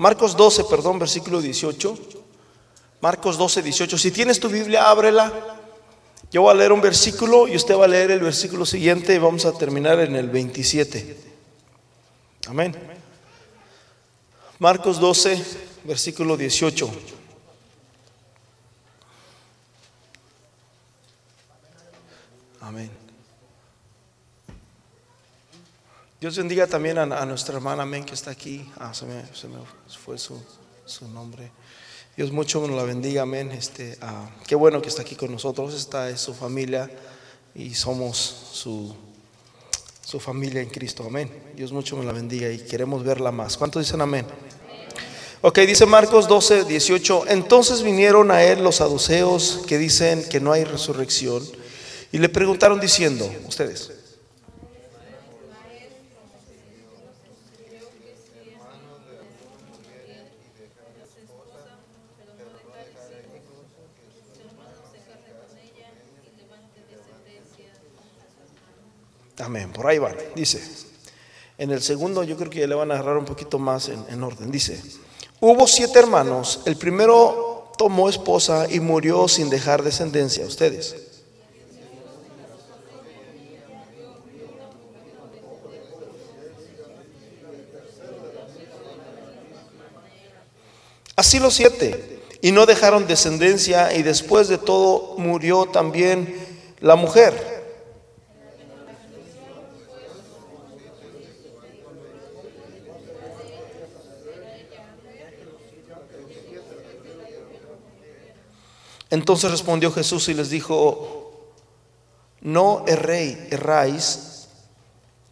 Marcos 0.00 0.34
12, 0.34 0.64
perdón, 0.64 0.98
versículo 0.98 1.42
18. 1.42 1.94
Marcos 3.02 3.36
12, 3.36 3.60
18. 3.60 3.98
Si 3.98 4.10
tienes 4.10 4.40
tu 4.40 4.48
Biblia, 4.48 4.88
ábrela. 4.88 5.30
Yo 6.32 6.40
voy 6.40 6.52
a 6.52 6.54
leer 6.54 6.72
un 6.72 6.80
versículo 6.80 7.46
y 7.46 7.54
usted 7.54 7.76
va 7.76 7.84
a 7.84 7.88
leer 7.88 8.10
el 8.10 8.20
versículo 8.20 8.64
siguiente 8.64 9.14
y 9.14 9.18
vamos 9.18 9.44
a 9.44 9.52
terminar 9.52 10.00
en 10.00 10.16
el 10.16 10.30
27. 10.30 11.18
Amén. 12.48 12.74
Marcos 14.58 14.98
12, 14.98 15.44
versículo 15.84 16.34
18. 16.34 16.90
Amén. 22.62 22.99
Dios 26.20 26.36
bendiga 26.36 26.66
también 26.66 26.98
a, 26.98 27.24
nuestra 27.24 27.54
hermana 27.54 27.84
Amén 27.84 28.04
que 28.04 28.12
está 28.12 28.30
aquí. 28.30 28.70
Ah, 28.76 28.92
se 28.92 29.06
me, 29.06 29.22
fue 30.04 30.18
su, 30.18 30.38
nombre. 31.08 31.50
Dios 32.14 32.30
mucho 32.30 32.60
nos 32.60 32.76
la 32.76 32.82
bendiga, 32.82 33.22
amén. 33.22 33.50
Este, 33.52 33.96
ah, 34.02 34.28
qué 34.46 34.54
bueno 34.54 34.82
que 34.82 34.90
está 34.90 35.00
aquí 35.00 35.16
con 35.16 35.32
nosotros. 35.32 35.72
Esta 35.72 36.10
es 36.10 36.20
su 36.20 36.34
familia 36.34 36.90
y 37.54 37.72
somos 37.72 38.18
su, 38.52 38.94
su 40.04 40.20
familia 40.20 40.60
en 40.60 40.68
Cristo, 40.68 41.04
amén. 41.06 41.32
Dios 41.56 41.72
mucho 41.72 41.96
nos 41.96 42.04
la 42.04 42.12
bendiga 42.12 42.50
y 42.50 42.58
queremos 42.58 43.02
verla 43.02 43.32
más. 43.32 43.56
¿Cuántos 43.56 43.82
dicen 43.82 44.02
amén? 44.02 44.26
Ok, 45.40 45.60
dice 45.60 45.86
Marcos 45.86 46.28
12, 46.28 46.64
18. 46.64 47.28
Entonces 47.28 47.82
vinieron 47.82 48.30
a 48.30 48.42
él 48.42 48.62
los 48.62 48.76
saduceos 48.76 49.62
que 49.66 49.78
dicen 49.78 50.22
que 50.28 50.38
no 50.38 50.52
hay 50.52 50.64
resurrección 50.64 51.42
y 52.12 52.18
le 52.18 52.28
preguntaron 52.28 52.78
diciendo, 52.78 53.26
ustedes. 53.48 53.99
Amén, 69.40 69.72
por 69.72 69.86
ahí 69.86 69.98
va. 69.98 70.12
Dice, 70.34 70.60
en 71.58 71.70
el 71.70 71.82
segundo 71.82 72.22
yo 72.24 72.36
creo 72.36 72.50
que 72.50 72.66
le 72.66 72.74
van 72.74 72.90
a 72.90 72.94
agarrar 72.94 73.16
un 73.16 73.24
poquito 73.24 73.58
más 73.58 73.88
en, 73.88 74.22
orden. 74.22 74.50
Dice, 74.50 74.82
hubo 75.40 75.66
siete 75.66 75.98
hermanos, 75.98 76.60
el 76.64 76.76
primero 76.76 77.72
tomó 77.76 78.08
esposa 78.08 78.66
y 78.70 78.80
murió 78.80 79.28
sin 79.28 79.50
dejar 79.50 79.82
descendencia. 79.82 80.44
Ustedes. 80.46 80.96
Así 91.16 91.38
los 91.38 91.52
siete, 91.52 92.22
y 92.40 92.52
no 92.52 92.64
dejaron 92.64 93.06
descendencia, 93.06 93.94
y 93.94 94.02
después 94.02 94.48
de 94.48 94.56
todo 94.56 95.16
murió 95.18 95.66
también 95.66 96.34
la 96.80 96.96
mujer. 96.96 97.59
Entonces 109.10 109.50
respondió 109.50 109.90
Jesús 109.90 110.28
y 110.28 110.34
les 110.34 110.50
dijo, 110.50 111.32
no 112.40 112.84
erréis, 112.86 113.38
erráis 113.50 114.46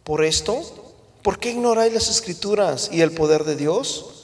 por 0.03 0.23
esto. 0.23 0.61
¿Por 1.23 1.39
qué 1.39 1.51
ignoráis 1.51 1.93
las 1.93 2.09
escrituras 2.09 2.89
y 2.91 3.01
el 3.01 3.11
poder 3.11 3.45
de 3.45 3.55
Dios? 3.55 4.15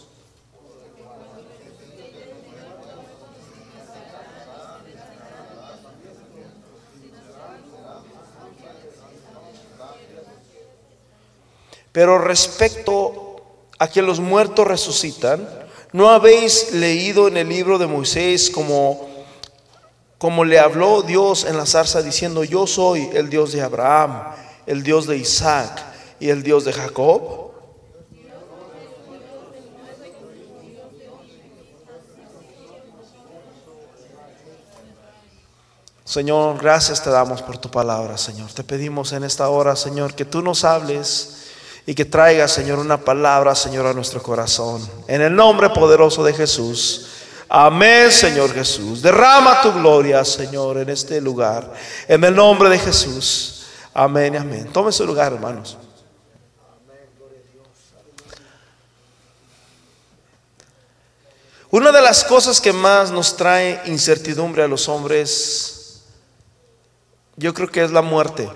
Pero 11.93 12.17
respecto 12.17 13.37
a 13.79 13.87
que 13.87 14.01
los 14.01 14.19
muertos 14.19 14.67
resucitan, 14.67 15.47
¿no 15.93 16.09
habéis 16.09 16.73
leído 16.73 17.29
en 17.29 17.37
el 17.37 17.47
libro 17.47 17.77
de 17.77 17.87
Moisés 17.87 18.49
como 18.49 19.14
como 20.25 20.43
le 20.43 20.57
habló 20.57 21.03
Dios 21.03 21.45
en 21.45 21.55
la 21.55 21.67
zarza 21.67 22.01
diciendo, 22.01 22.43
yo 22.43 22.65
soy 22.65 23.11
el 23.13 23.29
Dios 23.29 23.51
de 23.51 23.61
Abraham, 23.61 24.23
el 24.65 24.81
Dios 24.81 25.05
de 25.05 25.17
Isaac 25.17 25.85
y 26.19 26.29
el 26.29 26.41
Dios 26.41 26.65
de 26.65 26.73
Jacob. 26.73 27.51
Señor, 36.03 36.57
gracias 36.59 37.03
te 37.03 37.11
damos 37.11 37.43
por 37.43 37.59
tu 37.59 37.69
palabra, 37.69 38.17
Señor. 38.17 38.51
Te 38.51 38.63
pedimos 38.63 39.11
en 39.11 39.25
esta 39.25 39.47
hora, 39.49 39.75
Señor, 39.75 40.15
que 40.15 40.25
tú 40.25 40.41
nos 40.41 40.63
hables 40.63 41.51
y 41.85 41.93
que 41.93 42.05
traigas, 42.05 42.51
Señor, 42.51 42.79
una 42.79 42.97
palabra, 42.97 43.53
Señor, 43.53 43.85
a 43.85 43.93
nuestro 43.93 44.23
corazón. 44.23 44.81
En 45.07 45.21
el 45.21 45.35
nombre 45.35 45.69
poderoso 45.69 46.23
de 46.23 46.33
Jesús. 46.33 47.09
Amén, 47.57 48.11
Señor 48.11 48.53
Jesús. 48.53 49.01
Derrama 49.01 49.61
tu 49.61 49.71
gloria, 49.71 50.25
Señor, 50.25 50.77
en 50.77 50.89
este 50.89 51.21
lugar. 51.21 51.71
En 52.05 52.21
el 52.21 52.35
nombre 52.35 52.67
de 52.67 52.77
Jesús. 52.77 53.63
Amén 53.93 54.35
amén. 54.35 54.67
Tome 54.73 54.91
su 54.91 55.05
lugar, 55.05 55.31
hermanos. 55.31 55.77
Una 61.71 61.93
de 61.93 62.01
las 62.01 62.25
cosas 62.25 62.59
que 62.59 62.73
más 62.73 63.09
nos 63.09 63.37
trae 63.37 63.81
incertidumbre 63.85 64.61
a 64.61 64.67
los 64.67 64.89
hombres, 64.89 66.03
yo 67.37 67.53
creo 67.53 67.71
que 67.71 67.85
es 67.85 67.91
la 67.91 68.01
muerte. 68.01 68.51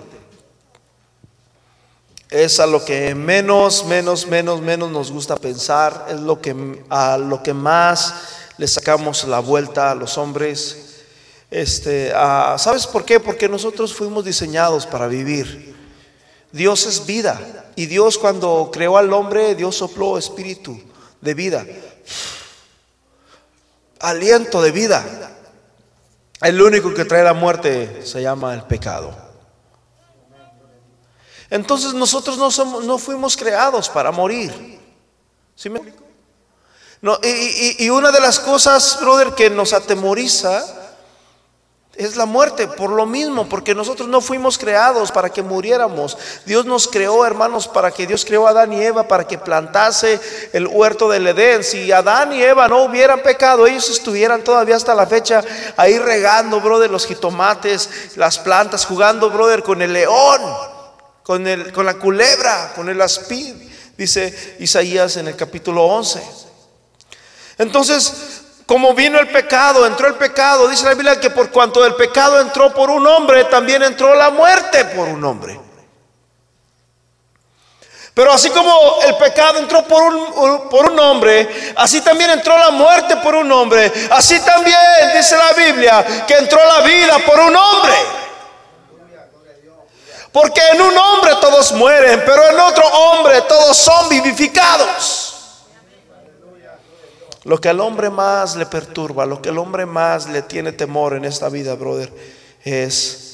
Es 2.29 2.59
a 2.59 2.67
lo 2.67 2.83
que 2.83 3.16
menos, 3.16 3.85
menos, 3.85 4.27
menos, 4.27 4.59
menos 4.59 4.91
nos 4.91 5.09
gusta 5.09 5.37
pensar, 5.37 6.07
es 6.09 6.19
lo 6.19 6.41
que 6.41 6.83
a 6.89 7.17
lo 7.17 7.41
que 7.41 7.53
más 7.53 8.38
le 8.59 8.68
sacamos 8.68 9.24
la 9.24 9.40
vuelta 9.40 9.90
a 9.90 9.96
los 9.96 10.18
hombres. 10.18 10.97
Este, 11.50 12.12
¿Sabes 12.12 12.86
por 12.86 13.06
qué? 13.06 13.18
Porque 13.22 13.47
nosotros 13.47 13.94
fuimos 13.94 14.25
diseñados 14.25 14.86
para 14.86 15.08
vivir. 15.08 15.74
Dios 16.52 16.86
es 16.86 17.06
vida. 17.06 17.72
Y 17.78 17.86
Dios 17.86 18.18
cuando 18.18 18.70
creó 18.72 18.97
al 18.97 19.14
hombre, 19.14 19.56
Dios 19.56 19.78
sopló 19.78 20.18
espíritu 20.18 20.78
de 21.22 21.34
vida. 21.34 21.66
Aliento 24.02 24.62
de 24.62 24.72
vida. 24.72 25.38
El 26.41 26.62
único 26.62 26.94
que 26.94 27.06
trae 27.06 27.24
la 27.24 27.34
muerte 27.34 28.06
se 28.06 28.22
llama 28.22 28.53
el 28.53 28.64
pecado. 28.64 29.16
Entonces 31.50 31.94
nosotros 31.94 32.38
no, 32.38 32.52
somos, 32.52 32.84
no 32.84 32.97
fuimos 32.97 33.38
creados 33.38 33.88
para 33.88 34.12
morir. 34.12 34.80
¿Sí 35.56 35.70
me 35.70 35.80
no, 37.01 37.17
y, 37.23 37.89
una 37.89 38.11
de 38.11 38.19
las 38.19 38.39
cosas, 38.39 38.97
brother, 38.99 39.31
que 39.31 39.49
nos 39.49 39.71
atemoriza 39.71 40.61
es 41.95 42.15
la 42.17 42.25
muerte, 42.25 42.67
por 42.67 42.91
lo 42.91 43.05
mismo, 43.05 43.47
porque 43.47 43.75
nosotros 43.75 44.07
no 44.07 44.21
fuimos 44.21 44.57
creados 44.57 45.11
para 45.11 45.29
que 45.29 45.41
muriéramos. 45.41 46.17
Dios 46.45 46.65
nos 46.65 46.87
creó, 46.87 47.25
hermanos, 47.25 47.67
para 47.67 47.91
que 47.91 48.07
Dios 48.07 48.23
creó 48.25 48.47
a 48.47 48.51
Adán 48.51 48.73
y 48.73 48.81
Eva 48.81 49.07
para 49.07 49.27
que 49.27 49.37
plantase 49.37 50.19
el 50.53 50.67
huerto 50.67 51.09
del 51.09 51.27
Edén. 51.27 51.63
Si 51.63 51.91
Adán 51.91 52.33
y 52.33 52.41
Eva 52.41 52.67
no 52.67 52.83
hubieran 52.83 53.21
pecado, 53.21 53.67
ellos 53.67 53.89
estuvieran 53.89 54.43
todavía 54.43 54.77
hasta 54.77 54.95
la 54.95 55.07
fecha 55.07 55.43
ahí 55.75 55.99
regando, 55.99 56.61
brother, 56.61 56.89
los 56.89 57.05
jitomates, 57.05 57.89
las 58.16 58.39
plantas, 58.39 58.85
jugando, 58.85 59.29
brother, 59.29 59.63
con 59.63 59.81
el 59.81 59.91
león, 59.91 60.41
con, 61.23 61.47
el, 61.47 61.71
con 61.73 61.85
la 61.85 61.95
culebra, 61.95 62.73
con 62.75 62.87
el 62.89 63.01
aspid, 63.01 63.55
dice 63.97 64.55
Isaías 64.59 65.17
en 65.17 65.29
el 65.29 65.35
capítulo 65.35 65.84
11. 65.85 66.48
Entonces, 67.59 68.41
como 68.66 68.94
vino 68.94 69.20
el 69.20 69.28
pecado, 69.28 69.85
entró 69.85 70.08
el 70.08 70.16
pecado, 70.16 70.67
dice 70.70 70.85
la 70.85 70.94
Biblia 70.94 71.20
que 71.20 71.29
por 71.29 71.52
cuanto 71.52 71.85
el 71.85 71.94
pecado 71.96 72.40
entró 72.40 72.73
por 72.73 72.90
un 72.90 73.06
hombre, 73.06 73.44
también 73.46 73.84
entró 73.84 74.16
la 74.16 74.29
muerte 74.29 74.85
por 74.85 75.09
un 75.09 75.23
hombre. 75.26 75.59
Pero 78.14 78.32
así 78.32 78.50
como 78.50 79.02
el 79.06 79.16
pecado 79.17 79.59
entró 79.59 79.84
por 79.84 80.03
un, 80.03 80.70
por 80.70 80.90
un 80.90 81.00
hombre, 81.00 81.73
así 81.76 82.00
también 82.00 82.29
entró 82.32 82.58
la 82.58 82.70
muerte 82.70 83.17
por 83.17 83.35
un 83.35 83.52
hombre. 83.52 83.91
Así 84.12 84.40
también 84.40 84.78
dice 85.16 85.35
la 85.38 85.52
Biblia 85.53 86.26
que 86.26 86.35
entró 86.35 86.59
la 86.64 86.82
vida 86.82 87.20
por 87.26 87.40
un 87.40 87.55
hombre. 87.55 87.94
Porque 90.32 90.62
en 90.73 90.82
un 90.82 90.97
hombre 90.97 91.34
todos 91.41 91.73
mueren, 91.73 92.23
pero 92.26 92.50
en 92.50 92.59
otro 92.59 92.88
hombre 92.88 93.41
todos 93.41 93.76
son 93.76 94.08
vivificados. 94.08 95.39
Lo 97.44 97.59
que 97.59 97.70
al 97.70 97.80
hombre 97.80 98.09
más 98.09 98.56
le 98.56 98.66
perturba, 98.66 99.26
lo 99.26 99.41
que 99.41 99.50
al 99.50 99.58
hombre 99.58 99.86
más 99.86 100.28
le 100.30 100.41
tiene 100.41 100.74
temor 100.74 101.14
en 101.14 101.26
esta 101.26 101.50
vida, 101.50 101.76
brother, 101.76 102.14
es 102.64 103.30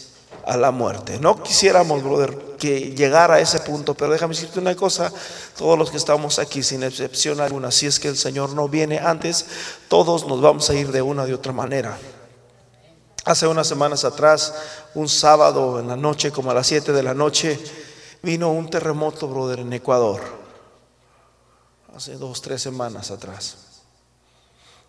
a 0.45 0.57
la 0.57 0.71
muerte. 0.71 1.19
No 1.19 1.41
quisiéramos, 1.41 2.03
brother, 2.03 2.37
que 2.59 2.91
llegara 2.91 3.35
a 3.35 3.39
ese 3.39 3.59
punto, 3.61 3.95
pero 3.95 4.11
déjame 4.11 4.35
decirte 4.35 4.59
una 4.59 4.75
cosa, 4.75 5.11
todos 5.57 5.77
los 5.77 5.89
que 5.89 5.97
estamos 5.97 6.37
aquí, 6.37 6.61
sin 6.61 6.83
excepción 6.83 7.39
alguna, 7.41 7.71
si 7.71 7.87
es 7.87 7.99
que 7.99 8.07
el 8.07 8.17
Señor 8.17 8.53
no 8.53 8.69
viene 8.69 8.99
antes, 8.99 9.45
todos 9.87 10.27
nos 10.27 10.39
vamos 10.39 10.69
a 10.69 10.75
ir 10.75 10.91
de 10.91 11.01
una 11.01 11.25
de 11.25 11.33
otra 11.33 11.51
manera. 11.51 11.97
Hace 13.25 13.47
unas 13.47 13.67
semanas 13.67 14.05
atrás, 14.05 14.53
un 14.93 15.09
sábado 15.09 15.79
en 15.79 15.87
la 15.87 15.95
noche, 15.95 16.31
como 16.31 16.51
a 16.51 16.53
las 16.53 16.67
7 16.67 16.91
de 16.91 17.01
la 17.01 17.15
noche, 17.15 17.59
vino 18.21 18.51
un 18.51 18.69
terremoto, 18.69 19.27
brother, 19.27 19.59
en 19.61 19.73
Ecuador. 19.73 20.21
Hace 21.95 22.15
dos, 22.17 22.41
tres 22.41 22.61
semanas 22.61 23.09
atrás. 23.09 23.64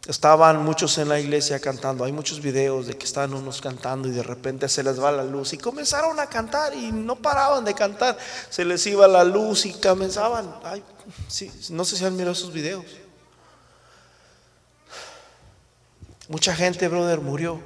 Estaban 0.07 0.65
muchos 0.65 0.99
en 0.99 1.09
la 1.09 1.19
iglesia 1.19 1.59
cantando. 1.59 2.05
Hay 2.05 2.13
muchos 2.13 2.41
videos 2.41 2.87
de 2.87 2.97
que 2.97 3.05
estaban 3.05 3.35
unos 3.35 3.61
cantando 3.61 4.07
y 4.07 4.13
de 4.13 4.23
repente 4.23 4.69
se 4.69 4.85
les 4.85 5.03
va 5.03 5.11
la 5.11 5.25
luz 5.25 5.53
y 5.53 5.59
comenzaron 5.59 6.21
a 6.21 6.29
cantar 6.29 6.75
y 6.75 6.93
no 6.93 7.17
paraban 7.17 7.65
de 7.65 7.75
cantar. 7.75 8.17
Se 8.49 8.65
les 8.65 8.87
iba 8.87 9.09
la 9.09 9.25
luz 9.25 9.67
y 9.67 9.73
comenzaban. 9.73 10.55
Ay, 10.63 10.85
sí, 11.27 11.51
no 11.71 11.85
sé 11.85 11.97
si 11.97 12.05
han 12.05 12.15
mirado 12.15 12.33
esos 12.33 12.53
videos. 12.53 12.85
Mucha 16.29 16.55
gente, 16.55 16.87
brother, 16.87 17.21
murió. 17.21 17.61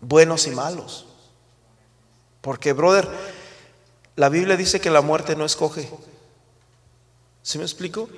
Buenos 0.00 0.48
y 0.48 0.50
malos. 0.50 1.06
Porque, 2.40 2.72
brother, 2.72 3.08
la 4.16 4.28
Biblia 4.28 4.56
dice 4.56 4.80
que 4.80 4.90
la 4.90 5.02
muerte 5.02 5.36
no 5.36 5.44
escoge. 5.44 5.88
¿Sí 7.42 7.58
me 7.58 7.64
explico? 7.64 8.08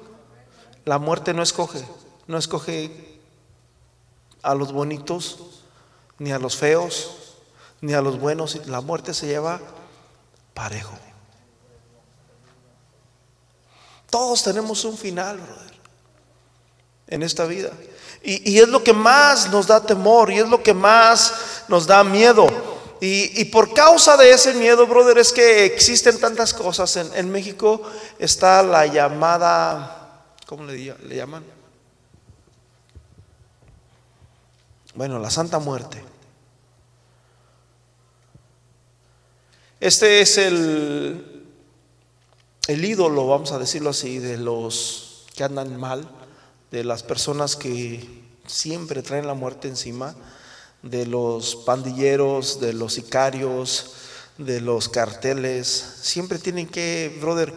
La 0.84 0.98
muerte 0.98 1.32
no 1.32 1.42
escoge, 1.42 1.82
no 2.26 2.36
escoge 2.36 3.20
a 4.42 4.54
los 4.54 4.72
bonitos, 4.72 5.38
ni 6.18 6.32
a 6.32 6.38
los 6.38 6.56
feos, 6.56 7.36
ni 7.80 7.94
a 7.94 8.02
los 8.02 8.20
buenos. 8.20 8.66
La 8.66 8.80
muerte 8.80 9.14
se 9.14 9.26
lleva 9.26 9.60
parejo. 10.52 10.92
Todos 14.10 14.44
tenemos 14.44 14.84
un 14.84 14.96
final, 14.96 15.38
brother, 15.38 15.74
en 17.08 17.22
esta 17.22 17.46
vida. 17.46 17.70
Y, 18.22 18.52
y, 18.52 18.60
es 18.60 18.68
lo 18.68 18.82
que 18.82 18.92
más 18.92 19.50
nos 19.50 19.66
da 19.66 19.84
temor 19.84 20.30
y 20.30 20.38
es 20.38 20.48
lo 20.48 20.62
que 20.62 20.72
más 20.72 21.64
nos 21.68 21.86
da 21.86 22.04
miedo. 22.04 22.46
Y, 23.00 23.40
y 23.40 23.44
por 23.46 23.74
causa 23.74 24.16
de 24.16 24.30
ese 24.30 24.54
miedo, 24.54 24.86
brother, 24.86 25.18
es 25.18 25.32
que 25.32 25.64
existen 25.64 26.18
tantas 26.20 26.54
cosas. 26.54 26.96
En, 26.96 27.12
en 27.14 27.30
México 27.30 27.82
está 28.18 28.62
la 28.62 28.86
llamada 28.86 30.03
¿Cómo 30.46 30.64
le, 30.64 30.94
llaman? 31.14 31.42
Bueno, 34.94 35.18
la 35.18 35.30
Santa 35.30 35.58
Muerte. 35.58 36.04
Este 39.80 40.20
es 40.20 40.36
el, 40.36 41.46
el 42.68 42.84
ídolo, 42.84 43.26
vamos 43.26 43.52
a 43.52 43.58
decirlo 43.58 43.90
así, 43.90 44.18
de 44.18 44.36
los 44.36 45.26
que 45.34 45.44
andan 45.44 45.78
mal, 45.80 46.08
de 46.70 46.84
las 46.84 47.02
personas 47.02 47.56
que 47.56 48.24
siempre 48.46 49.02
traen 49.02 49.26
la 49.26 49.34
muerte 49.34 49.68
encima, 49.68 50.14
de 50.82 51.06
los 51.06 51.56
pandilleros, 51.56 52.60
de 52.60 52.74
los 52.74 52.92
sicarios, 52.94 53.94
de 54.36 54.60
los 54.60 54.90
carteles. 54.90 55.66
Siempre 56.02 56.38
tienen 56.38 56.68
que, 56.68 57.16
brother, 57.20 57.54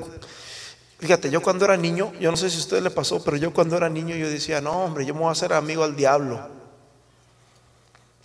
Fíjate, 1.00 1.30
yo 1.30 1.42
cuando 1.42 1.66
era 1.66 1.78
niño, 1.78 2.12
yo 2.20 2.32
no 2.32 2.38
sé 2.38 2.50
si 2.50 2.58
a 2.58 2.60
usted 2.60 2.82
le 2.82 2.90
pasó, 2.90 3.24
pero 3.24 3.38
yo 3.38 3.54
cuando 3.54 3.78
era 3.78 3.88
niño 3.88 4.16
yo 4.16 4.30
decía, 4.30 4.62
no, 4.62 4.86
hombre, 4.86 5.06
yo 5.06 5.14
me 5.14 5.20
voy 5.22 5.30
a 5.30 5.34
hacer 5.34 5.54
amigo 5.54 5.84
al 5.84 5.96
diablo. 5.96 6.40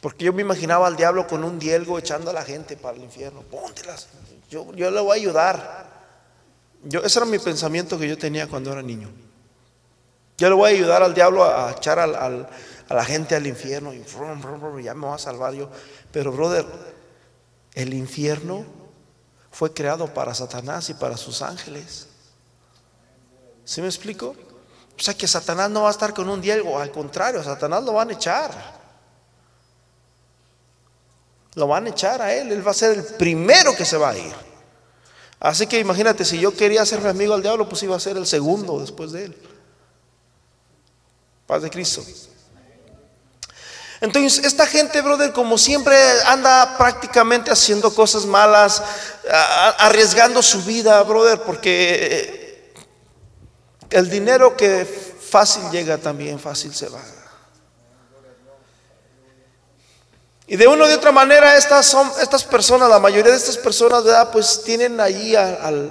Porque 0.00 0.24
yo 0.24 0.32
me 0.32 0.42
imaginaba 0.42 0.86
al 0.86 0.96
diablo 0.96 1.26
con 1.26 1.44
un 1.44 1.58
dielgo 1.58 1.98
echando 1.98 2.30
a 2.30 2.32
la 2.32 2.42
gente 2.42 2.76
para 2.76 2.96
el 2.96 3.04
infierno. 3.04 3.42
Póntelas, 3.42 4.08
yo, 4.50 4.72
yo 4.74 4.90
le 4.90 5.00
voy 5.00 5.18
a 5.18 5.20
ayudar. 5.20 5.92
Yo, 6.84 7.02
ese 7.02 7.18
era 7.18 7.26
mi 7.26 7.38
pensamiento 7.38 7.98
que 7.98 8.08
yo 8.08 8.16
tenía 8.16 8.48
cuando 8.48 8.72
era 8.72 8.82
niño. 8.82 9.10
Yo 10.38 10.48
le 10.48 10.54
voy 10.54 10.72
a 10.72 10.74
ayudar 10.74 11.02
al 11.02 11.14
diablo 11.14 11.44
a, 11.44 11.72
echar 11.72 12.00
a 12.00 12.06
la 12.08 13.04
gente 13.04 13.36
al 13.36 13.46
infierno 13.46 13.92
y 13.94 14.02
ya 14.82 14.94
me 14.94 15.06
voy 15.06 15.14
a 15.14 15.18
salvar 15.18 15.52
yo. 15.52 15.70
Pero, 16.10 16.32
brother, 16.32 16.66
el 17.74 17.94
infierno 17.94 18.64
fue 19.50 19.72
creado 19.72 20.12
para 20.12 20.34
Satanás 20.34 20.88
y 20.90 20.94
para 20.94 21.16
sus 21.16 21.42
ángeles. 21.42 22.08
¿Sí 23.64 23.80
me 23.80 23.88
explico? 23.88 24.34
O 24.98 25.02
sea 25.02 25.14
que 25.14 25.26
Satanás 25.26 25.70
no 25.70 25.82
va 25.82 25.88
a 25.88 25.92
estar 25.92 26.12
con 26.14 26.28
un 26.28 26.40
diego, 26.40 26.78
al 26.78 26.90
contrario, 26.90 27.42
Satanás 27.42 27.82
lo 27.82 27.94
van 27.94 28.10
a 28.10 28.12
echar. 28.12 28.82
Lo 31.54 31.66
van 31.66 31.86
a 31.86 31.90
echar 31.90 32.22
a 32.22 32.32
él, 32.32 32.52
él 32.52 32.66
va 32.66 32.70
a 32.70 32.74
ser 32.74 32.98
el 32.98 33.04
primero 33.04 33.74
que 33.76 33.84
se 33.84 33.96
va 33.96 34.10
a 34.10 34.18
ir. 34.18 34.32
Así 35.40 35.66
que 35.66 35.80
imagínate, 35.80 36.24
si 36.24 36.38
yo 36.38 36.54
quería 36.56 36.82
hacerme 36.82 37.08
amigo 37.08 37.34
al 37.34 37.42
diablo, 37.42 37.68
pues 37.68 37.82
iba 37.82 37.96
a 37.96 38.00
ser 38.00 38.16
el 38.16 38.26
segundo 38.26 38.78
después 38.78 39.12
de 39.12 39.24
él. 39.24 39.36
Paz 41.46 41.62
de 41.62 41.70
Cristo. 41.70 42.02
Entonces, 44.00 44.44
esta 44.44 44.66
gente, 44.66 45.00
brother, 45.00 45.32
como 45.32 45.58
siempre 45.58 45.96
anda 46.26 46.76
prácticamente 46.78 47.50
haciendo 47.50 47.94
cosas 47.94 48.24
malas, 48.24 48.82
arriesgando 49.78 50.42
su 50.42 50.62
vida, 50.62 51.02
brother, 51.02 51.42
porque 51.42 52.41
el 53.92 54.08
dinero 54.08 54.56
que 54.56 54.84
fácil 54.84 55.62
llega 55.70 55.98
también 55.98 56.38
fácil 56.38 56.74
se 56.74 56.88
va. 56.88 57.00
Y 60.46 60.56
de 60.56 60.66
una 60.66 60.84
u 60.84 60.92
otra 60.92 61.12
manera 61.12 61.56
estas, 61.56 61.86
son, 61.86 62.10
estas 62.20 62.44
personas, 62.44 62.90
la 62.90 62.98
mayoría 62.98 63.30
de 63.30 63.38
estas 63.38 63.56
personas, 63.56 64.04
pues 64.32 64.62
tienen 64.64 65.00
ahí 65.00 65.34
al, 65.34 65.90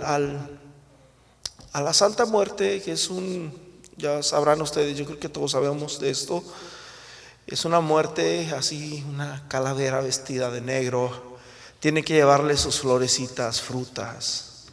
a 1.73 1.81
la 1.81 1.93
Santa 1.93 2.25
Muerte, 2.25 2.81
que 2.81 2.91
es 2.91 3.09
un, 3.09 3.81
ya 3.97 4.21
sabrán 4.21 4.61
ustedes, 4.61 4.95
yo 4.95 5.05
creo 5.05 5.19
que 5.19 5.29
todos 5.29 5.51
sabemos 5.51 5.99
de 5.99 6.11
esto, 6.11 6.43
es 7.47 7.65
una 7.65 7.79
muerte 7.79 8.53
así, 8.55 9.03
una 9.09 9.47
calavera 9.47 10.01
vestida 10.01 10.51
de 10.51 10.61
negro, 10.61 11.39
tiene 11.79 12.03
que 12.03 12.13
llevarle 12.13 12.55
sus 12.57 12.79
florecitas, 12.79 13.61
frutas. 13.61 14.65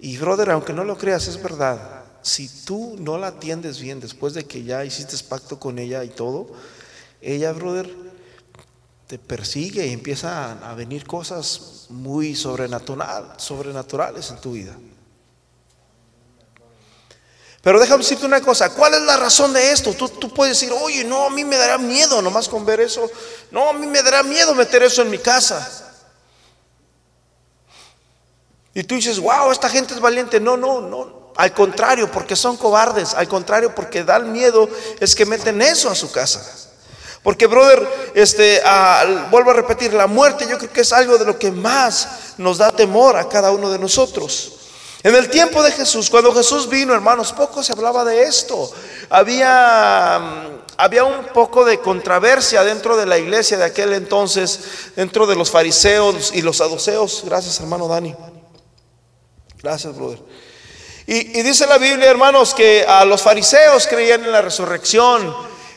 Y 0.00 0.16
brother, 0.18 0.50
aunque 0.50 0.72
no 0.72 0.82
lo 0.82 0.98
creas, 0.98 1.28
es 1.28 1.40
verdad 1.40 1.99
si 2.22 2.48
tú 2.64 2.96
no 2.98 3.18
la 3.18 3.28
atiendes 3.28 3.80
bien 3.80 4.00
después 4.00 4.34
de 4.34 4.44
que 4.44 4.62
ya 4.62 4.84
hiciste 4.84 5.16
pacto 5.24 5.58
con 5.58 5.78
ella 5.78 6.04
y 6.04 6.08
todo, 6.08 6.48
ella, 7.20 7.52
brother, 7.52 7.90
te 9.06 9.18
persigue 9.18 9.86
y 9.86 9.92
empiezan 9.92 10.62
a 10.62 10.74
venir 10.74 11.06
cosas 11.06 11.86
muy 11.88 12.36
sobrenatural, 12.36 13.34
sobrenaturales 13.38 14.30
en 14.30 14.40
tu 14.40 14.52
vida. 14.52 14.76
Pero 17.62 17.78
déjame 17.78 18.02
decirte 18.02 18.24
una 18.24 18.40
cosa, 18.40 18.70
¿cuál 18.70 18.94
es 18.94 19.02
la 19.02 19.16
razón 19.18 19.52
de 19.52 19.70
esto? 19.72 19.92
Tú, 19.92 20.08
tú, 20.08 20.32
puedes 20.32 20.58
decir, 20.58 20.72
oye, 20.72 21.04
no, 21.04 21.26
a 21.26 21.30
mí 21.30 21.44
me 21.44 21.56
dará 21.56 21.76
miedo 21.76 22.22
nomás 22.22 22.48
con 22.48 22.64
ver 22.64 22.80
eso. 22.80 23.10
No, 23.50 23.68
a 23.68 23.72
mí 23.74 23.86
me 23.86 24.02
dará 24.02 24.22
miedo 24.22 24.54
meter 24.54 24.82
eso 24.82 25.02
en 25.02 25.10
mi 25.10 25.18
casa. 25.18 25.90
Y 28.72 28.82
tú 28.84 28.94
dices, 28.94 29.18
wow, 29.18 29.50
esta 29.50 29.68
gente 29.68 29.92
es 29.92 30.00
valiente. 30.00 30.40
No, 30.40 30.56
no, 30.56 30.80
no. 30.80 31.19
Al 31.36 31.52
contrario, 31.52 32.10
porque 32.10 32.36
son 32.36 32.56
cobardes. 32.56 33.14
Al 33.14 33.28
contrario, 33.28 33.74
porque 33.74 34.04
dan 34.04 34.32
miedo, 34.32 34.68
es 35.00 35.14
que 35.14 35.26
meten 35.26 35.62
eso 35.62 35.88
a 35.90 35.94
su 35.94 36.10
casa. 36.10 36.60
Porque, 37.22 37.46
brother, 37.46 37.86
este, 38.14 38.62
vuelvo 39.30 39.50
a 39.50 39.54
repetir, 39.54 39.92
la 39.92 40.06
muerte 40.06 40.46
yo 40.48 40.56
creo 40.56 40.72
que 40.72 40.80
es 40.80 40.92
algo 40.92 41.18
de 41.18 41.26
lo 41.26 41.38
que 41.38 41.50
más 41.50 42.34
nos 42.38 42.58
da 42.58 42.70
temor 42.70 43.16
a 43.16 43.28
cada 43.28 43.50
uno 43.50 43.70
de 43.70 43.78
nosotros. 43.78 44.52
En 45.02 45.14
el 45.14 45.30
tiempo 45.30 45.62
de 45.62 45.72
Jesús, 45.72 46.10
cuando 46.10 46.34
Jesús 46.34 46.68
vino, 46.68 46.94
hermanos, 46.94 47.32
poco 47.32 47.62
se 47.62 47.72
hablaba 47.72 48.04
de 48.04 48.22
esto. 48.22 48.70
Había, 49.08 50.18
mm, 50.18 50.72
había 50.76 51.04
un 51.04 51.26
poco 51.26 51.64
de 51.64 51.80
controversia 51.80 52.62
dentro 52.64 52.96
de 52.96 53.06
la 53.06 53.16
iglesia 53.18 53.56
de 53.56 53.64
aquel 53.64 53.94
entonces, 53.94 54.60
dentro 54.96 55.26
de 55.26 55.36
los 55.36 55.50
fariseos 55.50 56.32
y 56.34 56.42
los 56.42 56.58
saduceos. 56.58 57.22
Gracias, 57.24 57.60
hermano 57.60 57.88
Dani. 57.88 58.14
Gracias, 59.62 59.94
brother. 59.94 60.18
Y, 61.12 61.42
dice 61.42 61.66
la 61.66 61.76
Biblia, 61.76 62.08
hermanos, 62.08 62.54
que 62.54 62.84
a 62.86 63.04
los 63.04 63.20
fariseos 63.20 63.88
creían 63.88 64.24
en 64.24 64.30
la 64.30 64.42
resurrección 64.42 65.34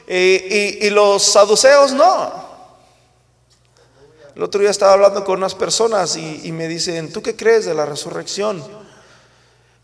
y, 0.08 0.88
los 0.92 1.24
saduceos 1.24 1.92
no. 1.92 2.32
El 4.36 4.44
otro 4.44 4.62
día 4.62 4.70
estaba 4.70 4.94
hablando 4.94 5.24
con 5.24 5.40
unas 5.40 5.56
personas 5.56 6.18
y, 6.18 6.52
me 6.52 6.68
dicen, 6.68 7.12
¿tú 7.12 7.24
qué 7.24 7.36
crees 7.36 7.66
de 7.66 7.74
la 7.74 7.88
resurrección? 7.88 8.64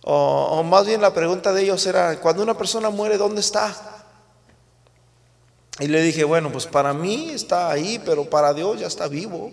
O, 0.03 0.49
o, 0.51 0.61
más 0.61 0.85
bien 0.85 1.01
la 1.01 1.15
pregunta 1.15 1.51
de 1.51 1.63
ellos 1.63 1.83
era, 1.87 2.19
cuando 2.19 2.43
una 2.43 2.55
persona 2.55 2.91
muere, 2.91 3.17
¿dónde 3.17 3.41
está? 3.41 3.75
Y 5.79 5.87
le 5.87 6.03
dije, 6.03 6.25
bueno, 6.25 6.51
pues 6.51 6.67
para 6.67 6.93
mí 6.93 7.31
está 7.31 7.71
ahí, 7.71 7.99
pero 8.05 8.29
para 8.29 8.53
Dios 8.53 8.79
ya 8.79 8.85
está 8.85 9.07
vivo. 9.07 9.51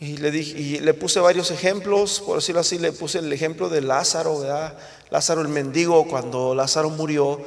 Y 0.00 0.16
le, 0.16 0.30
dije, 0.30 0.58
y 0.58 0.80
le 0.80 0.94
puse 0.94 1.20
varios 1.20 1.50
ejemplos, 1.50 2.22
por 2.24 2.36
decirlo 2.36 2.62
así, 2.62 2.78
le 2.78 2.90
puse 2.90 3.18
el 3.18 3.30
ejemplo 3.34 3.68
de 3.68 3.82
Lázaro, 3.82 4.40
¿verdad? 4.40 4.72
Lázaro 5.10 5.42
el 5.42 5.48
mendigo, 5.48 6.08
cuando 6.08 6.54
Lázaro 6.54 6.88
murió. 6.88 7.38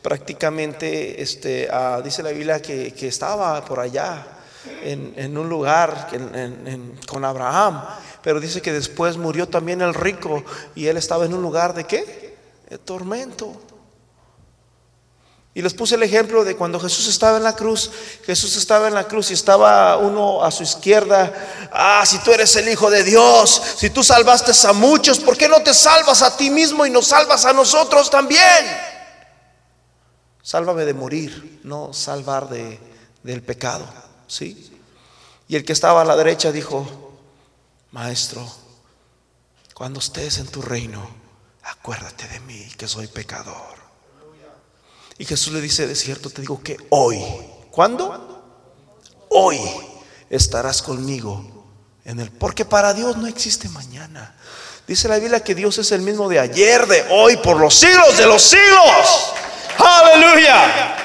prácticamente, 0.00 1.20
este, 1.20 1.68
ah, 1.70 2.00
dice 2.02 2.22
la 2.22 2.30
Biblia 2.30 2.62
que, 2.62 2.94
estaba 3.02 3.62
por 3.62 3.80
allá 3.80 4.26
en, 4.82 5.36
un 5.36 5.50
lugar 5.50 6.08
con 7.06 7.26
Abraham, 7.26 7.84
pero 8.22 8.40
dice 8.40 8.62
que 8.62 8.72
después 8.72 9.18
murió 9.18 9.46
también 9.46 9.82
el 9.82 9.92
rico 9.92 10.42
y 10.74 10.86
él 10.86 10.96
estaba 10.96 11.26
en 11.26 11.34
un 11.34 11.42
lugar 11.42 11.74
de 11.74 11.84
qué? 11.84 12.36
De 12.70 12.78
tormento. 12.78 13.67
Y 15.54 15.62
les 15.62 15.74
puse 15.74 15.96
el 15.96 16.02
ejemplo 16.02 16.44
de 16.44 16.54
cuando 16.54 16.78
Jesús 16.78 17.08
estaba 17.08 17.38
en 17.38 17.42
la 17.42 17.56
cruz. 17.56 17.90
Jesús 18.24 18.56
estaba 18.56 18.86
en 18.86 18.94
la 18.94 19.08
cruz 19.08 19.30
y 19.30 19.34
estaba 19.34 19.96
uno 19.96 20.44
a 20.44 20.50
su 20.50 20.62
izquierda. 20.62 21.32
Ah, 21.72 22.04
si 22.06 22.18
tú 22.18 22.32
eres 22.32 22.54
el 22.56 22.68
Hijo 22.68 22.90
de 22.90 23.02
Dios, 23.02 23.60
si 23.76 23.90
tú 23.90 24.04
salvaste 24.04 24.52
a 24.68 24.72
muchos, 24.72 25.18
¿por 25.18 25.36
qué 25.36 25.48
no 25.48 25.60
te 25.62 25.74
salvas 25.74 26.22
a 26.22 26.36
ti 26.36 26.50
mismo 26.50 26.86
y 26.86 26.90
nos 26.90 27.08
salvas 27.08 27.44
a 27.44 27.52
nosotros 27.52 28.08
también? 28.10 28.88
Sálvame 30.42 30.84
de 30.84 30.94
morir, 30.94 31.60
no 31.64 31.92
salvar 31.92 32.48
de, 32.48 32.78
del 33.22 33.42
pecado. 33.42 33.86
¿Sí? 34.28 34.70
Y 35.48 35.56
el 35.56 35.64
que 35.64 35.72
estaba 35.72 36.02
a 36.02 36.04
la 36.04 36.14
derecha 36.14 36.52
dijo, 36.52 36.86
Maestro, 37.90 38.46
cuando 39.74 39.98
estés 39.98 40.38
en 40.38 40.46
tu 40.46 40.60
reino, 40.60 41.08
acuérdate 41.62 42.28
de 42.28 42.40
mí, 42.40 42.68
que 42.76 42.86
soy 42.86 43.06
pecador. 43.06 43.87
Y 45.18 45.24
Jesús 45.24 45.52
le 45.52 45.60
dice, 45.60 45.86
de 45.86 45.96
cierto 45.96 46.30
te 46.30 46.40
digo 46.40 46.62
que 46.62 46.76
hoy, 46.90 47.20
¿cuándo? 47.72 48.40
Hoy 49.30 49.60
estarás 50.30 50.80
conmigo 50.80 51.66
en 52.04 52.20
el... 52.20 52.30
Porque 52.30 52.64
para 52.64 52.94
Dios 52.94 53.16
no 53.16 53.26
existe 53.26 53.68
mañana. 53.68 54.36
Dice 54.86 55.08
la 55.08 55.18
Biblia 55.18 55.42
que 55.42 55.56
Dios 55.56 55.76
es 55.78 55.90
el 55.92 56.02
mismo 56.02 56.28
de 56.28 56.38
ayer, 56.38 56.86
de 56.86 57.04
hoy, 57.10 57.36
por 57.38 57.58
los 57.58 57.74
siglos 57.74 58.16
de 58.16 58.26
los 58.26 58.40
siglos. 58.40 59.32
Aleluya. 59.76 60.96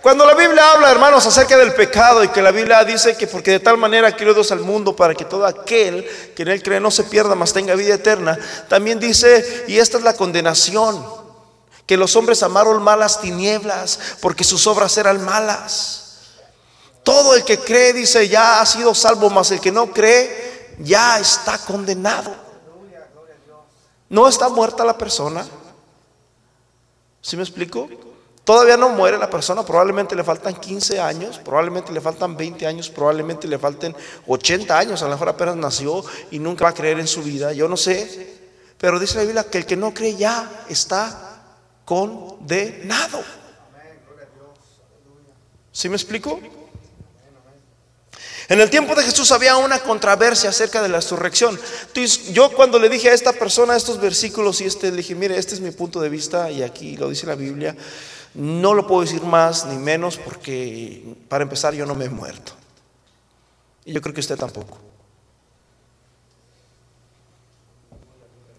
Cuando 0.00 0.26
la 0.26 0.34
Biblia 0.34 0.72
habla, 0.72 0.90
hermanos, 0.90 1.26
acerca 1.26 1.56
del 1.56 1.72
pecado 1.74 2.22
y 2.22 2.28
que 2.28 2.42
la 2.42 2.50
Biblia 2.50 2.84
dice 2.84 3.16
que 3.16 3.26
porque 3.26 3.52
de 3.52 3.60
tal 3.60 3.78
manera 3.78 4.12
quiero 4.12 4.32
Dios 4.32 4.52
al 4.52 4.60
mundo 4.60 4.94
para 4.94 5.14
que 5.14 5.24
todo 5.24 5.46
aquel 5.46 6.06
que 6.36 6.42
en 6.42 6.48
él 6.48 6.62
cree 6.62 6.78
no 6.78 6.90
se 6.90 7.04
pierda, 7.04 7.34
mas 7.34 7.52
tenga 7.52 7.74
vida 7.74 7.94
eterna, 7.94 8.38
también 8.68 9.00
dice, 9.00 9.64
y 9.66 9.78
esta 9.78 9.96
es 9.96 10.04
la 10.04 10.14
condenación, 10.14 11.23
que 11.86 11.96
los 11.96 12.16
hombres 12.16 12.42
amaron 12.42 12.82
malas 12.82 13.20
tinieblas 13.20 13.98
porque 14.20 14.44
sus 14.44 14.66
obras 14.66 14.96
eran 14.96 15.22
malas. 15.24 16.00
Todo 17.02 17.34
el 17.34 17.44
que 17.44 17.58
cree, 17.58 17.92
dice, 17.92 18.28
ya 18.28 18.60
ha 18.60 18.66
sido 18.66 18.94
salvo, 18.94 19.28
mas 19.28 19.50
el 19.50 19.60
que 19.60 19.70
no 19.70 19.92
cree, 19.92 20.76
ya 20.78 21.18
está 21.18 21.58
condenado. 21.58 22.34
No 24.08 24.26
está 24.26 24.48
muerta 24.48 24.84
la 24.84 24.96
persona. 24.96 25.46
¿Sí 27.20 27.36
me 27.36 27.42
explico? 27.42 27.88
Todavía 28.44 28.76
no 28.76 28.90
muere 28.90 29.16
la 29.16 29.30
persona, 29.30 29.64
probablemente 29.64 30.14
le 30.14 30.22
faltan 30.22 30.54
15 30.54 31.00
años, 31.00 31.38
probablemente 31.38 31.90
le 31.92 32.00
faltan 32.02 32.36
20 32.36 32.66
años, 32.66 32.90
probablemente 32.90 33.48
le 33.48 33.58
falten 33.58 33.96
80 34.26 34.78
años, 34.78 35.00
a 35.00 35.06
lo 35.06 35.12
mejor 35.12 35.30
apenas 35.30 35.56
nació 35.56 36.04
y 36.30 36.38
nunca 36.38 36.64
va 36.64 36.70
a 36.70 36.74
creer 36.74 37.00
en 37.00 37.06
su 37.06 37.22
vida, 37.22 37.54
yo 37.54 37.68
no 37.68 37.78
sé. 37.78 38.34
Pero 38.76 38.98
dice 38.98 39.16
la 39.16 39.24
Biblia 39.24 39.44
que 39.44 39.58
el 39.58 39.66
que 39.66 39.76
no 39.76 39.94
cree 39.94 40.16
ya 40.16 40.66
está 40.68 41.33
condenado. 41.84 43.22
¿Sí 45.72 45.88
me 45.88 45.96
explico? 45.96 46.40
En 48.48 48.60
el 48.60 48.68
tiempo 48.68 48.94
de 48.94 49.02
Jesús 49.02 49.32
había 49.32 49.56
una 49.56 49.78
controversia 49.78 50.50
acerca 50.50 50.82
de 50.82 50.88
la 50.88 50.96
resurrección. 50.98 51.58
Entonces, 51.86 52.32
yo 52.32 52.52
cuando 52.54 52.78
le 52.78 52.88
dije 52.88 53.08
a 53.08 53.14
esta 53.14 53.32
persona 53.32 53.74
estos 53.74 53.98
versículos 53.98 54.60
y 54.60 54.64
este, 54.64 54.90
le 54.90 54.98
dije, 54.98 55.14
mire, 55.14 55.38
este 55.38 55.54
es 55.54 55.60
mi 55.60 55.70
punto 55.70 56.00
de 56.00 56.10
vista 56.10 56.50
y 56.50 56.62
aquí 56.62 56.96
lo 56.96 57.08
dice 57.08 57.26
la 57.26 57.36
Biblia, 57.36 57.74
no 58.34 58.74
lo 58.74 58.86
puedo 58.86 59.00
decir 59.00 59.22
más 59.22 59.64
ni 59.64 59.76
menos 59.76 60.18
porque 60.18 61.02
para 61.28 61.42
empezar 61.42 61.74
yo 61.74 61.86
no 61.86 61.94
me 61.94 62.04
he 62.04 62.10
muerto. 62.10 62.52
Y 63.86 63.92
yo 63.92 64.00
creo 64.02 64.14
que 64.14 64.20
usted 64.20 64.36
tampoco. 64.36 64.78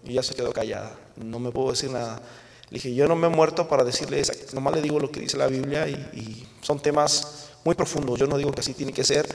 Y 0.04 0.14
ya 0.14 0.22
se 0.22 0.34
quedó 0.34 0.52
callada. 0.52 0.96
No 1.16 1.38
me 1.38 1.50
puedo 1.50 1.70
decir 1.70 1.90
nada. 1.90 2.20
Le 2.70 2.74
dije, 2.74 2.94
yo 2.94 3.06
no 3.06 3.14
me 3.14 3.28
he 3.28 3.30
muerto 3.30 3.68
para 3.68 3.84
decirle, 3.84 4.22
nomás 4.52 4.74
le 4.74 4.82
digo 4.82 4.98
lo 4.98 5.10
que 5.10 5.20
dice 5.20 5.36
la 5.36 5.46
Biblia 5.46 5.88
y, 5.88 6.46
son 6.62 6.80
temas 6.80 7.50
muy 7.64 7.76
profundos. 7.76 8.18
Yo 8.18 8.26
no 8.26 8.36
digo 8.36 8.50
que 8.50 8.60
así 8.60 8.74
tiene 8.74 8.92
que 8.92 9.04
ser 9.04 9.26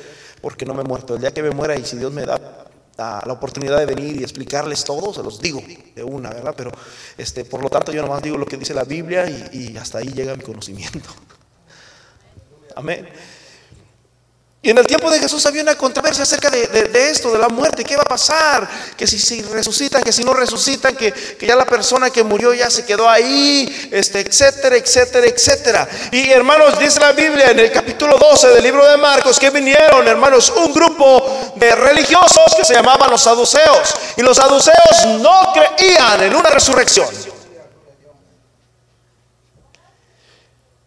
porque 0.41 0.65
no 0.65 0.73
me 0.73 0.81
he 0.81 0.83
muerto. 0.83 1.15
El 1.15 1.21
día 1.21 1.33
que 1.33 1.41
me 1.41 1.51
muera 1.51 1.77
y 1.77 1.85
si 1.85 1.97
Dios 1.97 2.11
me 2.11 2.25
da 2.25 2.67
la, 2.97 3.23
oportunidad 3.31 3.79
de 3.79 3.85
venir 3.85 4.17
y 4.19 4.23
explicarles 4.23 4.83
todo, 4.83 5.13
se 5.13 5.23
los 5.23 5.39
digo 5.39 5.61
de 5.95 6.03
una, 6.03 6.29
¿verdad? 6.29 6.53
Pero 6.57 6.71
este, 7.17 7.45
por 7.45 7.63
lo 7.63 7.69
tanto 7.69 7.93
yo 7.93 8.01
nomás 8.01 8.21
digo 8.21 8.37
lo 8.37 8.45
que 8.45 8.57
dice 8.57 8.73
la 8.73 8.83
Biblia 8.83 9.29
y 9.29 9.77
hasta 9.77 9.99
ahí 9.99 10.09
llega 10.09 10.35
mi 10.35 10.43
conocimiento. 10.43 11.09
Amén. 12.75 13.07
Y 14.63 14.69
en 14.69 14.77
el 14.77 14.85
tiempo 14.85 15.09
de 15.09 15.17
Jesús 15.17 15.43
había 15.47 15.63
una 15.63 15.75
controversia 15.75 16.21
acerca 16.21 16.51
de, 16.51 17.09
esto, 17.09 17.31
de 17.31 17.39
la 17.39 17.49
muerte, 17.49 17.83
qué 17.83 17.95
va 17.95 18.03
a 18.03 18.09
pasar, 18.09 18.69
que 18.95 19.07
si, 19.07 19.41
resucitan, 19.41 20.03
que 20.03 20.11
si 20.11 20.23
no 20.23 20.33
resucitan, 20.33 20.95
que, 20.95 21.11
ya 21.41 21.55
la 21.55 21.65
persona 21.65 22.11
que 22.11 22.23
murió 22.23 22.53
ya 22.53 22.69
se 22.69 22.85
quedó 22.85 23.09
ahí, 23.09 23.89
este, 23.91 24.19
etcétera, 24.19 24.75
etcétera, 24.75 25.25
etcétera. 25.25 25.89
Y 26.11 26.29
hermanos, 26.29 26.77
dice 26.77 26.99
la 26.99 27.11
Biblia 27.11 27.49
en 27.49 27.57
el 27.57 27.71
capítulo 27.71 28.19
12 28.19 28.49
del 28.49 28.63
libro 28.63 28.85
de 28.85 28.97
Marcos 28.97 29.39
que 29.39 29.49
vinieron, 29.49 30.07
hermanos, 30.07 30.53
un 30.55 30.71
grupo 30.71 31.53
de 31.55 31.73
religiosos 31.73 32.53
que 32.55 32.63
se 32.63 32.75
llamaban 32.75 33.09
los 33.09 33.23
saduceos. 33.23 33.95
Y 34.15 34.21
los 34.21 34.37
saduceos 34.37 35.07
no 35.21 35.53
creían 35.53 36.21
en 36.21 36.35
una 36.35 36.51
resurrección. 36.51 37.30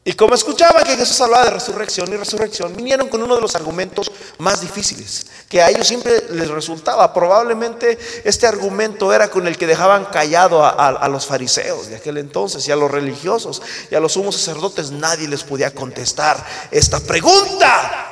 Y 0.06 0.12
como 0.12 0.34
escuchaban 0.34 0.84
que 0.84 0.98
Jesús 0.98 1.18
hablaba 1.22 1.46
de 1.46 1.52
resurrección 1.52 2.12
y 2.12 2.16
resurrección, 2.16 2.76
vinieron 2.76 3.08
con 3.08 3.22
uno 3.22 3.36
de 3.36 3.40
los 3.40 3.54
argumentos 3.54 4.12
más 4.36 4.60
difíciles, 4.60 5.26
que 5.48 5.62
a 5.62 5.70
ellos 5.70 5.86
siempre 5.86 6.26
les 6.28 6.48
resultaba. 6.48 7.14
Probablemente 7.14 7.98
este 8.22 8.46
argumento 8.46 9.14
era 9.14 9.28
con 9.28 9.46
el 9.46 9.56
que 9.56 9.66
dejaban 9.66 10.04
callado 10.04 10.62
a, 10.62 11.08
los 11.08 11.24
fariseos 11.24 11.88
de 11.88 11.96
aquel 11.96 12.18
entonces 12.18 12.68
y 12.68 12.72
a 12.72 12.76
los 12.76 12.90
religiosos 12.90 13.62
y 13.90 13.94
a 13.94 14.00
los 14.00 14.12
sumos 14.12 14.36
sacerdotes. 14.36 14.90
Nadie 14.90 15.26
les 15.26 15.42
podía 15.42 15.74
contestar 15.74 16.36
esta 16.70 17.00
pregunta. 17.00 18.10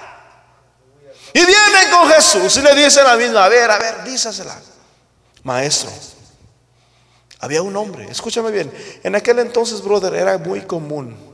Y 1.34 1.40
vienen 1.40 1.90
con 1.90 2.08
Jesús 2.08 2.56
y 2.56 2.62
le 2.62 2.74
dicen 2.74 3.04
la 3.04 3.16
misma, 3.16 3.44
a 3.44 3.48
ver, 3.50 3.70
a 3.70 3.78
ver, 3.78 4.04
dísasela. 4.04 4.58
Maestro, 5.42 5.90
había 7.38 7.60
un 7.60 7.76
hombre, 7.76 8.10
escúchame 8.10 8.50
bien, 8.50 8.72
en 9.02 9.14
aquel 9.14 9.40
entonces, 9.40 9.82
brother, 9.82 10.14
era 10.14 10.38
muy 10.38 10.62
común 10.62 11.31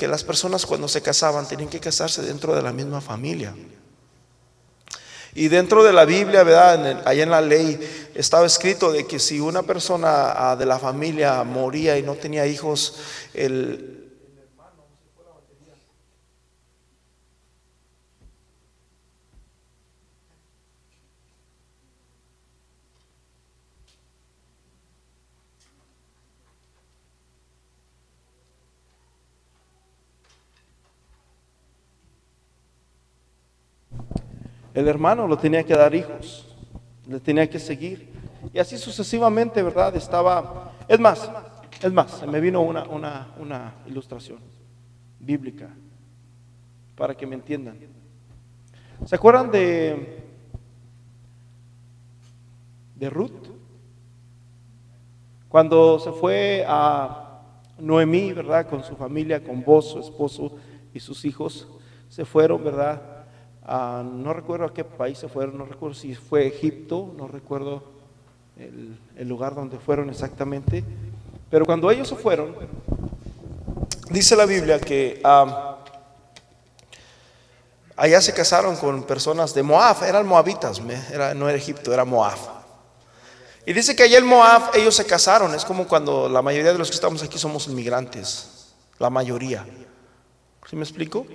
que 0.00 0.08
las 0.08 0.24
personas 0.24 0.64
cuando 0.64 0.88
se 0.88 1.02
casaban 1.02 1.46
tenían 1.46 1.68
que 1.68 1.78
casarse 1.78 2.22
dentro 2.22 2.54
de 2.54 2.62
la 2.62 2.72
misma 2.72 3.02
familia. 3.02 3.54
Y 5.34 5.48
dentro 5.48 5.84
de 5.84 5.92
la 5.92 6.06
Biblia, 6.06 6.42
¿verdad? 6.42 7.02
Allá 7.06 7.22
en 7.22 7.28
la 7.28 7.42
ley 7.42 7.78
estaba 8.14 8.46
escrito 8.46 8.92
de 8.92 9.06
que 9.06 9.18
si 9.18 9.40
una 9.40 9.62
persona 9.62 10.32
ah, 10.34 10.56
de 10.56 10.64
la 10.64 10.78
familia 10.78 11.44
moría 11.44 11.98
y 11.98 12.02
no 12.02 12.14
tenía 12.14 12.46
hijos, 12.46 12.96
el, 13.34 13.99
El 34.74 34.86
hermano 34.88 35.26
lo 35.26 35.36
tenía 35.36 35.64
que 35.64 35.74
dar 35.74 35.94
hijos, 35.94 36.54
le 37.06 37.20
tenía 37.20 37.48
que 37.48 37.58
seguir. 37.58 38.10
Y 38.52 38.58
así 38.58 38.78
sucesivamente, 38.78 39.62
¿verdad? 39.62 39.94
Estaba... 39.96 40.72
Es 40.88 40.98
más, 40.98 41.30
es 41.82 41.92
más, 41.92 42.10
se 42.12 42.26
me 42.26 42.40
vino 42.40 42.60
una, 42.62 42.84
una, 43.38 43.74
ilustración 43.86 44.38
bíblica 45.18 45.68
para 46.94 47.14
que 47.14 47.26
me 47.26 47.34
entiendan. 47.34 47.78
¿Se 49.04 49.14
acuerdan 49.14 49.50
de, 49.50 50.24
de 52.96 53.10
Ruth? 53.10 53.48
Cuando 55.48 55.98
se 55.98 56.12
fue 56.12 56.64
a 56.68 57.42
Noemí, 57.78 58.32
¿verdad? 58.32 58.68
Con 58.68 58.84
su 58.84 58.94
familia, 58.94 59.42
con 59.42 59.64
vos, 59.64 59.90
su 59.90 59.98
esposo 60.00 60.56
y 60.94 61.00
sus 61.00 61.24
hijos, 61.24 61.66
se 62.08 62.24
fueron, 62.24 62.62
¿verdad? 62.62 63.09
No 63.66 64.32
recuerdo 64.32 64.66
a 64.66 64.74
qué 64.74 64.84
país 64.84 65.18
se 65.18 65.28
fueron, 65.28 65.58
no 65.58 65.64
recuerdo 65.64 65.94
si 65.94 66.14
fue 66.14 66.46
Egipto, 66.46 67.12
no 67.16 67.28
recuerdo 67.28 67.84
el, 68.56 69.28
lugar 69.28 69.54
donde 69.54 69.78
fueron 69.78 70.10
exactamente, 70.10 70.84
pero 71.50 71.64
cuando 71.64 71.90
ellos 71.90 72.08
se 72.08 72.16
fueron, 72.16 72.54
dice 74.10 74.36
la 74.36 74.46
Biblia 74.46 74.78
que 74.80 75.20
allá 77.96 78.20
se 78.20 78.32
casaron 78.32 78.76
con 78.76 79.04
personas 79.04 79.54
de 79.54 79.62
Moab, 79.62 80.02
eran 80.04 80.26
moabitas, 80.26 80.80
no 80.80 81.48
era 81.48 81.56
Egipto, 81.56 81.92
era 81.92 82.04
Moab. 82.04 82.60
Y 83.66 83.72
dice 83.72 83.94
que 83.94 84.02
allá 84.02 84.18
en 84.18 84.26
Moab 84.26 84.74
ellos 84.74 84.94
se 84.96 85.04
casaron. 85.04 85.54
Es 85.54 85.64
como 85.64 85.86
cuando 85.86 86.28
la 86.28 86.42
mayoría 86.42 86.72
de 86.72 86.78
los 86.78 86.88
que 86.88 86.94
estamos 86.94 87.22
aquí 87.22 87.38
somos 87.38 87.68
inmigrantes. 87.68 88.72
La 88.98 89.10
mayoría. 89.10 89.66
¿Sí 90.68 90.76
me 90.76 90.82
explico? 90.82 91.26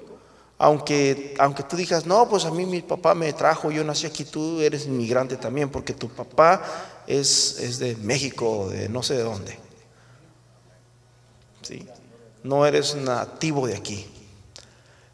Aunque, 0.65 1.36
aunque 1.38 1.62
tú 1.62 1.75
digas, 1.75 2.07
no, 2.07 2.27
pues 2.27 2.43
a 2.45 2.50
mí 2.50 2.65
mi 2.65 2.81
papá 2.81 3.13
me 3.13 3.31
trajo, 3.34 3.69
yo 3.69 3.84
nací 3.84 4.07
aquí, 4.07 4.25
tú 4.25 4.60
eres 4.62 4.88
inmigrante 4.88 5.38
también, 5.38 5.69
porque 5.69 5.93
tu 5.93 6.10
papá 6.10 6.60
es, 7.05 7.60
es 7.60 7.77
de 7.77 7.95
México, 7.98 8.67
de 8.69 8.89
no 8.89 9.03
sé 9.03 9.13
de 9.13 9.22
dónde. 9.22 9.60
¿Sí? 11.62 11.88
No 12.41 12.65
eres 12.65 12.95
nativo 12.95 13.67
de 13.67 13.75
aquí. 13.75 14.07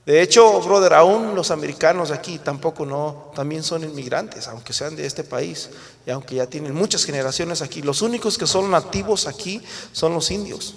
De 0.06 0.22
hecho, 0.22 0.62
brother, 0.62 0.94
aún 0.94 1.36
los 1.36 1.52
americanos 1.52 2.12
aquí 2.12 2.38
tampoco 2.38 2.86
no, 2.86 3.34
también 3.36 3.62
son 3.62 3.84
inmigrantes, 3.84 4.48
aunque 4.48 4.72
sean 4.72 4.96
de 4.96 5.06
este 5.06 5.26
país 5.26 5.70
y 6.06 6.12
aunque 6.12 6.36
ya 6.36 6.48
tienen 6.48 6.74
muchas 6.74 7.04
generaciones 7.04 7.62
aquí. 7.62 7.82
Los 7.82 8.02
únicos 8.02 8.38
que 8.38 8.48
son 8.48 8.72
nativos 8.72 9.28
aquí 9.28 9.62
son 9.92 10.14
los 10.14 10.32
indios. 10.32 10.76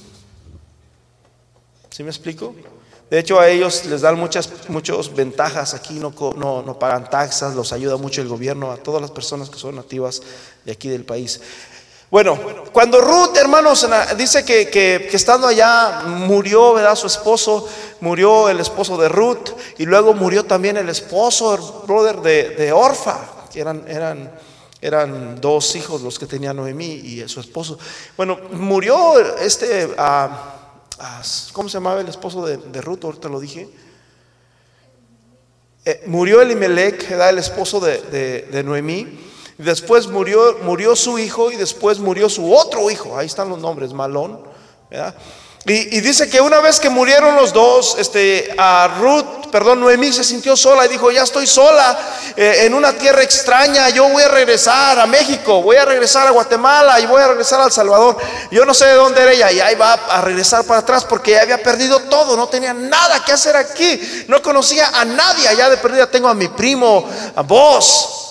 ¿Sí 1.91 2.03
me 2.03 2.11
explico? 2.11 2.57
De 3.11 3.19
hecho, 3.19 3.39
a 3.39 3.49
ellos 3.49 3.85
les 3.85 4.01
dan 4.01 4.19
muchas 4.19 5.15
ventajas 5.15 5.75
aquí, 5.75 5.95
no, 5.95 6.13
no, 6.37 6.79
pagan 6.79 7.09
taxas, 7.09 7.55
los 7.55 7.73
ayuda 7.73 7.97
mucho 7.97 8.23
el 8.23 8.29
gobierno, 8.29 8.73
a 8.73 8.77
todas 8.77 9.01
las 9.01 9.11
personas 9.11 9.51
que 9.51 9.59
son 9.59 9.77
nativas 9.77 10.23
de 10.65 10.73
aquí 10.73 10.89
del 10.89 11.05
país. 11.05 11.41
Bueno, 12.11 12.39
cuando 12.73 13.01
Ruth, 13.01 13.37
hermanos, 13.37 13.87
dice 14.17 14.45
que, 14.45 14.69
que, 14.69 15.09
estando 15.13 15.49
allá 15.49 16.03
murió, 16.07 16.73
¿verdad? 16.73 16.95
Su 16.95 17.07
esposo, 17.07 17.69
murió 18.01 18.49
el 18.49 18.61
esposo 18.61 18.97
de 18.97 19.09
Ruth 19.09 19.51
y 19.79 19.85
luego 19.85 20.15
murió 20.15 20.45
también 20.45 20.77
el 20.77 20.89
esposo, 20.89 21.55
el 21.55 21.87
brother 21.87 22.17
de, 22.21 22.51
de 22.51 22.73
Orfa, 22.73 23.19
que 23.53 23.61
eran, 23.61 23.85
eran, 23.87 24.33
eran 24.81 25.41
dos 25.41 25.75
hijos 25.77 26.03
los 26.03 26.19
que 26.19 26.27
tenía 26.27 26.55
Noemí 26.55 26.87
y 26.87 27.29
su 27.29 27.41
esposo. 27.41 27.79
Bueno, 28.17 28.39
murió 28.53 29.19
este... 29.39 29.87
Uh, 29.87 30.64
¿cómo 31.53 31.69
se 31.69 31.75
llamaba 31.75 32.01
el 32.01 32.09
esposo 32.09 32.47
de, 32.47 32.81
Ruth? 32.81 33.05
Ahorita 33.05 33.29
lo 33.29 33.41
dije. 33.41 33.69
Eh, 35.85 36.03
murió 36.07 36.41
Elimelech, 36.41 37.11
era 37.11 37.29
el 37.29 37.39
esposo 37.39 37.81
de, 37.81 38.01
de, 38.51 38.63
Noemí. 38.63 39.21
Después 39.59 40.07
murió, 40.07 40.59
murió 40.63 40.97
su 40.97 41.19
hijo 41.19 41.53
y 41.53 41.57
después 41.57 41.99
murió 41.99 42.29
su 42.29 42.55
otro 42.55 42.91
hijo. 42.91 43.17
Ahí 43.17 43.27
están 43.27 43.49
los 43.49 43.59
nombres, 43.59 43.93
Malón. 43.93 44.43
¿verdad? 44.91 45.15
Y, 45.67 46.01
dice 46.03 46.29
que 46.29 46.43
una 46.43 46.61
vez 46.61 46.79
que 46.79 46.91
murieron 46.91 47.37
los 47.37 47.55
dos, 47.55 47.97
este, 47.99 48.55
a 48.59 48.87
Ruth, 49.01 49.49
perdón, 49.51 49.81
Noemí 49.81 50.13
se 50.13 50.23
sintió 50.23 50.59
sola 50.59 50.85
y 50.85 50.91
dijo, 50.91 51.11
ya 51.11 51.23
estoy 51.23 51.47
sola 51.47 51.99
eh, 52.37 52.65
en 52.65 52.75
una 52.75 52.93
tierra 52.93 53.23
extraña, 53.23 53.89
yo 53.89 54.07
voy 54.11 54.23
a 54.23 54.29
regresar 54.29 54.99
a 54.99 55.07
México, 55.07 55.63
voy 55.63 55.77
a 55.77 55.87
regresar 55.87 56.27
a 56.27 56.33
Guatemala 56.33 57.01
y 57.01 57.07
voy 57.07 57.23
a 57.23 57.29
regresar 57.29 57.63
a 57.63 57.65
El 57.65 57.73
Salvador. 57.73 58.19
Yo 58.51 58.67
no 58.67 58.75
sé 58.75 58.85
de 58.89 58.93
dónde 58.93 59.23
era 59.23 59.33
ella 59.33 59.53
y 59.53 59.61
ahí 59.61 59.75
va 59.75 59.95
a 59.95 60.21
regresar 60.21 60.65
para 60.65 60.81
atrás 60.81 61.07
porque 61.07 61.31
ya 61.31 61.41
había 61.41 61.63
perdido 61.63 61.99
todo, 62.01 62.37
no 62.37 62.47
tenía 62.47 62.75
nada 62.75 63.25
que 63.25 63.33
hacer 63.33 63.57
aquí, 63.57 64.27
no 64.29 64.43
conocía 64.43 64.89
a 64.89 65.07
nadie 65.07 65.49
allá 65.49 65.71
de 65.71 65.79
perdida. 65.79 66.11
Tengo 66.11 66.29
a 66.29 66.35
mi 66.35 66.49
primo, 66.49 67.09
a 67.35 67.41
vos, 67.41 68.25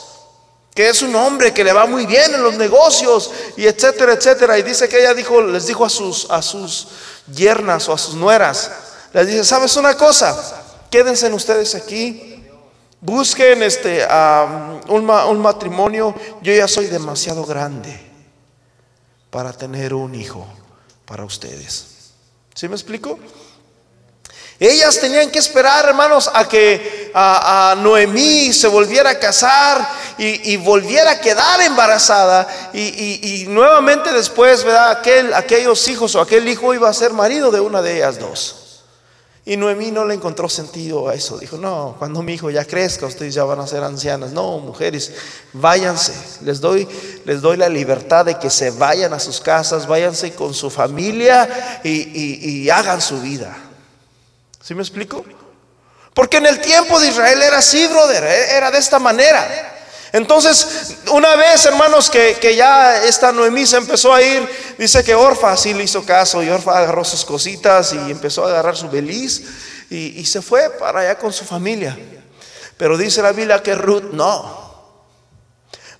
que 0.76 0.90
es 0.90 1.02
un 1.02 1.16
hombre 1.16 1.52
que 1.52 1.64
le 1.64 1.74
va 1.74 1.88
muy 1.88 2.06
bien 2.06 2.34
en 2.34 2.44
los 2.44 2.56
negocios 2.56 3.32
y 3.58 3.66
etcétera, 3.66 4.14
etcétera. 4.14 4.60
Y 4.60 4.62
dice 4.62 4.88
que 4.88 5.00
ella 5.00 5.16
dijo, 5.16 5.42
les 5.42 5.66
dijo 5.66 5.86
a 5.86 5.90
sus, 5.90 6.30
a 6.30 6.42
sus 6.42 6.88
yernas 7.28 7.88
o 7.90 7.94
a 7.94 7.98
sus 7.98 8.16
nueras, 8.16 8.72
les 9.14 9.28
dice, 9.28 9.44
¿sabes 9.44 9.76
una 9.78 9.96
cosa? 9.96 10.36
Quédense 10.90 11.32
ustedes 11.32 11.76
aquí, 11.76 12.44
busquen 13.02 13.64
este, 13.64 14.06
un, 14.88 15.10
un 15.10 15.40
matrimonio, 15.40 16.16
yo 16.42 16.54
ya 16.54 16.68
soy 16.68 16.88
demasiado 16.88 17.46
grande 17.46 18.00
para 19.30 19.54
tener 19.54 19.94
un 19.94 20.16
hijo 20.16 20.46
para 21.06 21.26
ustedes. 21.26 22.12
¿Sí 22.54 22.68
me 22.68 22.76
explico? 22.76 23.20
Ellas 24.64 24.98
tenían 24.98 25.30
que 25.30 25.40
esperar, 25.40 25.90
hermanos, 25.90 26.32
a 26.34 26.48
que 26.48 27.12
a, 27.14 27.76
Noemí 27.78 28.54
se 28.54 28.70
volviera 28.70 29.10
a 29.10 29.20
casar 29.20 29.86
y, 30.18 30.56
volviera 30.56 31.12
a 31.12 31.20
quedar 31.20 31.60
embarazada. 31.60 32.48
Y, 32.74 33.46
nuevamente 33.50 34.14
después, 34.14 34.64
¿verdad? 34.64 34.92
Aquel, 34.92 35.34
aquellos 35.34 35.86
hijos 35.90 36.16
o 36.16 36.22
aquel 36.22 36.48
hijo 36.48 36.74
iba 36.74 36.88
a 36.88 36.94
ser 36.94 37.12
marido 37.12 37.52
de 37.52 37.60
una 37.60 37.82
de 37.82 37.98
ellas 37.98 38.18
dos. 38.20 38.84
Y 39.44 39.58
Noemí 39.58 39.92
no 39.92 40.06
le 40.06 40.14
encontró 40.14 40.48
sentido 40.48 41.10
a 41.10 41.14
eso. 41.14 41.38
Dijo, 41.38 41.58
no, 41.58 41.98
cuando 42.00 42.24
mi 42.24 42.36
hijo 42.36 42.50
ya 42.50 42.64
crezca, 42.64 43.06
ustedes 43.06 43.34
ya 43.34 43.44
van 43.44 43.60
a 43.60 43.68
ser 43.68 43.84
ancianas. 43.84 44.32
No, 44.32 44.60
mujeres, 44.60 45.12
váyanse. 45.52 46.14
Les 46.46 46.62
doy, 46.62 46.88
les 47.26 47.42
doy 47.42 47.58
la 47.58 47.68
libertad 47.68 48.24
de 48.24 48.40
que 48.40 48.50
se 48.50 48.72
vayan 48.72 49.12
a 49.12 49.20
sus 49.20 49.42
casas, 49.42 49.88
váyanse 49.88 50.34
con 50.34 50.54
su 50.54 50.70
familia 50.70 51.82
y 51.84 52.70
hagan 52.70 53.02
su 53.02 53.20
vida. 53.20 53.73
¿Sí 54.64 54.74
me 54.74 54.82
explico? 54.82 55.26
Porque 56.14 56.38
en 56.38 56.46
el 56.46 56.62
tiempo 56.62 56.98
de 56.98 57.10
Israel 57.10 57.44
era 57.44 57.58
así, 57.58 57.86
brother, 57.88 58.24
eh, 58.24 58.56
era 58.56 58.72
de 58.72 58.78
esta 58.78 58.98
manera. 58.98 59.72
Entonces, 60.14 61.00
una 61.12 61.36
vez, 61.36 61.66
hermanos, 61.66 62.10
que, 62.10 62.56
ya 62.56 63.04
esta 63.04 63.34
Noemí 63.34 63.66
se 63.66 63.78
empezó 63.78 64.14
a 64.14 64.22
ir, 64.22 64.48
dice 64.78 65.04
que 65.04 65.16
Orfa 65.16 65.58
sí 65.58 65.74
le 65.74 65.84
hizo 65.84 66.06
caso 66.06 66.42
y 66.42 66.50
Orfa 66.50 66.78
agarró 66.78 67.04
sus 67.04 67.26
cositas 67.26 67.92
y 67.92 68.12
empezó 68.12 68.46
a 68.46 68.52
agarrar 68.52 68.78
su 68.78 68.90
beliz 68.90 69.44
y, 69.90 70.20
y 70.20 70.26
se 70.26 70.42
fue 70.42 70.70
para 70.70 71.02
allá 71.02 71.18
con 71.18 71.34
su 71.34 71.44
familia. 71.44 71.98
Pero 72.78 72.98
dice 72.98 73.22
la 73.22 73.34
Biblia 73.34 73.62
que 73.62 73.76
Ruth 73.76 74.14
no. 74.14 74.63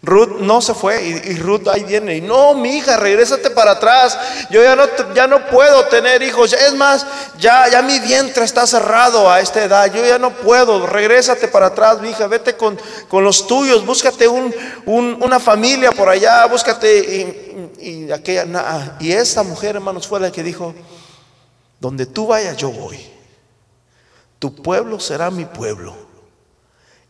Ruth 0.06 0.42
no 0.42 0.62
se 0.62 0.74
fue 0.74 1.02
y, 1.02 1.36
Ruth 1.38 1.66
ahí 1.70 1.86
viene 1.86 2.18
y 2.18 2.22
no, 2.22 2.56
mi 2.56 2.76
hija, 2.76 2.98
regrésate 2.98 3.50
para 3.50 3.72
atrás. 3.72 4.20
Yo 4.50 4.62
ya 4.62 4.76
no, 4.76 4.84
ya 5.16 5.28
no 5.28 5.48
puedo 5.48 5.86
tener 5.86 6.22
hijos. 6.22 6.52
Es 6.52 6.74
más, 6.74 7.08
ya, 7.40 7.70
ya 7.70 7.82
mi 7.82 8.00
vientre 8.00 8.44
está 8.44 8.68
cerrado 8.68 9.32
a 9.32 9.40
esta 9.40 9.64
edad. 9.64 9.94
Yo 9.94 10.06
ya 10.06 10.20
no 10.20 10.32
puedo. 10.32 10.86
Regrésate 10.86 11.48
para 11.48 11.68
atrás, 11.68 12.02
mi 12.02 12.10
hija. 12.10 12.28
Vete 12.28 12.58
con, 12.58 12.78
con 13.08 13.24
los 13.24 13.48
tuyos. 13.48 13.86
Búscate 13.86 14.28
un, 14.28 14.54
una 14.86 15.40
familia 15.40 15.94
por 15.94 16.10
allá. 16.10 16.46
Búscate. 16.48 17.64
Y, 17.80 18.12
aquella, 18.12 18.98
y 19.00 19.14
esta 19.14 19.42
mujer, 19.42 19.78
hermanos, 19.78 20.06
fue 20.06 20.20
la 20.20 20.34
que 20.34 20.44
dijo: 20.44 20.76
Donde 21.80 22.06
tú 22.06 22.28
vayas, 22.28 22.58
yo 22.58 22.72
voy. 22.72 23.00
Tu 24.38 24.54
pueblo 24.54 25.00
será 25.00 25.32
mi 25.32 25.46
pueblo. 25.46 25.96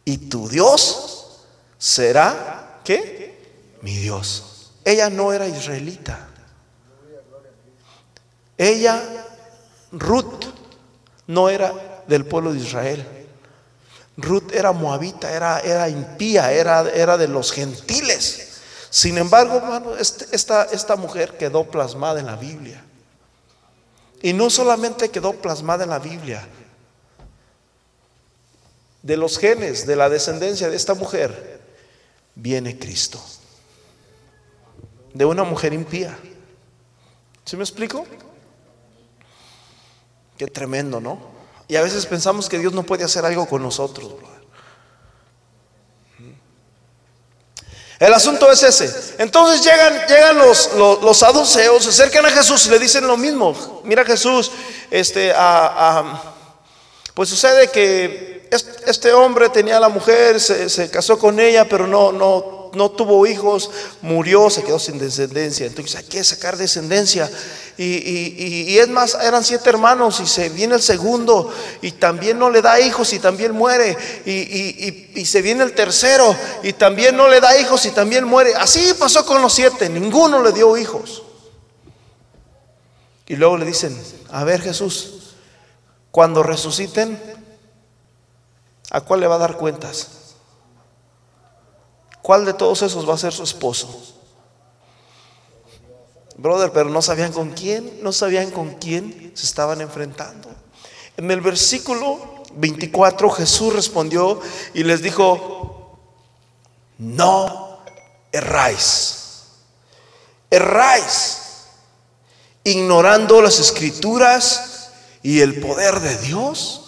Y 0.06 0.30
tu 0.30 0.48
Dios 0.48 1.40
será 1.80 2.63
¿Qué? 2.84 3.78
Mi 3.82 3.98
Dios. 3.98 4.72
Ella 4.86 5.10
no 5.10 5.32
era 5.32 5.48
israelita. 5.48 6.28
Ella, 8.58 9.02
Ruth, 9.92 10.46
no 11.28 11.50
era 11.50 12.04
del 12.08 12.26
pueblo 12.26 12.54
de 12.54 12.60
Israel. 12.60 13.06
Ruth 14.18 14.52
era 14.54 14.72
moabita, 14.72 15.32
era, 15.32 15.60
era 15.60 15.90
impía, 15.90 16.52
era, 16.52 16.82
era 16.92 17.18
de 17.18 17.28
los 17.28 17.52
gentiles. 17.52 18.60
Sin 18.90 19.18
embargo, 19.18 19.58
hermano, 19.58 19.96
este, 19.98 20.28
esta, 20.32 20.66
esta 20.66 20.96
mujer 20.96 21.38
quedó 21.38 21.64
plasmada 21.64 22.20
en 22.20 22.28
la 22.28 22.36
Biblia. 22.36 22.84
Y 24.22 24.34
no 24.34 24.50
solamente 24.50 25.10
quedó 25.10 25.34
plasmada 25.34 25.84
en 25.84 25.90
la 25.90 26.00
Biblia, 26.00 26.48
de 29.02 29.18
los 29.18 29.38
genes, 29.38 29.86
de 29.86 29.96
la 29.96 30.10
descendencia 30.10 30.70
de 30.70 30.78
esta 30.78 30.94
mujer, 30.94 31.53
viene 32.36 32.78
Cristo. 32.78 33.24
De 35.14 35.26
una 35.26 35.44
mujer 35.44 35.74
impía. 35.74 36.18
¿Sí 37.46 37.58
me 37.58 37.64
explico? 37.64 38.06
Qué 40.38 40.48
tremendo, 40.48 41.00
¿no? 41.00 41.20
Y 41.68 41.76
a 41.76 41.82
veces 41.82 42.06
pensamos 42.06 42.50
que 42.50 42.60
Dios 42.60 42.74
no 42.74 42.84
puede 42.84 43.04
hacer 43.04 43.26
algo 43.26 43.48
con 43.48 43.62
nosotros, 43.62 44.14
El 48.00 48.14
asunto 48.14 48.52
es 48.52 48.62
ese. 48.64 49.16
Entonces 49.18 49.64
llegan, 49.64 50.06
llegan 50.08 50.38
los, 50.38 50.72
los, 50.76 51.18
saduceos, 51.18 51.84
se 51.84 51.90
acercan 51.90 52.26
a 52.26 52.32
Jesús 52.32 52.66
y 52.66 52.70
le 52.72 52.78
dicen 52.78 53.08
lo 53.08 53.16
mismo. 53.16 53.82
Mira 53.86 54.04
Jesús, 54.04 54.52
este, 54.92 55.34
pues 57.14 57.30
sucede 57.30 57.70
que 57.70 58.33
este 58.52 59.14
hombre 59.14 59.50
tenía 59.50 59.80
la 59.80 59.90
mujer, 59.90 60.40
se, 60.40 60.90
casó 60.90 61.18
con 61.18 61.40
ella, 61.40 61.68
pero 61.68 61.88
no, 61.88 62.12
no, 62.12 62.72
no 62.74 62.92
tuvo 62.92 63.26
hijos, 63.26 63.70
murió, 64.02 64.50
se 64.50 64.64
quedó 64.64 64.80
sin 64.80 64.98
descendencia. 64.98 65.66
Entonces 65.66 65.96
hay 65.96 66.04
que 66.06 66.24
sacar 66.24 66.58
descendencia. 66.58 67.30
Y, 67.78 68.78
es 68.78 68.88
más, 68.90 69.16
eran 69.16 69.44
siete 69.44 69.70
hermanos 69.70 70.20
y 70.20 70.28
se 70.28 70.50
viene 70.50 70.76
el 70.76 70.82
segundo 70.82 71.52
y 71.82 71.92
también 71.94 72.38
no 72.38 72.50
le 72.50 72.62
da 72.62 72.80
hijos 72.80 73.14
y 73.14 73.20
también 73.20 73.52
muere. 73.54 73.98
Y, 74.26 75.26
se 75.26 75.42
viene 75.42 75.64
el 75.64 75.74
tercero 75.74 76.36
y 76.62 76.74
también 76.74 77.16
no 77.16 77.28
le 77.28 77.40
da 77.40 77.58
hijos 77.60 77.86
y 77.86 77.92
también 77.92 78.26
muere. 78.26 78.54
Así 78.56 78.94
pasó 79.00 79.26
con 79.26 79.42
los 79.42 79.54
siete, 79.54 79.90
ninguno 79.90 80.44
le 80.44 80.52
dio 80.52 80.78
hijos. 80.78 81.24
Y 83.28 83.36
luego 83.36 83.58
le 83.58 83.66
dicen, 83.66 83.98
a 84.32 84.44
ver 84.44 84.62
Jesús, 84.62 85.36
cuando 86.12 86.44
resuciten, 86.44 87.20
¿A 88.94 89.02
cuál 89.02 89.20
le 89.20 89.28
va 89.28 89.36
a 89.36 89.40
dar 89.40 89.58
cuentas? 89.58 90.08
¿Cuál 92.22 92.46
de 92.46 92.54
todos 92.54 92.84
esos 92.84 93.10
va 93.10 93.16
a 93.16 93.18
ser 93.18 93.34
su 93.34 93.44
esposo? 93.44 93.90
Brother, 96.38 96.72
pero 96.72 96.90
no 96.90 97.02
sabían 97.02 97.34
con 97.34 97.50
quién, 97.52 98.02
no 98.04 98.14
sabían 98.14 98.52
con 98.52 98.76
quién 98.76 99.32
se 99.36 99.46
estaban 99.46 99.82
enfrentando. 99.82 100.50
En 101.18 101.30
el 101.32 101.42
versículo 101.42 102.44
24 102.54 103.30
Jesús 103.32 103.74
respondió 103.74 104.40
y 104.76 104.84
les 104.84 105.02
dijo, 105.02 106.00
no 107.00 107.80
erráis, 108.32 109.46
erráis, 110.52 111.40
ignorando 112.64 113.42
las 113.42 113.60
escrituras 113.60 114.92
y 115.24 115.42
el 115.42 115.60
poder 115.60 116.00
de 116.00 116.16
Dios. 116.18 116.83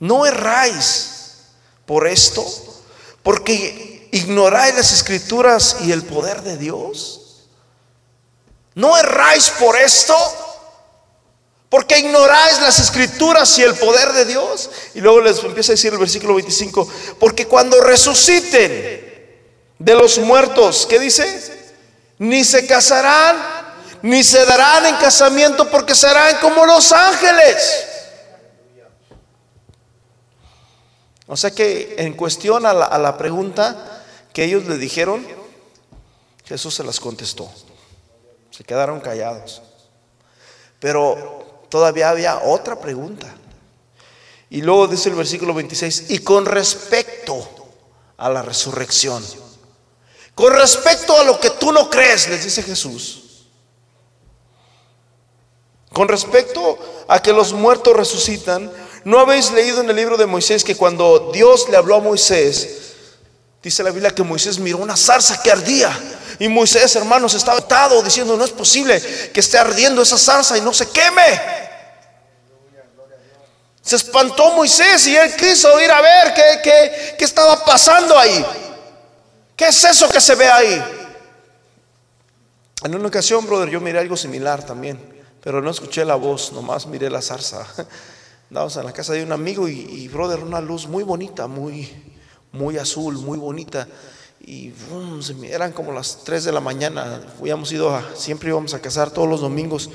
No 0.00 0.26
erráis 0.26 1.10
por 1.86 2.06
esto, 2.06 2.44
porque 3.22 3.96
¿Ignoráis 4.16 4.74
las 4.74 4.92
escrituras 4.92 5.76
y 5.82 5.92
el 5.92 6.02
poder 6.02 6.40
de 6.40 6.56
Dios? 6.56 7.20
¿No 8.74 8.96
erráis 8.96 9.50
por 9.50 9.76
esto? 9.76 10.16
Porque 11.68 11.98
ignoráis 11.98 12.58
las 12.60 12.78
escrituras 12.78 13.58
y 13.58 13.62
el 13.62 13.74
poder 13.74 14.14
de 14.14 14.24
Dios. 14.24 14.70
Y 14.94 15.02
luego 15.02 15.20
les 15.20 15.44
empieza 15.44 15.72
a 15.72 15.74
decir 15.74 15.92
el 15.92 15.98
versículo 15.98 16.34
25, 16.36 16.88
porque 17.18 17.46
cuando 17.46 17.78
resuciten 17.82 19.42
de 19.78 19.94
los 19.94 20.18
muertos, 20.18 20.86
¿qué 20.88 20.98
dice? 20.98 21.74
Ni 22.18 22.42
se 22.42 22.66
casarán, 22.66 23.36
ni 24.00 24.24
se 24.24 24.46
darán 24.46 24.86
en 24.86 24.96
casamiento 24.96 25.70
porque 25.70 25.94
serán 25.94 26.38
como 26.38 26.64
los 26.64 26.90
ángeles. 26.90 27.85
O 31.26 31.36
sea 31.36 31.50
que 31.50 31.96
en 31.98 32.14
cuestión 32.14 32.66
a 32.66 32.72
la, 32.72 32.84
a 32.84 32.98
la 32.98 33.18
pregunta, 33.18 34.04
que 34.32 34.44
ellos 34.44 34.64
le 34.66 34.78
dijeron, 34.78 35.26
Jesús 36.44 36.74
se 36.74 36.84
las 36.84 37.00
contestó. 37.00 37.50
Se 38.50 38.64
quedaron 38.64 39.00
callados. 39.00 39.62
Pero 40.78 41.64
todavía 41.68 42.10
había 42.10 42.38
otra 42.38 42.78
pregunta. 42.78 43.34
Y 44.48 44.62
luego 44.62 44.86
dice 44.86 45.08
el 45.08 45.16
versículo 45.16 45.54
26, 45.54 46.10
y 46.10 46.20
con 46.20 46.46
respecto 46.46 47.48
a 48.16 48.28
la 48.28 48.42
resurrección, 48.42 49.24
con 50.34 50.52
respecto 50.52 51.18
a 51.18 51.24
lo 51.24 51.40
que 51.40 51.50
tú 51.50 51.72
no 51.72 51.90
crees, 51.90 52.28
les 52.28 52.44
dice 52.44 52.62
Jesús, 52.62 53.46
con 55.92 56.08
respecto 56.08 56.78
a 57.08 57.20
que 57.20 57.32
los 57.32 57.52
muertos 57.52 57.96
resucitan, 57.96 58.70
¿no 59.06 59.20
habéis 59.20 59.50
leído 59.50 59.80
en 59.80 59.88
el 59.88 59.96
libro 59.96 60.16
de 60.16 60.26
Moisés 60.26 60.62
que 60.62 60.76
cuando 60.76 61.30
Dios 61.32 61.68
le 61.70 61.76
habló 61.76 61.96
a 61.96 62.00
Moisés, 62.00 62.86
Dice 63.66 63.82
la 63.82 63.90
Biblia 63.90 64.14
que 64.14 64.22
Moisés 64.22 64.60
miró 64.60 64.78
una 64.78 64.96
zarza 64.96 65.42
que 65.42 65.50
ardía. 65.50 65.90
Y 66.38 66.48
Moisés, 66.48 66.94
hermanos, 66.94 67.34
estaba 67.34 67.58
atado 67.58 68.00
diciendo, 68.00 68.36
no 68.36 68.44
es 68.44 68.52
posible 68.52 69.02
que 69.32 69.40
esté 69.40 69.58
ardiendo 69.58 70.02
esa 70.02 70.16
zarza 70.16 70.56
y 70.56 70.60
no 70.60 70.72
se 70.72 70.88
queme. 70.88 71.40
Se 73.82 73.96
espantó 73.96 74.52
Moisés 74.52 75.08
y 75.08 75.16
él 75.16 75.34
quiso 75.34 75.80
ir 75.80 75.90
a 75.90 76.00
ver 76.00 76.32
qué, 76.32 76.60
qué, 76.62 77.14
qué 77.18 77.24
estaba 77.24 77.64
pasando 77.64 78.16
ahí. 78.16 78.46
¿Qué 79.56 79.66
es 79.66 79.82
eso 79.82 80.08
que 80.10 80.20
se 80.20 80.36
ve 80.36 80.46
ahí? 80.46 80.84
En 82.84 82.94
una 82.94 83.08
ocasión, 83.08 83.44
brother, 83.46 83.68
yo 83.68 83.80
miré 83.80 83.98
algo 83.98 84.16
similar 84.16 84.64
también, 84.64 85.24
pero 85.42 85.60
no 85.60 85.72
escuché 85.72 86.04
la 86.04 86.14
voz, 86.14 86.52
nomás 86.52 86.86
miré 86.86 87.10
la 87.10 87.20
zarza. 87.20 87.66
Andábamos 88.50 88.76
en 88.76 88.84
la 88.84 88.92
casa 88.92 89.12
de 89.12 89.24
un 89.24 89.32
amigo 89.32 89.68
y, 89.68 89.80
y 89.80 90.08
brother, 90.08 90.40
una 90.40 90.60
luz 90.60 90.86
muy 90.86 91.02
bonita, 91.02 91.46
muy, 91.46 91.90
muy 92.52 92.78
azul, 92.78 93.18
muy 93.18 93.38
bonita. 93.38 93.88
Y 94.40 94.72
eran 95.44 95.72
como 95.72 95.92
las 95.92 96.22
3 96.24 96.44
de 96.44 96.52
la 96.52 96.60
mañana. 96.60 97.20
Habíamos 97.40 97.72
ido 97.72 98.00
siempre 98.14 98.50
íbamos 98.50 98.74
a 98.74 98.80
casar 98.80 99.10
todos 99.10 99.28
los 99.28 99.40
domingos. 99.40 99.90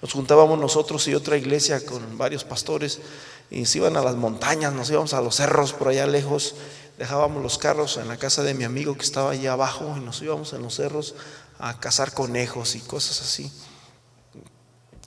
Nos 0.00 0.12
juntábamos 0.12 0.58
nosotros 0.58 1.06
y 1.06 1.14
otra 1.14 1.36
iglesia 1.36 1.84
con 1.86 2.18
varios 2.18 2.42
pastores 2.42 3.00
y 3.50 3.66
se 3.66 3.78
iban 3.78 3.96
a 3.96 4.02
las 4.02 4.16
montañas, 4.16 4.72
nos 4.72 4.90
íbamos 4.90 5.14
a 5.14 5.20
los 5.20 5.36
cerros 5.36 5.72
por 5.72 5.88
allá 5.88 6.06
lejos. 6.08 6.56
Dejábamos 6.98 7.42
los 7.42 7.58
carros 7.58 7.96
en 7.98 8.08
la 8.08 8.16
casa 8.16 8.42
de 8.42 8.54
mi 8.54 8.64
amigo 8.64 8.96
que 8.96 9.04
estaba 9.04 9.30
allá 9.30 9.52
abajo 9.52 9.94
y 9.96 10.00
nos 10.00 10.20
íbamos 10.20 10.52
en 10.52 10.62
los 10.62 10.74
cerros 10.74 11.14
a 11.60 11.78
cazar 11.78 12.12
conejos 12.12 12.74
y 12.74 12.80
cosas 12.80 13.22
así. 13.22 13.52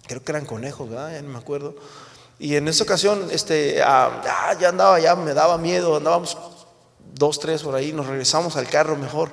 Creo 0.07 0.23
que 0.23 0.31
eran 0.31 0.45
conejos, 0.45 0.89
¿verdad? 0.89 1.11
Ya 1.11 1.21
no 1.21 1.29
me 1.29 1.37
acuerdo. 1.37 1.75
Y 2.37 2.55
en 2.55 2.67
esa 2.67 2.83
ocasión, 2.83 3.27
este, 3.31 3.81
ah, 3.81 4.55
ya 4.59 4.69
andaba, 4.69 4.99
ya 4.99 5.15
me 5.15 5.33
daba 5.33 5.57
miedo, 5.57 5.95
andábamos 5.95 6.37
dos, 7.13 7.39
tres 7.39 7.63
por 7.63 7.75
ahí, 7.75 7.93
nos 7.93 8.07
regresamos 8.07 8.57
al 8.57 8.67
carro 8.67 8.97
mejor 8.97 9.29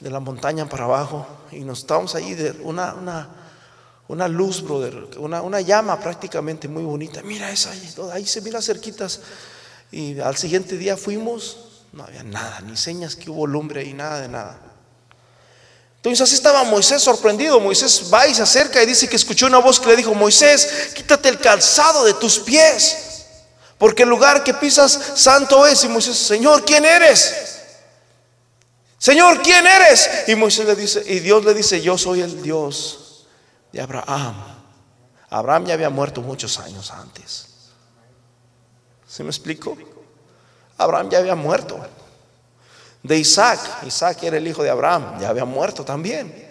de 0.00 0.10
la 0.10 0.20
montaña 0.20 0.68
para 0.68 0.84
abajo 0.84 1.26
y 1.50 1.60
nos 1.60 1.80
estábamos 1.80 2.14
ahí 2.14 2.34
de 2.34 2.50
una, 2.62 2.94
una, 2.94 3.28
una 4.08 4.28
luz, 4.28 4.62
brother, 4.62 5.08
una, 5.18 5.40
una, 5.40 5.60
llama 5.60 5.98
prácticamente 5.98 6.68
muy 6.68 6.82
bonita. 6.82 7.22
Mira 7.22 7.50
esa, 7.50 7.70
ahí, 7.70 7.94
ahí 8.12 8.26
se 8.26 8.42
mira 8.42 8.60
cerquitas. 8.60 9.20
Y 9.90 10.20
al 10.20 10.36
siguiente 10.36 10.76
día 10.76 10.96
fuimos, 10.96 11.84
no 11.92 12.04
había 12.04 12.22
nada, 12.22 12.60
ni 12.60 12.76
señas 12.76 13.16
que 13.16 13.30
hubo 13.30 13.46
lumbre 13.46 13.84
y 13.84 13.94
nada 13.94 14.20
de 14.20 14.28
nada. 14.28 14.71
Entonces 16.02 16.22
así 16.22 16.34
estaba 16.34 16.64
Moisés 16.64 17.00
sorprendido. 17.00 17.60
Moisés 17.60 18.10
va 18.12 18.26
y 18.26 18.34
se 18.34 18.42
acerca 18.42 18.82
y 18.82 18.86
dice 18.86 19.08
que 19.08 19.14
escuchó 19.14 19.46
una 19.46 19.58
voz 19.58 19.78
que 19.78 19.86
le 19.86 19.96
dijo, 19.96 20.14
Moisés, 20.14 20.90
quítate 20.94 21.28
el 21.28 21.38
calzado 21.38 22.04
de 22.04 22.14
tus 22.14 22.40
pies 22.40 23.12
porque 23.82 24.04
el 24.04 24.08
lugar 24.10 24.44
que 24.44 24.54
pisas 24.54 24.92
santo 25.16 25.66
es. 25.66 25.82
Y 25.82 25.88
Moisés, 25.88 26.16
Señor, 26.16 26.64
¿quién 26.64 26.84
eres? 26.84 27.62
Señor, 28.96 29.42
¿quién 29.42 29.66
eres? 29.66 30.08
Y 30.28 30.36
Moisés 30.36 30.66
le 30.66 30.76
dice, 30.76 31.02
y 31.04 31.18
Dios 31.18 31.44
le 31.44 31.52
dice, 31.52 31.80
yo 31.80 31.98
soy 31.98 32.20
el 32.20 32.42
Dios 32.42 33.26
de 33.72 33.80
Abraham. 33.80 34.36
Abraham 35.30 35.66
ya 35.66 35.74
había 35.74 35.90
muerto 35.90 36.20
muchos 36.20 36.60
años 36.60 36.92
antes. 36.92 37.48
¿Se 39.08 39.24
me 39.24 39.30
explico? 39.30 39.76
Abraham 40.78 41.10
ya 41.10 41.18
había 41.18 41.34
muerto. 41.34 41.84
De 43.02 43.18
Isaac, 43.18 43.58
Isaac 43.84 44.22
era 44.22 44.36
el 44.36 44.46
hijo 44.46 44.62
de 44.62 44.70
Abraham, 44.70 45.18
ya 45.20 45.28
había 45.28 45.44
muerto 45.44 45.84
también. 45.84 46.50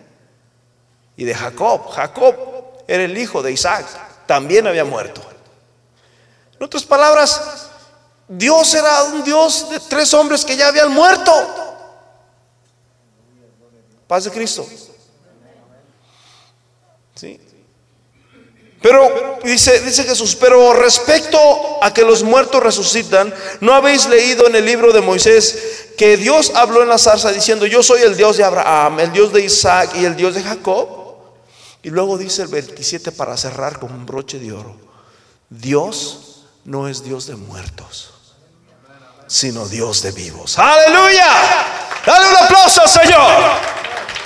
Y 1.15 1.23
de 1.23 1.33
Jacob, 1.33 1.89
Jacob 1.91 2.35
era 2.87 3.03
el 3.03 3.17
hijo 3.17 3.41
de 3.41 3.51
Isaac, 3.51 3.85
también 4.25 4.67
había 4.67 4.83
muerto. 4.83 5.21
En 6.59 6.65
otras 6.65 6.83
palabras, 6.83 7.69
Dios 8.27 8.73
era 8.73 9.03
un 9.03 9.23
Dios 9.23 9.69
de 9.69 9.79
tres 9.79 10.13
hombres 10.13 10.43
que 10.43 10.57
ya 10.57 10.67
habían 10.67 10.91
muerto. 10.91 11.31
Paz 14.07 14.25
de 14.25 14.31
Cristo. 14.31 14.67
¿Sí? 17.15 17.39
Pero 18.81 19.39
dice, 19.43 19.79
dice 19.81 20.03
Jesús, 20.03 20.35
pero 20.35 20.73
respecto 20.73 21.37
a 21.81 21.93
que 21.93 22.03
los 22.03 22.23
muertos 22.23 22.63
resucitan, 22.63 23.33
¿no 23.59 23.73
habéis 23.73 24.07
leído 24.07 24.47
en 24.47 24.55
el 24.55 24.65
libro 24.65 24.91
de 24.91 25.01
Moisés 25.01 25.80
que 25.97 26.17
Dios 26.17 26.51
habló 26.55 26.81
en 26.81 26.89
la 26.89 26.97
zarza 26.97 27.31
diciendo, 27.31 27.65
yo 27.65 27.83
soy 27.83 28.01
el 28.01 28.15
Dios 28.15 28.37
de 28.37 28.43
Abraham, 28.43 28.99
el 28.99 29.11
Dios 29.11 29.31
de 29.33 29.43
Isaac 29.43 29.91
y 29.95 30.05
el 30.05 30.15
Dios 30.15 30.35
de 30.35 30.43
Jacob? 30.43 30.87
Y 31.83 31.89
luego 31.89 32.17
dice 32.17 32.43
el 32.43 32.47
27 32.47 33.11
para 33.11 33.35
cerrar 33.37 33.79
con 33.79 33.91
un 33.91 34.05
broche 34.05 34.39
de 34.39 34.51
oro, 34.51 34.75
Dios 35.49 36.45
no 36.65 36.87
es 36.87 37.03
Dios 37.03 37.25
de 37.27 37.35
muertos, 37.35 38.11
sino 39.27 39.67
Dios 39.67 40.01
de 40.01 40.11
vivos. 40.11 40.57
Aleluya. 40.59 41.27
Dale 42.05 42.29
un 42.29 42.35
aplauso, 42.35 42.87
Señor. 42.87 43.31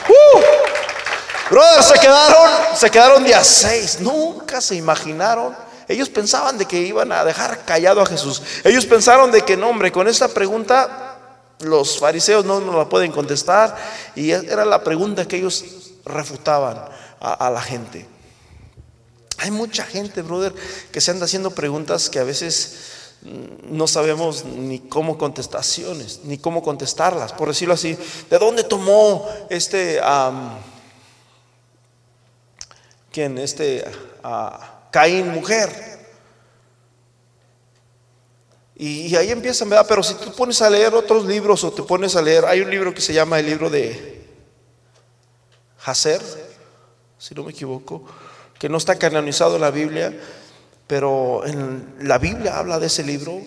Uh. 0.07 0.65
Brothers, 1.49 1.87
se 1.87 1.99
quedaron, 1.99 2.49
se 2.75 2.89
quedaron 2.89 3.23
día 3.23 3.43
seis. 3.43 3.99
Nunca 3.99 4.61
se 4.61 4.75
imaginaron. 4.75 5.55
Ellos 5.87 6.09
pensaban 6.09 6.57
de 6.57 6.65
que 6.65 6.79
iban 6.81 7.11
a 7.11 7.23
dejar 7.23 7.63
callado 7.63 8.01
a 8.01 8.05
Jesús. 8.05 8.41
Ellos 8.63 8.85
pensaron 8.85 9.31
de 9.31 9.43
que 9.43 9.55
no, 9.55 9.69
hombre, 9.69 9.91
con 9.91 10.07
esta 10.07 10.27
pregunta 10.27 11.04
los 11.59 11.99
fariseos 11.99 12.45
no 12.45 12.59
nos 12.59 12.75
la 12.75 12.89
pueden 12.89 13.11
contestar. 13.11 13.75
Y 14.15 14.31
era 14.31 14.65
la 14.65 14.83
pregunta 14.83 15.27
que 15.27 15.37
ellos 15.37 15.63
refutaban 16.05 16.83
a 17.19 17.49
la 17.49 17.61
gente. 17.61 18.15
Hay 19.37 19.51
mucha 19.51 19.83
gente, 19.83 20.21
brother, 20.21 20.53
que 20.91 21.01
se 21.01 21.11
anda 21.11 21.25
haciendo 21.25 21.51
preguntas 21.51 22.09
que 22.09 22.19
a 22.19 22.23
veces 22.23 22.75
mm, 23.21 23.77
no 23.77 23.87
sabemos 23.87 24.45
ni 24.45 24.79
cómo 24.79 25.17
contestaciones, 25.17 26.21
ni 26.23 26.37
cómo 26.37 26.63
contestarlas. 26.63 27.33
Por 27.33 27.49
decirlo 27.49 27.73
así, 27.73 27.97
¿de 28.29 28.39
dónde 28.39 28.63
tomó 28.63 29.27
este, 29.49 29.99
quién, 33.11 33.37
este, 33.37 33.83
Caín 34.91 35.29
mujer? 35.29 35.94
Y, 38.77 39.15
ahí 39.15 39.31
empiezan, 39.31 39.69
¿verdad? 39.69 39.85
Pero 39.87 40.03
si 40.03 40.15
tú 40.15 40.33
pones 40.33 40.61
a 40.61 40.69
leer 40.69 40.93
otros 40.93 41.25
libros 41.25 41.63
o 41.63 41.71
te 41.71 41.83
pones 41.83 42.15
a 42.15 42.21
leer, 42.21 42.45
hay 42.45 42.59
un 42.61 42.69
libro 42.69 42.93
que 42.93 42.99
se 43.01 43.13
llama 43.13 43.39
el 43.39 43.45
libro 43.45 43.69
de 43.69 44.25
Hacer, 45.85 46.21
si 47.17 47.33
no 47.33 47.43
me 47.43 47.51
equivoco 47.51 48.03
que 48.59 48.69
no 48.69 48.77
está 48.77 48.97
canonizado 48.97 49.55
en 49.55 49.61
la 49.61 49.71
Biblia, 49.71 50.13
pero 50.87 51.45
en 51.45 51.95
la 52.01 52.17
Biblia 52.17 52.57
habla 52.57 52.79
de 52.79 52.87
ese 52.87 53.03
libro. 53.03 53.41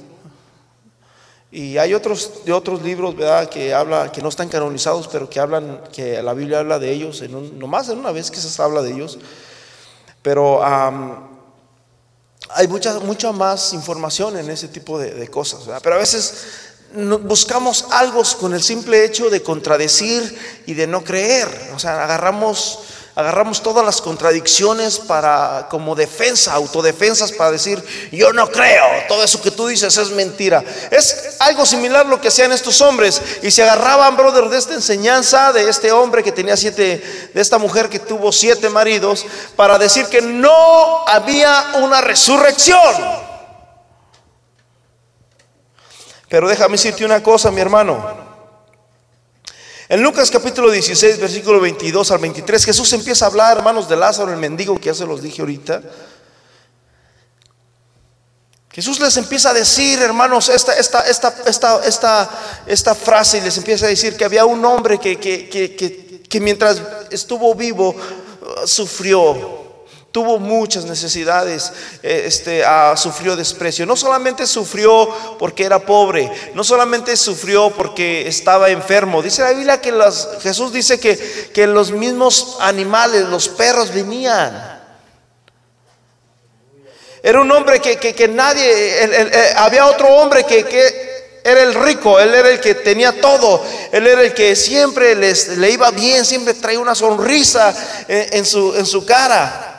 Y 1.51 1.79
hay 1.79 1.95
otros 1.95 2.45
de 2.45 2.53
otros 2.53 2.83
libros, 2.83 3.17
¿verdad? 3.17 3.49
Que 3.49 3.73
habla, 3.73 4.13
que 4.13 4.21
no 4.21 4.29
están 4.29 4.49
canonizados, 4.49 5.09
pero 5.09 5.31
que 5.31 5.41
hablan, 5.41 5.83
que 5.93 6.23
la 6.23 6.35
Biblia 6.35 6.59
habla 6.59 6.79
de 6.79 6.93
ellos, 6.93 7.23
en 7.23 7.35
un, 7.35 7.59
nomás 7.59 7.89
en 7.89 7.99
una 7.99 8.13
vez 8.13 8.31
que 8.31 8.39
se 8.39 8.63
habla 8.63 8.83
de 8.83 8.93
ellos. 8.93 9.19
Pero 10.21 10.63
hay 12.51 12.69
mucha, 12.69 12.99
mucha 13.01 13.33
más 13.33 13.73
información 13.73 14.37
en 14.39 14.51
ese 14.51 14.69
tipo 14.69 14.99
de, 14.99 15.29
cosas. 15.29 15.61
Pero 15.83 15.97
a 15.97 15.99
veces 15.99 16.45
buscamos 17.23 17.87
algo 17.91 18.23
con 18.41 18.55
el 18.55 18.63
simple 18.63 19.05
hecho 19.05 19.31
de 19.31 19.43
contradecir 19.43 20.63
y 20.67 20.75
de 20.75 20.87
no 20.87 21.05
creer. 21.05 21.49
O 21.75 21.79
sea, 21.79 22.05
agarramos 22.05 22.81
agarramos 23.19 23.61
todas 23.61 23.85
las 23.85 24.01
contradicciones 24.01 25.01
para 25.01 25.67
como 25.69 25.97
defensa, 25.97 26.53
autodefensas 26.53 27.33
para 27.33 27.51
decir, 27.51 27.85
yo 28.13 28.33
no 28.33 28.49
creo, 28.49 28.85
todo 29.09 29.25
eso 29.25 29.43
que 29.43 29.51
tú 29.51 29.67
dices 29.67 29.97
es 29.97 30.11
mentira. 30.11 30.63
Es 30.93 31.35
algo 31.41 31.67
similar 31.67 32.07
lo 32.07 32.21
que 32.21 32.29
hacían 32.29 32.53
estos 32.53 32.81
hombres 32.81 33.21
y 33.43 33.51
se 33.51 33.65
agarraban, 33.65 34.17
brother, 34.17 34.49
de 34.49 34.57
esta 34.57 34.75
enseñanza 34.75 35.53
de 35.53 35.69
este 35.69 35.91
hombre 35.91 36.23
que 36.23 36.31
tenía 36.31 36.57
siete, 36.57 37.31
de 37.35 37.41
esta 37.41 37.59
mujer 37.59 37.89
que 37.89 37.99
tuvo 37.99 38.31
siete 38.31 38.71
maridos, 38.71 39.27
para 39.57 39.79
decir 39.79 40.07
que 40.07 40.23
no 40.23 41.05
había 41.09 41.73
una 41.83 42.01
resurrección. 42.01 42.95
Pero 46.29 46.49
déjame 46.49 46.73
decirte 46.73 47.05
una 47.05 47.21
cosa, 47.21 47.51
mi 47.51 47.61
hermano. 47.61 48.28
En 49.91 50.03
Lucas 50.03 50.31
capítulo 50.31 50.71
16, 50.71 51.19
versículo 51.19 51.61
22 51.61 52.11
al 52.11 52.19
23, 52.19 52.63
Jesús 52.63 52.93
empieza 52.93 53.25
a 53.25 53.29
hablar, 53.29 53.57
hermanos, 53.57 53.89
de 53.89 53.97
Lázaro, 53.97 54.31
el 54.31 54.39
mendigo, 54.39 54.79
que 54.79 54.87
ya 54.87 54.95
se 54.95 55.07
los 55.07 55.23
dije 55.23 55.41
ahorita. 55.41 55.83
Jesús 58.71 59.01
les 59.01 59.17
empieza 59.17 59.49
a 59.49 59.55
decir, 59.55 59.99
hermanos, 60.01 60.51
esta, 60.51 60.75
esta, 60.75 61.01
esta, 61.01 61.35
esta, 61.87 62.31
esta, 62.67 62.95
frase 62.95 63.39
y 63.39 63.41
les 63.41 63.57
empieza 63.57 63.87
a 63.87 63.89
decir 63.89 64.15
que 64.15 64.27
había 64.27 64.45
un 64.45 64.63
hombre 64.63 64.99
que, 64.99 65.19
que, 65.19 65.49
que, 65.49 66.23
que 66.29 66.41
mientras 66.41 66.83
estuvo 67.11 67.55
vivo 67.55 67.89
uh, 67.89 68.67
sufrió 68.67 69.58
tuvo 70.19 70.41
muchas 70.41 70.85
necesidades, 70.85 71.73
eh, 72.03 72.25
este, 72.27 72.65
ah, 72.65 72.95
sufrió 72.97 73.37
desprecio. 73.37 73.87
No 73.87 73.95
solamente 73.95 74.49
sufrió 74.49 75.09
porque 75.39 75.63
era 75.63 75.79
pobre, 75.79 76.29
no 76.55 76.65
solamente 76.65 77.17
sufrió 77.17 77.71
porque 77.71 78.27
estaba 78.27 78.69
enfermo. 78.69 79.23
Dice 79.23 79.43
la 79.43 79.53
Biblia 79.53 79.81
que 79.81 79.95
Jesús 80.43 80.73
dice 80.73 80.99
que, 80.99 81.17
que 81.55 81.69
los 81.69 81.93
mismos 81.93 82.57
animales, 82.59 83.29
los 83.29 83.49
perros 83.49 83.95
venían. 83.95 84.83
Era 87.23 87.41
un 87.41 87.53
hombre 87.53 87.79
que, 87.79 87.97
que, 87.97 88.27
nadie, 88.27 88.67
eh, 88.69 89.53
había 89.55 89.87
otro 89.87 90.09
hombre 90.09 90.43
que, 90.43 90.65
era 91.45 91.63
el 91.63 91.75
rico, 91.75 92.19
él 92.19 92.35
era 92.35 92.51
el 92.51 92.59
que 92.59 92.75
tenía 92.75 93.21
todo, 93.21 93.65
él 93.93 94.05
era 94.05 94.23
el 94.23 94.35
que 94.35 94.57
siempre 94.57 95.15
les, 95.15 95.57
le 95.59 95.71
iba 95.71 95.93
bien, 95.93 96.25
siempre 96.25 96.55
traía 96.55 96.81
una 96.81 96.97
sonrisa 96.97 97.73
eh, 98.09 98.31
en, 98.33 98.45
su, 98.45 98.75
en 98.75 98.85
su 98.85 99.07
cara. 99.07 99.77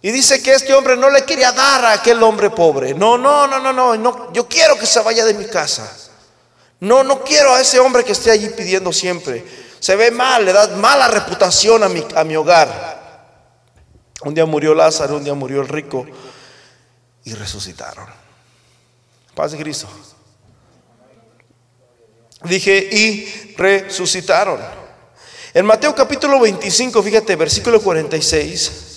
Y 0.00 0.12
dice 0.12 0.40
que 0.42 0.54
este 0.54 0.72
hombre 0.74 0.96
no 0.96 1.10
le 1.10 1.24
quería 1.24 1.50
dar 1.52 1.84
a 1.84 1.92
aquel 1.92 2.22
hombre 2.22 2.50
pobre. 2.50 2.94
No, 2.94 3.18
no, 3.18 3.46
no, 3.46 3.58
no, 3.58 3.72
no, 3.72 3.96
no. 3.96 4.32
Yo 4.32 4.46
quiero 4.46 4.78
que 4.78 4.86
se 4.86 5.00
vaya 5.00 5.24
de 5.24 5.34
mi 5.34 5.46
casa. 5.46 5.92
No, 6.80 7.02
no 7.02 7.24
quiero 7.24 7.54
a 7.54 7.60
ese 7.60 7.80
hombre 7.80 8.04
que 8.04 8.12
esté 8.12 8.30
allí 8.30 8.48
pidiendo 8.50 8.92
siempre. 8.92 9.44
Se 9.80 9.96
ve 9.96 10.10
mal, 10.10 10.44
le 10.44 10.52
da 10.52 10.68
mala 10.76 11.08
reputación 11.08 11.82
a 11.82 11.88
mi, 11.88 12.04
a 12.14 12.22
mi 12.22 12.36
hogar. 12.36 12.98
Un 14.22 14.34
día 14.34 14.46
murió 14.46 14.74
Lázaro, 14.74 15.16
un 15.16 15.24
día 15.24 15.34
murió 15.34 15.60
el 15.60 15.68
rico 15.68 16.06
y 17.24 17.34
resucitaron. 17.34 18.06
Paz 19.34 19.52
de 19.52 19.58
Cristo. 19.58 19.88
Dije, 22.44 22.88
y 22.92 23.54
resucitaron. 23.56 24.60
En 25.54 25.66
Mateo 25.66 25.94
capítulo 25.94 26.38
25, 26.38 27.02
fíjate, 27.02 27.34
versículo 27.34 27.80
46. 27.80 28.87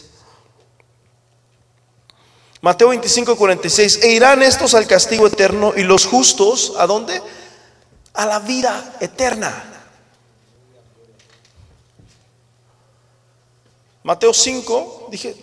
Mateo 2.62 2.90
25, 2.90 3.36
46. 3.36 4.04
E 4.04 4.12
irán 4.12 4.44
estos 4.44 4.76
al 4.76 4.86
castigo 4.86 5.26
eterno 5.26 5.74
y 5.76 5.82
los 5.82 6.06
justos, 6.06 6.74
¿a 6.78 6.86
dónde? 6.86 7.22
A 8.14 8.26
la 8.28 8.40
vida 8.40 8.98
eterna. 9.00 9.68
Mateo 14.04 14.34
5, 14.34 15.08
dije 15.12 15.36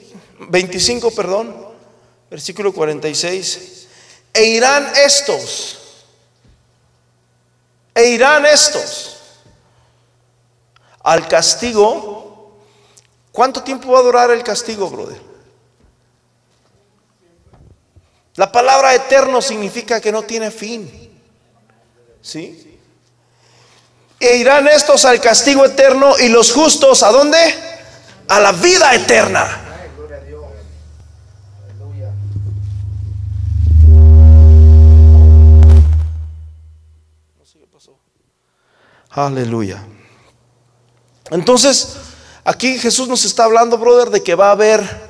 25, 0.48 1.10
perdón, 1.10 1.54
versículo 2.30 2.72
46. 2.72 3.86
E 4.32 4.44
irán 4.44 4.92
estos, 5.04 5.78
e 7.94 8.10
irán 8.10 8.46
estos 8.46 9.16
al 11.02 11.26
castigo. 11.26 12.54
¿Cuánto 13.32 13.62
tiempo 13.62 13.90
va 13.92 14.00
a 14.00 14.02
durar 14.02 14.30
el 14.30 14.42
castigo, 14.44 14.88
brother? 14.88 15.27
La 18.38 18.52
palabra 18.52 18.94
eterno 18.94 19.42
significa 19.42 20.00
que 20.00 20.12
no 20.12 20.22
tiene 20.22 20.52
fin. 20.52 20.88
¿Sí? 22.22 22.78
E 24.20 24.36
irán 24.36 24.68
estos 24.68 25.04
al 25.04 25.20
castigo 25.20 25.64
eterno 25.64 26.16
y 26.20 26.28
los 26.28 26.52
justos 26.52 27.02
a 27.02 27.10
dónde? 27.10 27.36
A 28.28 28.38
la 28.38 28.52
vida 28.52 28.94
eterna. 28.94 29.64
Aleluya. 39.10 39.84
Entonces, 41.32 41.96
aquí 42.44 42.78
Jesús 42.78 43.08
nos 43.08 43.24
está 43.24 43.42
hablando, 43.42 43.78
brother, 43.78 44.10
de 44.10 44.22
que 44.22 44.36
va 44.36 44.50
a 44.50 44.52
haber 44.52 45.07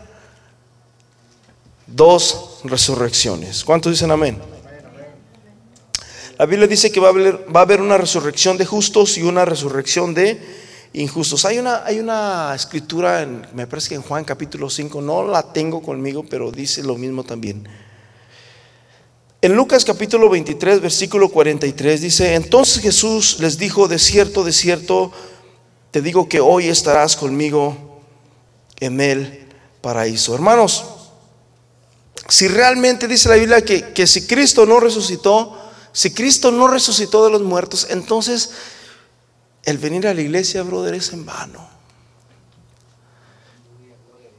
dos 1.88 2.60
resurrecciones. 2.64 3.64
¿Cuántos 3.64 3.92
dicen 3.92 4.10
amén? 4.10 4.38
La 6.38 6.46
Biblia 6.46 6.68
dice 6.68 6.92
que 6.92 7.00
va 7.00 7.08
a, 7.08 7.10
haber, 7.10 7.46
va 7.54 7.60
a 7.60 7.62
haber 7.64 7.80
una 7.80 7.98
resurrección 7.98 8.56
de 8.56 8.64
justos 8.64 9.18
y 9.18 9.22
una 9.22 9.44
resurrección 9.44 10.14
de 10.14 10.40
injustos. 10.92 11.44
Hay 11.44 11.58
una, 11.58 11.84
hay 11.84 11.98
una 11.98 12.52
escritura, 12.54 13.22
en, 13.22 13.44
me 13.54 13.66
parece 13.66 13.88
que 13.88 13.94
en 13.96 14.02
Juan 14.02 14.24
capítulo 14.24 14.70
5, 14.70 15.02
no 15.02 15.26
la 15.26 15.52
tengo 15.52 15.82
conmigo, 15.82 16.24
pero 16.28 16.52
dice 16.52 16.82
lo 16.84 16.96
mismo 16.96 17.24
también. 17.24 17.68
En 19.40 19.54
Lucas 19.54 19.84
capítulo 19.84 20.28
23, 20.28 20.80
versículo 20.80 21.28
43 21.28 22.00
dice, 22.00 22.34
entonces 22.34 22.82
Jesús 22.82 23.38
les 23.40 23.58
dijo, 23.58 23.88
de 23.88 23.98
cierto, 23.98 24.44
de 24.44 24.52
cierto, 24.52 25.12
te 25.90 26.02
digo 26.02 26.28
que 26.28 26.40
hoy 26.40 26.68
estarás 26.68 27.16
conmigo 27.16 28.00
en 28.80 29.00
el 29.00 29.46
paraíso. 29.80 30.34
Hermanos, 30.34 30.84
si 32.28 32.46
realmente 32.46 33.08
dice 33.08 33.28
la 33.28 33.36
Biblia 33.36 33.62
que, 33.62 33.92
que 33.92 34.06
si 34.06 34.26
Cristo 34.26 34.66
no 34.66 34.80
resucitó, 34.80 35.56
si 35.92 36.12
Cristo 36.12 36.50
no 36.50 36.68
resucitó 36.68 37.24
de 37.24 37.30
los 37.30 37.42
muertos, 37.42 37.86
entonces 37.90 38.50
el 39.64 39.78
venir 39.78 40.06
a 40.06 40.14
la 40.14 40.20
iglesia, 40.20 40.62
brother, 40.62 40.94
es 40.94 41.12
en 41.12 41.26
vano. 41.26 41.68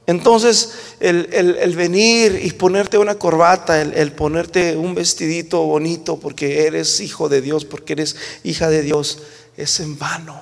Entonces, 0.10 0.74
el, 1.00 1.76
venir 1.76 2.40
y 2.44 2.52
ponerte 2.54 2.98
una 2.98 3.20
corbata, 3.20 3.80
el, 3.80 3.94
el, 3.94 4.12
ponerte 4.12 4.76
un 4.76 4.96
vestidito 4.96 5.64
bonito 5.66 6.20
porque 6.20 6.66
eres 6.66 7.00
hijo 7.00 7.30
de 7.30 7.42
Dios, 7.42 7.64
porque 7.64 7.94
eres 7.94 8.16
hija 8.44 8.70
de 8.70 8.82
Dios, 8.82 9.20
es 9.56 9.80
en 9.80 10.00
vano. 10.00 10.42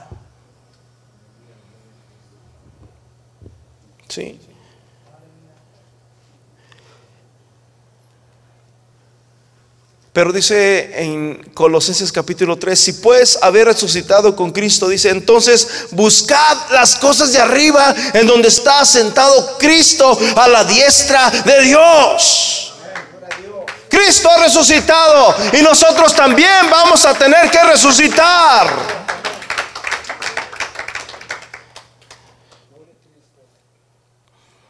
Sí. 4.07 4.39
Pero 10.17 10.33
dice 10.33 10.89
en 10.99 11.51
Colosenses 11.53 12.11
capítulo 12.11 12.57
3, 12.57 12.79
si 12.79 12.93
puedes 12.93 13.37
haber 13.39 13.67
resucitado 13.67 14.35
con 14.35 14.51
Cristo, 14.51 14.87
dice, 14.89 15.11
entonces 15.11 15.85
buscad 15.91 16.57
las 16.71 16.95
cosas 16.95 17.33
de 17.33 17.39
arriba 17.39 17.93
en 18.13 18.25
donde 18.25 18.47
está 18.47 18.83
sentado 18.83 19.59
Cristo 19.59 20.17
a 20.35 20.47
la 20.47 20.63
diestra 20.63 21.29
de 21.29 21.61
Dios. 21.61 22.73
Cristo 23.87 24.27
ha 24.31 24.43
resucitado 24.43 25.35
y 25.53 25.61
nosotros 25.61 26.15
también 26.15 26.67
vamos 26.67 27.05
a 27.05 27.13
tener 27.13 27.51
que 27.51 27.63
resucitar. 27.65 28.75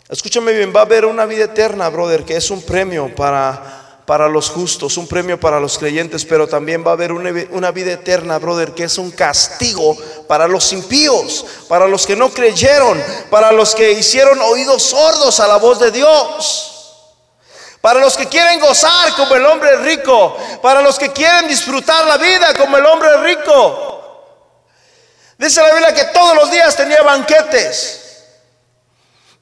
Escúchame 0.09 0.51
bien, 0.51 0.73
va 0.75 0.81
a 0.81 0.83
haber 0.83 1.05
una 1.05 1.25
vida 1.25 1.45
eterna, 1.45 1.87
brother, 1.87 2.25
que 2.25 2.35
es 2.35 2.51
un 2.51 2.61
premio 2.61 3.15
para 3.15 3.76
para 4.07 4.29
los 4.29 4.49
justos, 4.49 4.95
un 4.95 5.05
premio 5.05 5.37
para 5.37 5.59
los 5.59 5.77
creyentes, 5.77 6.23
pero 6.23 6.47
también 6.47 6.81
va 6.81 6.91
a 6.91 6.93
haber 6.93 7.11
una, 7.11 7.71
vida 7.71 7.91
eterna, 7.91 8.39
brother, 8.39 8.73
que 8.73 8.85
es 8.85 8.97
un 8.97 9.11
castigo 9.11 9.97
para 10.29 10.47
los 10.47 10.71
impíos, 10.71 11.45
para 11.67 11.87
los 11.87 12.07
que 12.07 12.15
no 12.15 12.29
creyeron, 12.29 13.03
para 13.29 13.51
los 13.51 13.75
que 13.75 13.91
hicieron 13.91 14.39
oídos 14.39 14.81
sordos 14.83 15.41
a 15.41 15.47
la 15.47 15.57
voz 15.57 15.79
de 15.79 15.91
Dios 15.91 16.73
para 17.81 17.99
los 17.99 18.17
que 18.17 18.27
quieren 18.27 18.59
gozar 18.59 19.13
como 19.15 19.35
el 19.35 19.45
hombre 19.45 19.75
rico, 19.77 20.35
para 20.61 20.81
los 20.81 20.97
que 20.97 21.11
quieren 21.11 21.47
disfrutar 21.47 22.05
la 22.05 22.17
vida 22.17 22.55
como 22.55 22.75
el 22.75 22.85
hombre 22.85 23.15
rico. 23.17 24.33
Dice 25.37 25.61
la 25.61 25.71
Biblia 25.71 25.93
que 25.93 26.05
todos 26.05 26.35
los 26.35 26.49
días 26.49 26.75
tenía 26.75 27.01
banquetes, 27.03 28.25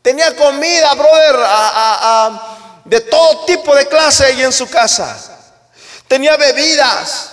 tenía 0.01 0.36
comida, 0.36 0.93
brother, 0.95 2.55
de 2.86 3.02
todo 3.02 3.45
tipo 3.45 3.76
de 3.76 3.88
clase 3.88 4.26
ahí 4.26 4.43
en 4.43 4.54
su 4.54 4.69
casa, 4.69 5.17
tenía 6.08 6.38
bebidas 6.38 7.32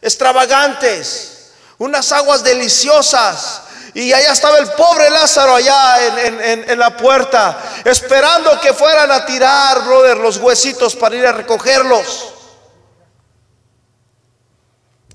extravagantes, 0.00 1.50
unas 1.78 2.10
aguas 2.12 2.42
deliciosas, 2.44 3.62
y 3.94 4.12
allá 4.12 4.32
estaba 4.32 4.58
el 4.58 4.70
pobre 4.72 5.08
Lázaro 5.08 5.54
allá 5.54 6.24
en, 6.26 6.78
la 6.78 6.96
puerta, 6.96 7.80
esperando 7.84 8.58
que 8.60 8.72
fueran 8.72 9.10
a 9.10 9.24
tirar, 9.24 9.86
los 9.86 10.36
huesitos 10.38 10.96
para 10.96 11.14
ir 11.14 11.26
a 11.26 11.32
recogerlos. 11.32 12.32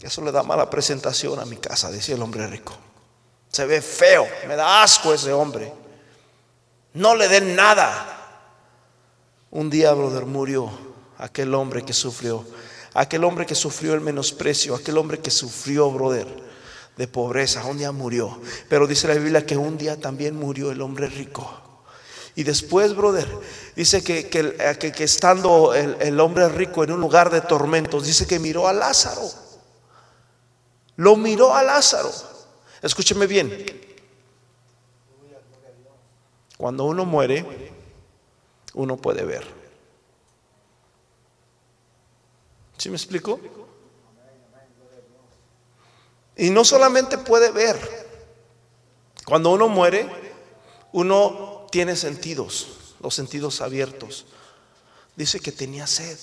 Eso 0.01 0.21
le 0.21 0.31
da 0.31 0.43
mala 0.43 0.69
presentación 0.69 1.39
a 1.39 1.45
mi 1.45 1.57
casa, 1.57 1.91
decía 1.91 2.15
el 2.15 2.21
hombre 2.21 2.47
rico. 2.47 2.77
Se 3.51 3.65
ve 3.65 3.81
feo, 3.81 4.27
me 4.47 4.55
da 4.55 4.81
asco 4.81 5.13
ese 5.13 5.33
hombre. 5.33 5.73
No 6.93 7.15
le 7.15 7.27
den 7.27 7.55
nada. 7.55 8.18
Un 9.51 9.69
día, 9.69 9.93
brother, 9.93 10.25
murió 10.25 10.69
aquel 11.17 11.53
hombre 11.53 11.83
que 11.83 11.93
sufrió, 11.93 12.45
aquel 12.93 13.23
hombre 13.23 13.45
que 13.45 13.55
sufrió 13.55 13.93
el 13.93 14.01
menosprecio, 14.01 14.75
aquel 14.75 14.97
hombre 14.97 15.19
que 15.19 15.31
sufrió, 15.31 15.91
brother 15.91 16.49
de 16.99 17.07
pobreza, 17.07 17.63
un 17.63 17.77
día 17.77 17.93
murió. 17.93 18.41
Pero 18.67 18.85
dice 18.85 19.07
la 19.07 19.13
Biblia 19.13 19.45
que 19.45 19.55
un 19.55 19.77
día 19.77 19.97
también 19.97 20.35
murió 20.35 20.69
el 20.69 20.81
hombre 20.81 21.07
rico. 21.07 21.49
Y 22.35 22.43
después, 22.43 22.93
brother, 22.93 23.25
dice 23.73 24.03
que, 24.03 24.27
que, 24.27 24.91
que, 24.91 25.03
estando 25.05 25.73
el, 25.73 25.95
el, 26.01 26.19
hombre 26.19 26.49
rico 26.49 26.83
en 26.83 26.91
un 26.91 26.99
lugar 26.99 27.29
de 27.29 27.39
tormentos, 27.39 28.05
dice 28.05 28.27
que 28.27 28.37
miró 28.37 28.67
a 28.67 28.73
Lázaro. 28.73 29.21
Lo 30.97 31.15
miró 31.15 31.55
a 31.55 31.63
Lázaro. 31.63 32.11
Escúcheme 32.81 33.27
bien. 33.27 33.65
Cuando 36.57 36.83
uno 36.83 37.05
muere, 37.05 37.45
uno 38.73 38.97
puede 38.97 39.23
ver. 39.23 39.45
¿Sí 42.77 42.89
me 42.89 42.95
explico? 42.95 43.39
Y 46.37 46.49
no 46.49 46.63
solamente 46.63 47.17
puede 47.17 47.51
ver. 47.51 47.77
Cuando 49.25 49.51
uno 49.51 49.67
muere, 49.67 50.09
uno 50.93 51.67
tiene 51.71 51.95
sentidos, 51.95 52.95
los 53.01 53.13
sentidos 53.13 53.61
abiertos. 53.61 54.25
Dice 55.15 55.39
que 55.41 55.51
tenía 55.51 55.85
sed. 55.85 56.17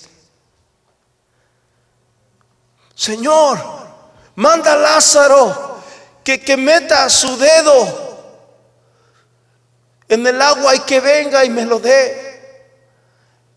Señor, 2.95 3.59
manda 4.35 4.73
a 4.73 4.77
Lázaro 4.77 5.77
que, 6.23 6.41
que 6.41 6.57
meta 6.57 7.07
su 7.09 7.37
dedo 7.37 8.07
en 10.09 10.25
el 10.25 10.41
agua 10.41 10.75
y 10.75 10.79
que 10.79 10.99
venga 10.99 11.45
y 11.45 11.49
me 11.51 11.65
lo 11.65 11.79
dé. 11.79 12.26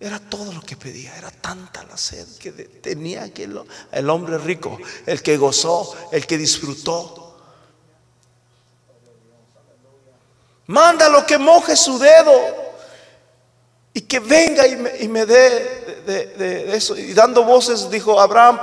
Era 0.02 0.18
todo 0.18 0.50
lo 0.50 0.62
que 0.62 0.76
pedía, 0.76 1.14
era 1.18 1.30
tanta 1.30 1.82
la 1.84 1.98
sed 1.98 2.26
que 2.38 2.52
tenía 2.52 3.24
aquel, 3.24 3.60
el 3.92 4.08
hombre 4.08 4.38
rico, 4.38 4.78
el 5.04 5.22
que 5.22 5.36
gozó, 5.36 5.94
el 6.10 6.26
que 6.26 6.38
disfrutó. 6.38 7.36
Mándalo 10.68 11.26
que 11.26 11.36
moje 11.36 11.76
su 11.76 11.98
dedo 11.98 12.32
y 13.92 14.00
que 14.00 14.20
venga 14.20 14.66
y 14.66 15.08
me, 15.08 15.26
dé 15.26 16.02
de, 16.06 16.74
eso. 16.74 16.96
Y 16.96 17.12
dando 17.12 17.44
voces 17.44 17.90
dijo 17.90 18.18
Abraham, 18.18 18.58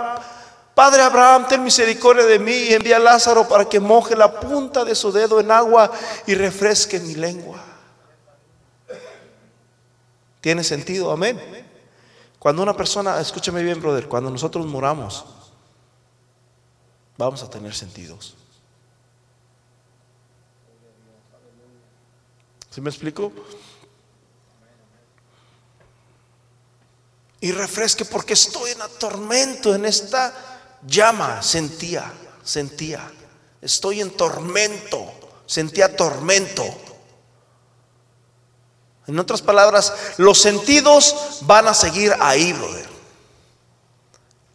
Padre 0.73 1.03
Abraham, 1.03 1.47
ten 1.47 1.63
misericordia 1.63 2.25
de 2.25 2.39
mí 2.39 2.53
y 2.53 2.73
envía 2.73 2.95
a 2.95 2.99
Lázaro 2.99 3.47
para 3.47 3.65
que 3.65 3.79
moje 3.79 4.15
la 4.15 4.39
punta 4.39 4.83
de 4.83 4.95
su 4.95 5.11
dedo 5.11 5.39
en 5.39 5.51
agua 5.51 5.91
y 6.25 6.33
refresque 6.33 6.99
mi 6.99 7.13
lengua. 7.13 7.66
¿Tiene 10.47 10.63
sentido? 10.63 11.11
Amén. 11.11 11.37
Cuando 12.39 12.63
una 12.63 12.73
persona, 12.73 13.19
escúchame 13.19 13.61
bien, 13.63 13.81
brother, 13.81 14.07
cuando 14.07 14.29
nosotros 14.29 14.65
muramos, 14.65 15.25
vamos 17.17 17.43
a 17.43 17.49
tener 17.49 17.75
sentidos. 17.75 18.33
¿Sí 22.69 22.79
me 22.79 22.89
explico? 22.89 23.33
Y 27.41 27.51
refresque 27.51 28.05
porque 28.05 28.31
estoy 28.31 28.71
en 28.71 28.77
tormento, 28.97 29.75
en 29.75 29.83
esta 29.83 30.77
llama, 30.81 31.43
sentía, 31.43 32.09
sentía. 32.41 33.11
Estoy 33.59 33.99
en 33.99 34.11
tormento, 34.11 35.11
sentía 35.45 35.93
tormento. 35.93 36.63
En 39.07 39.17
otras 39.19 39.41
palabras, 39.41 39.93
los 40.17 40.41
sentidos 40.41 41.39
van 41.41 41.67
a 41.67 41.73
seguir 41.73 42.13
ahí, 42.19 42.51
brother. 42.51 42.89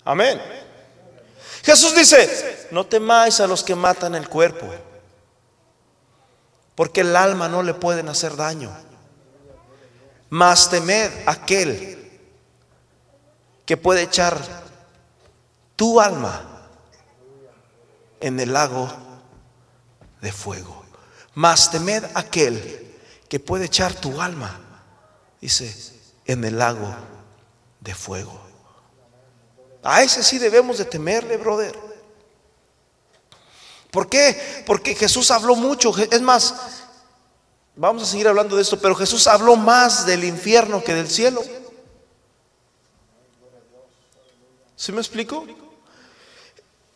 Amén. 0.05 0.41
Jesús 1.63 1.95
dice, 1.95 2.69
no 2.71 2.85
temáis 2.85 3.41
a 3.41 3.47
los 3.47 3.63
que 3.63 3.75
matan 3.75 4.15
el 4.15 4.29
cuerpo, 4.29 4.69
porque 6.75 7.01
el 7.01 7.17
alma 7.17 7.49
no 7.49 7.63
le 7.63 7.73
pueden 7.73 8.09
hacer 8.09 8.37
daño. 8.37 8.71
Mas 10.29 10.69
temed 10.69 11.11
aquel 11.27 12.21
que 13.65 13.77
puede 13.77 14.03
echar 14.03 14.39
tu 15.77 16.01
alma 16.01 16.69
en 18.21 18.41
el 18.41 18.53
lago 18.53 18.91
de 20.21 20.33
fuego. 20.33 20.85
Mas 21.35 21.71
temed 21.71 22.05
aquel 22.15 22.92
que 23.33 23.41
puede 23.41 23.65
echar 23.65 23.95
tu 23.95 24.21
alma, 24.21 24.61
dice, 25.41 25.75
en 26.27 26.45
el 26.45 26.59
lago 26.59 26.95
de 27.81 27.95
fuego. 27.95 28.39
A 29.83 30.03
ese 30.03 30.23
sí 30.23 30.37
debemos 30.37 30.77
de 30.77 30.85
temerle, 30.85 31.39
brother. 31.39 31.75
¿Por 33.91 34.07
qué? 34.11 34.63
Porque 34.67 34.95
Jesús 34.95 35.31
habló 35.31 35.57
mucho. 35.57 35.95
Es 35.97 36.21
más, 36.21 36.55
vamos 37.75 38.03
a 38.03 38.07
seguir 38.07 38.29
hablando 38.29 38.57
de 38.57 38.61
esto, 38.61 38.79
pero 38.79 38.95
Jesús 38.95 39.27
habló 39.27 39.57
más 39.57 40.05
del 40.05 40.25
infierno 40.25 40.85
que 40.85 40.93
del 40.93 41.09
cielo. 41.09 41.43
¿Sí 44.77 44.93
me 44.93 45.01
explico? 45.01 45.47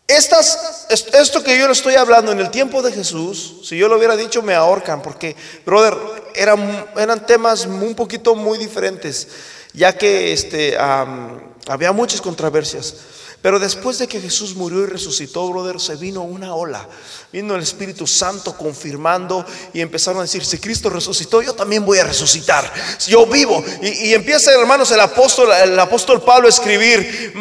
Estas, 0.09 0.87
esto 0.89 1.43
que 1.43 1.59
yo 1.59 1.67
le 1.67 1.73
estoy 1.73 1.97
hablando 1.97 2.31
en 2.31 2.39
el 2.39 2.51
tiempo 2.51 2.81
de 2.81 2.93
Jesús, 2.93 3.57
si 3.65 3.77
yo 3.77 3.89
lo 3.89 3.97
hubiera 3.97 4.17
dicho 4.17 4.41
me 4.41 4.55
ahorcan, 4.55 5.03
porque, 5.03 5.35
brother, 5.65 5.97
eran, 6.37 6.87
eran 6.97 7.27
temas 7.27 7.67
un 7.67 7.95
poquito 7.97 8.37
muy 8.37 8.57
diferentes, 8.57 9.27
ya 9.73 9.99
que 9.99 10.33
este, 10.33 10.79
había 10.79 11.91
muchas 11.91 12.21
controversias. 12.21 12.95
Pero 13.43 13.59
después 13.59 13.99
de 13.99 14.07
que 14.07 14.21
Jesús 14.21 14.55
murió 14.55 14.85
y 14.85 14.87
resucitó, 14.87 15.49
brother, 15.51 15.81
se 15.81 15.97
vino 15.97 16.23
una 16.23 16.55
ola. 16.55 16.89
Vino 17.33 17.55
el 17.55 17.63
Espíritu 17.63 18.07
Santo 18.07 18.57
confirmando 18.57 19.45
y 19.73 19.81
empezaron 19.81 20.21
a 20.21 20.23
decir, 20.23 20.45
si 20.45 20.59
Cristo 20.59 20.89
resucitó, 20.89 21.43
yo 21.43 21.53
también 21.53 21.85
voy 21.85 21.99
a 21.99 22.05
resucitar. 22.05 22.73
Yo 23.07 23.27
vivo. 23.27 23.63
Y, 23.83 24.09
y 24.09 24.15
empieza, 24.15 24.53
hermanos, 24.53 24.91
el 24.93 25.01
apóstol, 25.01 25.51
el 25.53 25.79
apóstol 25.79 26.23
Pablo 26.23 26.47
a 26.47 26.51
escribir 26.51 27.35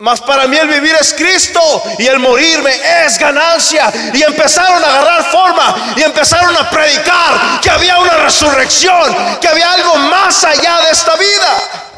mas 0.00 0.20
para 0.20 0.46
mí 0.46 0.56
el 0.56 0.68
vivir 0.68 0.94
es 1.00 1.12
Cristo 1.12 1.60
y 1.98 2.06
el 2.06 2.20
morirme 2.20 2.70
es 3.04 3.18
ganancia. 3.18 3.92
Y 4.14 4.22
empezaron 4.22 4.82
a 4.84 4.86
agarrar 4.86 5.24
forma 5.24 5.94
y 5.96 6.02
empezaron 6.02 6.56
a 6.56 6.70
predicar 6.70 7.60
que 7.60 7.68
había 7.68 7.98
una 7.98 8.16
resurrección, 8.18 9.38
que 9.40 9.48
había 9.48 9.72
algo 9.72 9.96
más 9.96 10.44
allá 10.44 10.82
de 10.82 10.90
esta 10.92 11.16
vida. 11.16 11.88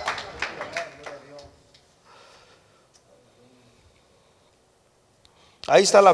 Ahí 5.67 5.83
está 5.83 6.01
la, 6.01 6.11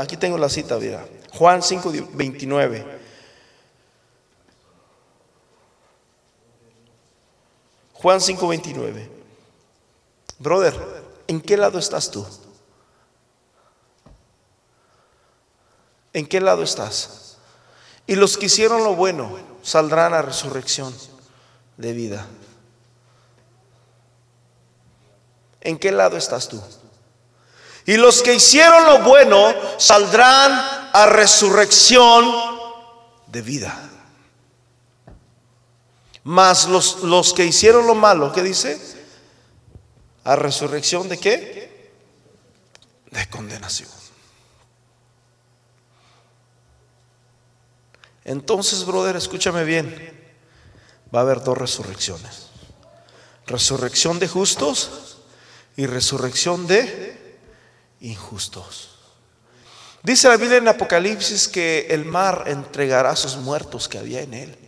aquí 0.00 0.16
tengo 0.16 0.38
la 0.38 0.48
cita, 0.48 0.76
mira. 0.76 1.04
Juan 1.32 1.62
5, 1.62 1.92
29. 2.12 3.00
Juan 7.92 8.20
5, 8.20 8.48
29. 8.48 9.10
Brother, 10.38 11.07
¿En 11.28 11.42
qué 11.42 11.56
lado 11.56 11.78
estás 11.78 12.10
tú? 12.10 12.26
¿En 16.14 16.26
qué 16.26 16.40
lado 16.40 16.62
estás? 16.62 17.36
Y 18.06 18.16
los 18.16 18.38
que 18.38 18.46
hicieron 18.46 18.82
lo 18.82 18.94
bueno 18.94 19.38
saldrán 19.62 20.14
a 20.14 20.22
resurrección 20.22 20.92
de 21.76 21.92
vida. 21.92 22.26
¿En 25.60 25.78
qué 25.78 25.92
lado 25.92 26.16
estás 26.16 26.48
tú? 26.48 26.62
Y 27.84 27.98
los 27.98 28.22
que 28.22 28.34
hicieron 28.34 28.86
lo 28.86 29.00
bueno 29.00 29.54
saldrán 29.76 30.90
a 30.92 31.06
resurrección 31.06 32.24
de 33.26 33.42
vida. 33.42 33.78
Mas 36.24 36.66
los, 36.68 37.02
los 37.02 37.34
que 37.34 37.44
hicieron 37.44 37.86
lo 37.86 37.94
malo, 37.94 38.32
¿qué 38.32 38.42
dice? 38.42 38.97
¿A 40.28 40.36
resurrección 40.36 41.08
de 41.08 41.16
qué? 41.16 41.90
De 43.10 43.26
condenación. 43.30 43.88
Entonces, 48.26 48.84
brother, 48.84 49.16
escúchame 49.16 49.64
bien. 49.64 49.88
Va 51.14 51.20
a 51.20 51.22
haber 51.22 51.42
dos 51.42 51.56
resurrecciones. 51.56 52.48
Resurrección 53.46 54.18
de 54.18 54.28
justos 54.28 55.16
y 55.78 55.86
resurrección 55.86 56.66
de 56.66 57.38
injustos. 58.00 58.98
Dice 60.02 60.28
la 60.28 60.36
Biblia 60.36 60.58
en 60.58 60.68
Apocalipsis 60.68 61.48
que 61.48 61.86
el 61.88 62.04
mar 62.04 62.44
entregará 62.48 63.12
a 63.12 63.16
sus 63.16 63.36
muertos 63.36 63.88
que 63.88 63.96
había 63.96 64.20
en 64.20 64.34
él. 64.34 64.67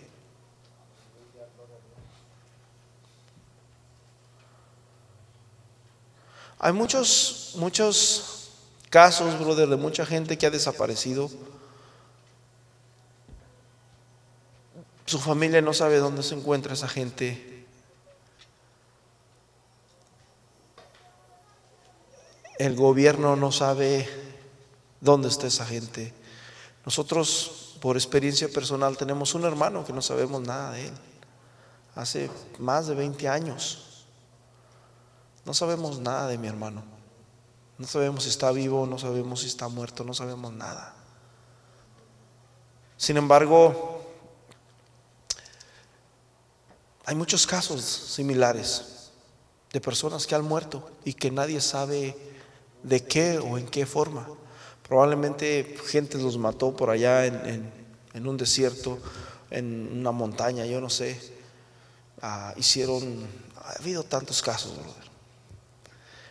Hay 6.63 6.75
muchos, 6.75 7.53
muchos 7.55 8.51
casos, 8.91 9.39
brother, 9.41 9.67
de 9.67 9.77
mucha 9.77 10.05
gente 10.05 10.37
que 10.37 10.45
ha 10.45 10.51
desaparecido. 10.51 11.31
Su 15.07 15.19
familia 15.19 15.63
no 15.63 15.73
sabe 15.73 15.97
dónde 15.97 16.23
se 16.23 16.35
encuentra 16.35 16.75
esa 16.75 16.87
gente. 16.87 17.65
El 22.59 22.77
gobierno 22.77 23.37
no 23.37 23.53
sabe 23.53 24.07
dónde 25.01 25.29
está 25.29 25.47
esa 25.47 25.65
gente. 25.65 26.13
Nosotros, 26.85 27.79
por 27.81 27.97
experiencia 27.97 28.51
personal, 28.51 28.99
tenemos 28.99 29.35
un 29.35 29.45
hermano 29.47 29.87
que 29.87 29.95
no 29.95 30.03
sabemos 30.03 30.43
nada 30.43 30.73
de 30.73 30.89
él. 30.89 30.95
Hace 31.95 32.31
más 32.59 32.87
de 32.87 32.95
20 32.97 33.29
años. 33.31 33.90
No 35.45 35.55
sabemos 35.55 36.01
nada 36.01 36.29
de 36.29 36.39
mi 36.39 36.49
hermano. 36.49 36.83
No 37.79 37.87
sabemos 37.87 38.25
si 38.25 38.29
está 38.29 38.53
vivo, 38.53 38.87
no 38.87 38.99
sabemos 38.99 39.41
si 39.41 39.47
está 39.47 39.69
muerto, 39.69 40.05
no 40.05 40.13
sabemos 40.13 40.53
nada. 40.53 40.95
Sin 42.99 43.17
embargo, 43.17 44.03
hay 47.07 47.15
muchos 47.15 47.47
casos 47.47 47.81
similares 47.83 49.11
de 49.73 49.81
personas 49.81 50.27
que 50.27 50.35
han 50.35 50.45
muerto 50.45 50.91
y 51.05 51.15
que 51.15 51.31
nadie 51.31 51.61
sabe 51.63 52.17
de 52.83 53.05
qué 53.07 53.39
o 53.39 53.57
en 53.57 53.67
qué 53.67 53.87
forma. 53.87 54.29
Probablemente 54.87 55.77
gente 55.87 56.19
los 56.19 56.37
mató 56.37 56.77
por 56.77 56.91
allá 56.91 57.25
en, 57.25 57.73
un 58.27 58.37
desierto, 58.37 58.99
en 59.51 59.99
una 60.01 60.13
montaña, 60.13 60.67
yo 60.67 60.81
no 60.81 60.91
sé. 60.91 61.19
Ah, 62.21 62.53
hicieron, 62.59 63.27
ha 63.57 63.81
habido 63.81 64.03
tantos 64.03 64.43
casos, 64.43 64.77
brother. 64.77 65.10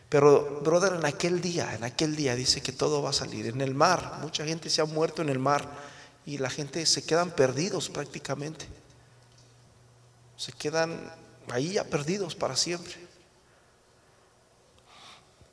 Pero, 0.09 0.61
brother, 0.63 0.93
en 0.93 1.05
aquel 1.05 1.39
día, 1.39 1.75
en 1.75 1.83
aquel 1.83 2.15
día 2.15 2.35
dice 2.35 2.61
que 2.61 2.71
todo 2.71 3.03
va 3.03 3.11
a 3.11 3.13
salir. 3.13 3.45
En 3.45 3.61
el 3.61 3.75
mar, 3.75 4.17
mucha 4.21 4.43
gente 4.43 4.71
se 4.71 4.81
ha 4.81 4.85
muerto 4.85 5.21
en 5.21 5.29
el 5.29 5.37
mar 5.37 5.69
y 6.25 6.39
la 6.39 6.49
gente 6.49 6.83
se 6.87 7.05
quedan 7.05 7.29
perdidos 7.31 7.89
prácticamente. 7.89 8.67
Se 10.35 10.51
quedan 10.51 11.13
ahí 11.49 11.73
ya 11.73 11.83
perdidos 11.83 12.33
para 12.33 12.55
siempre. 12.55 12.95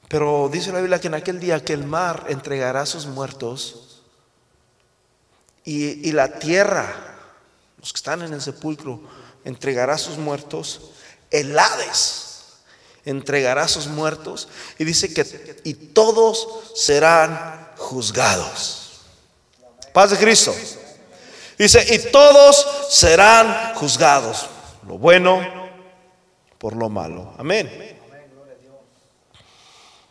Pero 0.09 0.49
dice 0.51 0.73
la 0.73 0.81
Biblia 0.81 1.01
que 1.01 1.09
en 1.09 1.15
aquel 1.15 1.39
día 1.39 1.63
que 1.63 1.75
el 1.75 1.85
mar 1.85 2.25
entregará 2.29 2.83
a 2.83 2.87
sus 2.87 3.07
muertos 3.07 4.03
y, 5.65 6.13
la 6.13 6.39
tierra, 6.39 7.19
los 7.79 7.93
que 7.93 7.97
están 7.97 8.23
en 8.23 8.33
el 8.33 8.41
sepulcro, 8.41 9.01
entregará 9.45 9.95
a 9.95 9.99
sus 9.99 10.17
muertos, 10.17 10.93
el 11.31 11.59
Hades 11.59 12.26
entregará 13.07 13.63
a 13.63 13.69
sus 13.69 13.87
muertos 13.87 14.49
y 14.79 14.85
dice 14.85 15.15
que 15.15 15.57
y 15.65 15.73
todos 15.73 16.47
serán 16.75 17.71
juzgados. 17.79 19.01
Paz 19.95 20.11
de 20.11 20.19
Cristo. 20.19 20.55
Dice, 21.57 21.95
y 21.95 22.11
todos 22.11 22.67
serán 22.91 23.75
juzgados. 23.77 24.47
Lo 24.87 24.99
bueno 24.99 25.41
por 26.59 26.77
lo 26.77 26.91
malo. 26.91 27.33
Amén. 27.39 27.97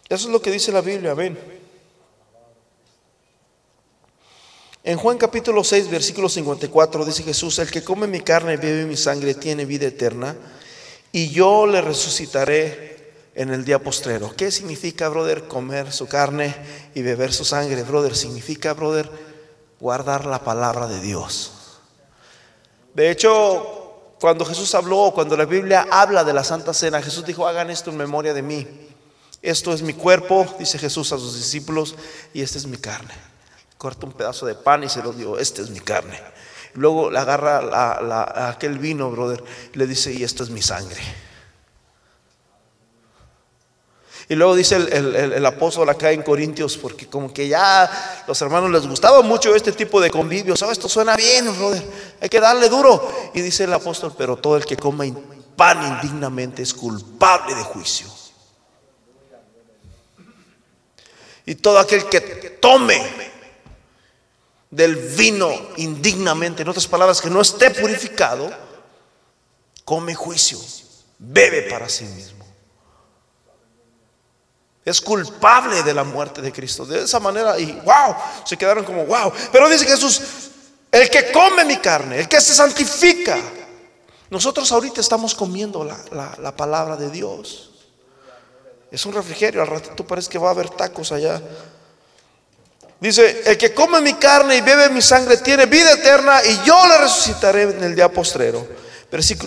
Eso 0.10 0.28
es 0.28 0.32
lo 0.32 0.42
que 0.42 0.50
dice 0.50 0.72
la 0.72 0.82
Biblia. 0.82 1.12
Amén. 1.12 1.38
En 4.84 4.98
Juan 4.98 5.18
capítulo 5.18 5.64
6, 5.64 5.90
versículo 5.90 6.30
54 6.30 7.06
dice 7.06 7.24
Jesús, 7.24 7.60
el 7.60 7.72
que 7.72 7.84
come 7.84 8.08
mi 8.08 8.22
carne 8.22 8.54
y 8.54 8.58
bebe 8.58 8.86
mi 8.86 8.96
sangre 8.96 9.34
tiene 9.34 9.66
vida 9.66 9.88
eterna 9.88 10.36
y 11.16 11.30
yo 11.30 11.66
le 11.66 11.80
resucitaré 11.80 13.30
en 13.36 13.50
el 13.50 13.64
día 13.64 13.82
postrero. 13.82 14.36
¿Qué 14.36 14.52
significa, 14.52 15.08
brother, 15.08 15.48
comer 15.48 15.94
su 15.94 16.08
carne 16.08 16.54
y 16.94 17.04
beber 17.04 17.32
su 17.32 17.46
sangre? 17.46 17.84
Brother, 17.84 18.18
significa, 18.18 18.74
brother, 18.74 19.10
guardar 19.80 20.26
la 20.26 20.44
palabra 20.44 20.88
de 20.88 21.00
Dios. 21.00 21.54
De 22.94 23.10
hecho, 23.10 24.16
cuando 24.20 24.44
Jesús 24.44 24.76
habló, 24.76 25.14
cuando 25.16 25.38
la 25.38 25.46
Biblia 25.46 25.88
habla 25.90 26.26
de 26.26 26.34
la 26.34 26.44
Santa 26.44 26.74
Cena, 26.74 27.02
Jesús 27.02 27.26
dijo, 27.26 27.48
hagan 27.48 27.70
esto 27.70 27.92
en 27.92 27.96
memoria 27.96 28.34
de 28.34 28.42
mí. 28.42 28.68
Esto 29.42 29.72
es 29.72 29.82
mi 29.84 29.94
cuerpo, 29.94 30.46
dice 30.60 30.78
Jesús 30.78 31.14
a 31.14 31.18
sus 31.18 31.38
discípulos, 31.38 31.96
y 32.34 32.42
esta 32.42 32.58
es 32.58 32.68
mi 32.68 32.76
carne. 32.76 33.14
Corta 33.78 34.06
un 34.06 34.12
pedazo 34.12 34.46
de 34.48 34.56
pan 34.56 34.84
y 34.84 34.90
se 34.90 35.02
lo 35.02 35.14
dio, 35.14 35.40
esta 35.40 35.62
es 35.62 35.70
mi 35.70 35.80
carne. 35.80 36.20
Luego 36.76 37.10
le 37.10 37.20
agarra 37.20 38.50
aquel 38.50 38.78
vino, 38.78 39.10
brother, 39.10 39.44
y 39.74 39.78
le 39.78 39.88
dice, 39.88 40.14
y 40.14 40.24
esto 40.24 40.44
es 40.44 40.50
mi 40.50 40.62
sangre. 40.62 41.02
Y 44.28 44.36
luego 44.36 44.56
dice 44.56 44.76
el, 44.76 45.46
apóstol 45.46 45.88
acá 45.88 46.12
en 46.12 46.24
Corintios, 46.24 46.78
porque 46.78 47.08
como 47.08 47.32
que 47.32 47.48
ya 47.48 48.24
los 48.28 48.42
hermanos 48.42 48.72
les 48.72 48.88
gustaba 48.88 49.22
mucho 49.22 49.56
este 49.56 49.72
tipo 49.72 50.02
de 50.02 50.10
convivio. 50.10 50.56
¿Sabes? 50.56 50.80
Esto 50.80 50.90
suena 50.90 51.16
bien, 51.16 51.46
brother. 51.56 51.84
Hay 52.20 52.28
que 52.28 52.40
darle 52.40 52.68
duro. 52.68 53.32
Y 53.36 53.42
dice 53.42 53.66
el 53.66 53.74
apóstol, 53.74 54.14
pero 54.18 54.36
todo 54.36 54.58
el 54.58 54.66
que 54.66 54.78
come 54.78 55.14
pan 55.56 56.02
indignamente 56.02 56.64
es 56.64 56.74
culpable 56.74 57.54
de 57.54 57.64
juicio. 57.64 58.08
Y 61.46 61.54
todo 61.56 61.78
aquel 61.78 62.06
que 62.10 62.20
tome 62.60 63.00
del 64.76 64.96
vino 64.96 65.50
indignamente, 65.78 66.64
en 66.64 66.70
otras 66.70 66.88
palabras, 66.88 67.22
que 67.22 67.30
no 67.30 67.40
esté 67.40 67.72
purificado, 67.72 68.52
come 69.86 70.14
juicio, 70.14 70.60
bebe 71.18 71.64
para 71.64 71.88
sí 71.88 72.04
mismo. 72.04 72.44
Es 74.84 75.00
culpable 75.00 75.82
de 75.82 75.94
la 75.94 76.04
muerte 76.04 76.42
de 76.42 76.52
Cristo. 76.52 76.86
De 76.86 77.04
esa 77.04 77.20
manera, 77.20 77.58
y 77.58 77.72
wow, 77.72 78.16
se 78.44 78.58
quedaron 78.58 78.84
como 78.84 79.06
wow. 79.06 79.32
Pero 79.52 79.70
dice 79.70 79.86
Jesús, 79.86 80.22
el 80.92 81.10
que 81.10 81.32
come 81.32 81.64
mi 81.64 81.78
carne, 81.78 82.20
el 82.20 82.28
que 82.28 82.42
se 82.42 82.54
santifica. 82.54 83.40
Nosotros 84.30 84.72
ahorita 84.72 85.00
estamos 85.00 85.34
comiendo 85.34 85.86
la, 85.86 86.38
la 86.40 86.56
palabra 86.56 86.98
de 86.98 87.10
Dios. 87.10 87.72
Es 88.92 89.06
un 89.06 89.14
refrigerio, 89.14 89.62
al 89.62 89.68
ratito 89.68 90.06
parece 90.06 90.30
que 90.30 90.38
va 90.38 90.50
a 90.50 90.52
haber 90.52 90.70
tacos 90.70 91.12
allá 91.12 91.42
Dice, 93.00 93.44
el 93.46 93.58
que 93.58 93.74
come 93.74 94.02
mi 94.02 94.14
carne 94.14 94.58
y 94.58 94.62
bebe 94.62 94.90
mi 94.90 95.02
sangre 95.02 95.38
tiene 95.38 95.66
vida 95.66 95.92
eterna 95.92 96.44
y 96.44 96.66
yo 96.66 96.88
le 96.88 96.98
resucitaré 96.98 97.64
en 97.64 97.84
el 97.84 97.96
día 97.96 98.12
postrero. 98.12 98.66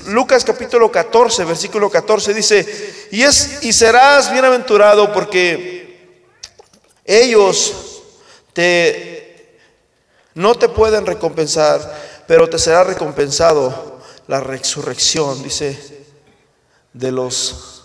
Lucas 0.06 0.44
capítulo 0.44 0.90
14, 0.90 1.44
versículo 1.44 1.90
14 1.90 2.32
dice, 2.32 3.08
y, 3.10 3.22
es, 3.22 3.62
y 3.62 3.72
serás 3.72 4.32
bienaventurado 4.32 5.12
porque 5.12 6.22
ellos 7.04 8.02
te, 8.52 9.58
no 10.34 10.54
te 10.54 10.68
pueden 10.68 11.04
recompensar, 11.04 12.24
pero 12.26 12.48
te 12.48 12.58
será 12.58 12.84
recompensado 12.84 14.00
la 14.26 14.40
resurrección, 14.40 15.42
dice, 15.42 16.06
de 16.92 17.12
los 17.12 17.84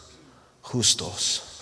justos. 0.62 1.53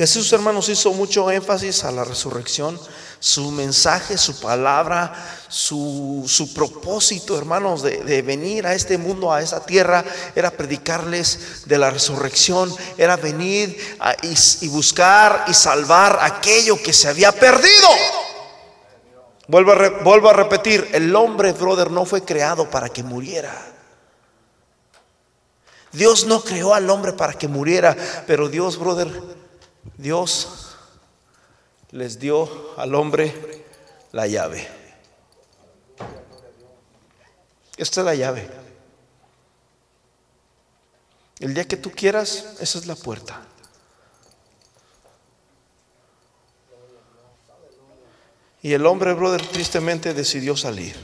Jesús, 0.00 0.32
hermanos, 0.32 0.70
hizo 0.70 0.94
mucho 0.94 1.30
énfasis 1.30 1.84
a 1.84 1.92
la 1.92 2.04
resurrección. 2.04 2.80
Su 3.18 3.50
mensaje, 3.50 4.16
su 4.16 4.40
palabra, 4.40 5.12
su, 5.46 6.50
propósito, 6.54 7.36
hermanos, 7.36 7.82
de, 7.82 8.22
venir 8.22 8.66
a 8.66 8.72
este 8.72 8.96
mundo, 8.96 9.30
a 9.30 9.42
esta 9.42 9.60
tierra, 9.66 10.02
era 10.34 10.52
predicarles 10.52 11.66
de 11.66 11.76
la 11.76 11.90
resurrección, 11.90 12.74
era 12.96 13.16
venir 13.18 13.78
y, 14.22 14.68
buscar 14.68 15.44
y 15.48 15.52
salvar 15.52 16.18
aquello 16.22 16.82
que 16.82 16.94
se 16.94 17.06
había 17.06 17.30
perdido. 17.32 17.88
Vuelvo 19.48 19.72
a, 19.72 19.90
vuelvo 20.02 20.30
a 20.30 20.32
repetir, 20.32 20.88
el 20.94 21.14
hombre, 21.14 21.52
brother, 21.52 21.90
no 21.90 22.06
fue 22.06 22.24
creado 22.24 22.70
para 22.70 22.88
que 22.88 23.02
muriera. 23.02 23.52
Dios 25.92 26.24
no 26.24 26.42
creó 26.42 26.72
al 26.72 26.88
hombre 26.88 27.12
para 27.12 27.34
que 27.34 27.48
muriera, 27.48 27.94
pero 28.26 28.48
Dios, 28.48 28.78
brother, 28.78 29.39
Dios 29.96 30.76
les 31.90 32.18
dio 32.18 32.78
al 32.78 32.94
hombre 32.94 33.64
la 34.12 34.26
llave. 34.26 34.68
Esta 37.76 38.00
es 38.00 38.04
la 38.04 38.14
llave. 38.14 38.48
El 41.38 41.54
día 41.54 41.66
que 41.66 41.76
tú 41.76 41.90
quieras, 41.90 42.56
esa 42.60 42.78
es 42.78 42.86
la 42.86 42.94
puerta. 42.94 43.40
Y 48.62 48.74
el 48.74 48.84
hombre, 48.84 49.14
brother, 49.14 49.40
tristemente 49.46 50.12
decidió 50.12 50.54
salir. 50.56 50.94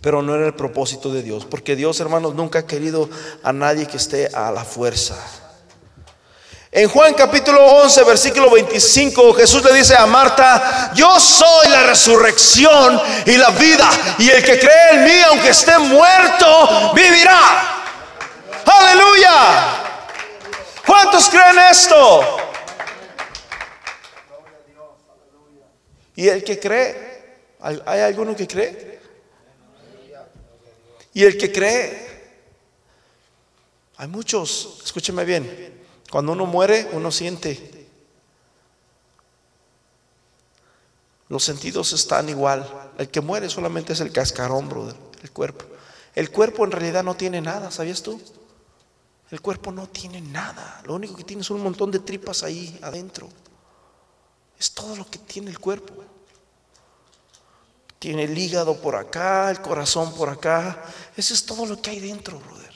Pero 0.00 0.20
no 0.20 0.34
era 0.34 0.46
el 0.46 0.54
propósito 0.54 1.12
de 1.12 1.22
Dios, 1.22 1.44
porque 1.44 1.76
Dios, 1.76 2.00
hermanos, 2.00 2.34
nunca 2.34 2.60
ha 2.60 2.66
querido 2.66 3.08
a 3.44 3.52
nadie 3.52 3.86
que 3.86 3.96
esté 3.96 4.26
a 4.34 4.50
la 4.50 4.64
fuerza. 4.64 5.41
En 6.74 6.88
Juan 6.88 7.12
capítulo 7.12 7.62
11, 7.66 8.02
versículo 8.04 8.48
25, 8.48 9.34
Jesús 9.34 9.62
le 9.62 9.74
dice 9.74 9.94
a 9.94 10.06
Marta, 10.06 10.90
yo 10.94 11.20
soy 11.20 11.68
la 11.68 11.82
resurrección 11.82 12.98
y 13.26 13.36
la 13.36 13.50
vida, 13.50 13.90
y 14.18 14.30
el 14.30 14.42
que 14.42 14.58
cree 14.58 14.92
en 14.92 15.04
mí, 15.04 15.20
aunque 15.28 15.50
esté 15.50 15.78
muerto, 15.78 16.94
vivirá. 16.94 17.82
Aleluya. 18.64 19.82
¿Cuántos 20.86 21.28
creen 21.28 21.58
esto? 21.70 22.38
¿Y 26.16 26.28
el 26.28 26.42
que 26.42 26.58
cree? 26.58 27.36
¿Hay 27.60 28.00
alguno 28.00 28.34
que 28.34 28.48
cree? 28.48 28.98
¿Y 31.12 31.22
el 31.22 31.36
que 31.36 31.52
cree? 31.52 32.12
Hay 33.98 34.08
muchos, 34.08 34.80
escúcheme 34.82 35.26
bien, 35.26 35.71
cuando 36.12 36.32
uno 36.32 36.44
muere 36.44 36.90
uno 36.92 37.10
siente. 37.10 37.88
Los 41.30 41.42
sentidos 41.42 41.94
están 41.94 42.28
igual. 42.28 42.92
El 42.98 43.08
que 43.08 43.22
muere 43.22 43.48
solamente 43.48 43.94
es 43.94 44.00
el 44.00 44.12
cascarón, 44.12 44.68
brother, 44.68 44.94
el 45.22 45.30
cuerpo. 45.30 45.64
El 46.14 46.30
cuerpo 46.30 46.66
en 46.66 46.70
realidad 46.70 47.02
no 47.02 47.14
tiene 47.14 47.40
nada, 47.40 47.70
¿sabías 47.70 48.02
tú? 48.02 48.20
El 49.30 49.40
cuerpo 49.40 49.72
no 49.72 49.88
tiene 49.88 50.20
nada. 50.20 50.82
Lo 50.84 50.96
único 50.96 51.16
que 51.16 51.24
tiene 51.24 51.40
es 51.40 51.48
un 51.48 51.62
montón 51.62 51.90
de 51.90 52.00
tripas 52.00 52.42
ahí 52.42 52.78
adentro. 52.82 53.30
Es 54.58 54.70
todo 54.72 54.94
lo 54.94 55.08
que 55.08 55.18
tiene 55.18 55.50
el 55.50 55.58
cuerpo. 55.58 55.94
Tiene 57.98 58.24
el 58.24 58.36
hígado 58.36 58.78
por 58.78 58.96
acá, 58.96 59.50
el 59.50 59.62
corazón 59.62 60.12
por 60.12 60.28
acá. 60.28 60.84
Eso 61.16 61.32
es 61.32 61.46
todo 61.46 61.64
lo 61.64 61.80
que 61.80 61.88
hay 61.88 62.00
dentro, 62.00 62.38
brother. 62.38 62.71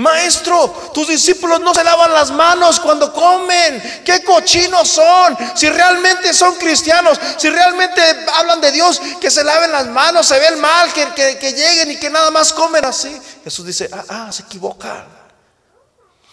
Maestro, 0.00 0.90
tus 0.94 1.08
discípulos 1.08 1.60
no 1.60 1.74
se 1.74 1.84
lavan 1.84 2.14
las 2.14 2.30
manos 2.30 2.80
cuando 2.80 3.12
comen. 3.12 4.02
¿Qué 4.02 4.24
cochinos 4.24 4.88
son? 4.88 5.36
Si 5.54 5.68
realmente 5.68 6.32
son 6.32 6.54
cristianos, 6.54 7.20
si 7.36 7.50
realmente 7.50 8.00
hablan 8.34 8.62
de 8.62 8.72
Dios, 8.72 8.98
que 9.20 9.30
se 9.30 9.44
laven 9.44 9.70
las 9.70 9.86
manos, 9.88 10.26
se 10.26 10.38
ve 10.38 10.46
el 10.46 10.56
mal, 10.56 10.90
que, 10.94 11.36
que, 11.38 11.52
lleguen 11.52 11.90
y 11.90 11.96
que 11.98 12.08
nada 12.08 12.30
más 12.30 12.54
comen 12.54 12.82
así. 12.82 13.14
Jesús 13.44 13.66
dice, 13.66 13.90
ah, 13.92 14.04
ah, 14.08 14.32
se 14.32 14.44
equivoca. 14.44 15.04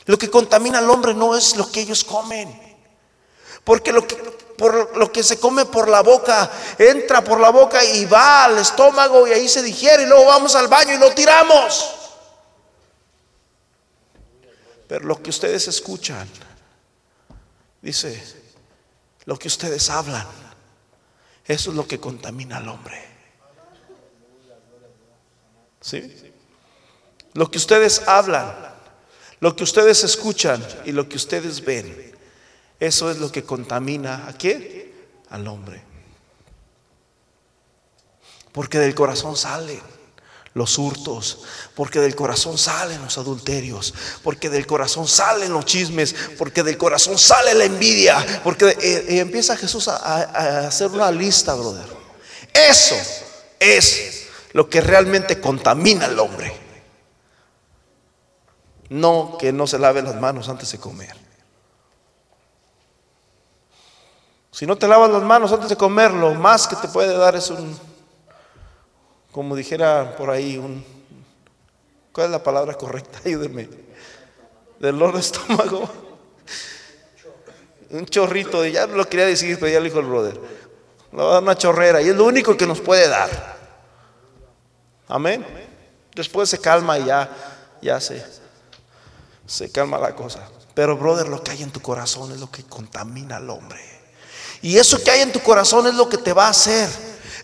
Lo 0.06 0.18
que 0.18 0.30
contamina 0.30 0.80
al 0.80 0.90
hombre 0.90 1.14
no 1.14 1.36
es 1.36 1.58
lo 1.58 1.70
que 1.70 1.82
ellos 1.82 2.06
comen. 2.06 2.78
Porque 3.66 3.92
lo 3.92 4.08
que, 4.08 4.16
por 4.16 4.96
lo 4.96 5.12
que 5.12 5.24
se 5.24 5.42
come 5.42 5.66
por 5.66 5.90
la 5.90 6.00
boca, 6.00 6.50
entra 6.80 7.22
por 7.22 7.38
la 7.42 7.50
boca 7.50 7.84
y 7.84 8.06
va 8.06 8.46
al 8.46 8.60
estómago 8.60 9.28
y 9.28 9.34
ahí 9.34 9.50
se 9.50 9.62
digiere 9.62 10.04
y 10.04 10.06
luego 10.06 10.24
vamos 10.24 10.56
al 10.56 10.70
baño 10.70 10.94
y 10.94 10.98
lo 11.00 11.12
tiramos. 11.12 11.97
Pero 14.88 15.06
lo 15.06 15.22
que 15.22 15.30
ustedes 15.30 15.68
escuchan, 15.68 16.28
dice, 17.82 18.22
lo 19.26 19.38
que 19.38 19.50
ustedes 19.50 19.90
hablan, 19.90 20.26
eso 21.46 21.72
es 21.72 21.76
lo 21.76 21.88
que 21.88 22.00
contamina 22.00 22.58
al 22.58 22.70
hombre. 22.70 23.04
¿Sí? 25.82 26.32
Lo 27.34 27.52
que 27.52 27.58
ustedes 27.58 28.08
hablan, 28.08 28.54
lo 29.40 29.56
que 29.56 29.64
ustedes 29.64 30.04
escuchan 30.04 30.66
y 30.86 30.92
lo 30.92 31.08
que 31.08 31.18
ustedes 31.18 31.64
ven, 31.64 32.16
eso 32.80 33.12
es 33.12 33.18
lo 33.18 33.32
que 33.32 33.44
contamina 33.44 34.28
a 34.28 34.38
qué? 34.38 34.94
Al 35.30 35.48
hombre. 35.48 35.84
Porque 38.52 38.80
del 38.80 38.96
corazón 38.96 39.36
sale 39.36 39.82
los 40.58 40.78
hurtos, 40.80 41.40
porque 41.76 42.00
del 42.00 42.16
corazón 42.16 42.58
salen 42.58 43.02
los 43.04 43.18
adulterios, 43.20 43.94
porque 44.24 44.50
del 44.50 44.66
corazón 44.66 45.08
salen 45.08 45.54
los 45.54 45.66
chismes, 45.66 46.16
porque 46.38 46.64
del 46.64 46.78
corazón 46.78 47.18
sale 47.18 47.54
la 47.54 47.66
envidia, 47.66 48.42
porque 48.44 48.76
eh, 48.82 49.20
empieza 49.20 49.56
Jesús 49.56 49.88
a, 49.88 50.68
hacer 50.68 50.88
una 50.90 51.12
lista, 51.12 51.54
brother. 51.54 51.86
Eso 52.52 52.96
es 53.60 54.28
lo 54.54 54.68
que 54.68 54.82
realmente 54.82 55.40
contamina 55.40 56.06
al 56.06 56.20
hombre. 56.20 56.52
No 58.90 59.38
que 59.40 59.54
no 59.54 59.68
se 59.68 59.78
lave 59.78 60.02
las 60.02 60.20
manos 60.20 60.50
antes 60.50 60.72
de 60.72 60.80
comer. 60.80 61.16
Si 64.52 64.66
no 64.66 64.76
te 64.76 64.88
lavas 64.88 65.12
las 65.12 65.22
manos 65.22 65.52
antes 65.52 65.70
de 65.70 65.76
comer, 65.76 66.12
lo 66.12 66.34
más 66.34 66.68
que 66.68 66.76
te 66.78 66.88
puede 66.88 67.16
dar 67.16 67.36
es 67.36 67.52
un 67.52 67.80
como 69.38 69.56
dijera 69.56 70.16
por 70.18 70.32
ahí, 70.32 70.58
un, 70.58 70.84
¿cuál 72.12 72.26
es 72.26 72.32
la 72.32 72.42
palabra 72.42 72.74
correcta? 72.74 73.20
Ayúdenme. 73.26 73.70
Dolor 74.80 75.14
de 75.14 75.20
estómago. 75.20 75.88
Un 77.92 78.08
chorrito, 78.08 78.64
de, 78.64 78.72
ya 78.72 78.88
lo 78.88 79.08
quería 79.08 79.28
decir, 79.28 79.60
pero 79.60 79.72
ya 79.72 79.78
lo 79.78 79.86
dijo 79.86 80.00
el 80.00 80.08
brother. 80.08 80.42
Le 81.12 81.18
va 81.20 81.30
a 81.30 81.34
dar 81.34 81.44
una 81.44 81.56
chorrera 81.56 82.02
y 82.02 82.10
es 82.10 82.16
lo 82.16 82.26
único 82.26 82.58
que 82.58 82.66
nos 82.66 82.82
puede 82.82 83.08
dar. 83.08 83.30
Amén. 85.08 85.46
Después 86.16 86.50
se 86.50 86.58
calma 86.58 86.98
y 86.98 87.06
ya, 87.06 87.30
ya 87.80 88.02
se, 88.02 88.26
se 89.46 89.72
calma 89.72 90.00
la 90.00 90.16
cosa. 90.16 90.50
Pero 90.74 90.98
brother, 90.98 91.28
lo 91.28 91.44
que 91.44 91.52
hay 91.52 91.62
en 91.62 91.70
tu 91.70 91.80
corazón 91.80 92.32
es 92.32 92.40
lo 92.40 92.50
que 92.50 92.64
contamina 92.64 93.36
al 93.36 93.48
hombre. 93.52 93.82
Y 94.64 94.80
eso 94.80 95.00
que 95.04 95.12
hay 95.12 95.22
en 95.22 95.32
tu 95.32 95.42
corazón 95.42 95.86
es 95.86 95.94
lo 95.94 96.10
que 96.10 96.18
te 96.18 96.34
va 96.34 96.48
a 96.48 96.50
hacer 96.50 96.90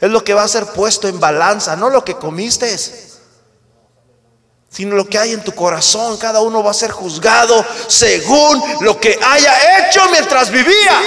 es 0.04 0.12
lo 0.12 0.22
que 0.22 0.34
va 0.34 0.44
a 0.44 0.48
ser 0.50 0.66
puesto 0.66 1.08
en 1.08 1.18
balanza, 1.18 1.78
no 1.78 1.90
lo 1.90 2.04
que 2.04 2.16
comiste, 2.16 2.78
sino 4.68 4.98
lo 4.98 5.08
que 5.08 5.18
hay 5.18 5.32
en 5.32 5.42
tu 5.42 5.56
corazón. 5.56 6.18
Cada 6.18 6.42
uno 6.42 6.62
va 6.62 6.72
a 6.72 6.74
ser 6.74 6.92
juzgado 6.92 7.66
según 7.88 8.62
lo 8.82 9.00
que 9.00 9.18
haya 9.24 9.88
hecho 9.88 10.02
mientras 10.12 10.52
vivía. 10.52 11.00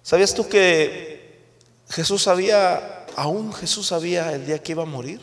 ¿Sabías 0.00 0.32
tú 0.32 0.48
que 0.48 1.42
Jesús 1.90 2.22
sabía 2.22 3.03
aún 3.16 3.52
Jesús 3.52 3.88
sabía 3.88 4.32
el 4.32 4.46
día 4.46 4.62
que 4.62 4.72
iba 4.72 4.82
a 4.82 4.86
morir. 4.86 5.20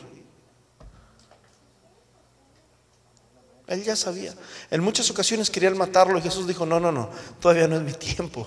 Él 3.66 3.82
ya 3.82 3.96
sabía. 3.96 4.34
En 4.70 4.82
muchas 4.82 5.10
ocasiones 5.10 5.50
querían 5.50 5.78
matarlo 5.78 6.18
y 6.18 6.22
Jesús 6.22 6.46
dijo, 6.46 6.66
no, 6.66 6.78
no, 6.78 6.92
no, 6.92 7.08
todavía 7.40 7.66
no 7.68 7.76
es 7.76 7.82
mi 7.82 7.92
tiempo. 7.92 8.46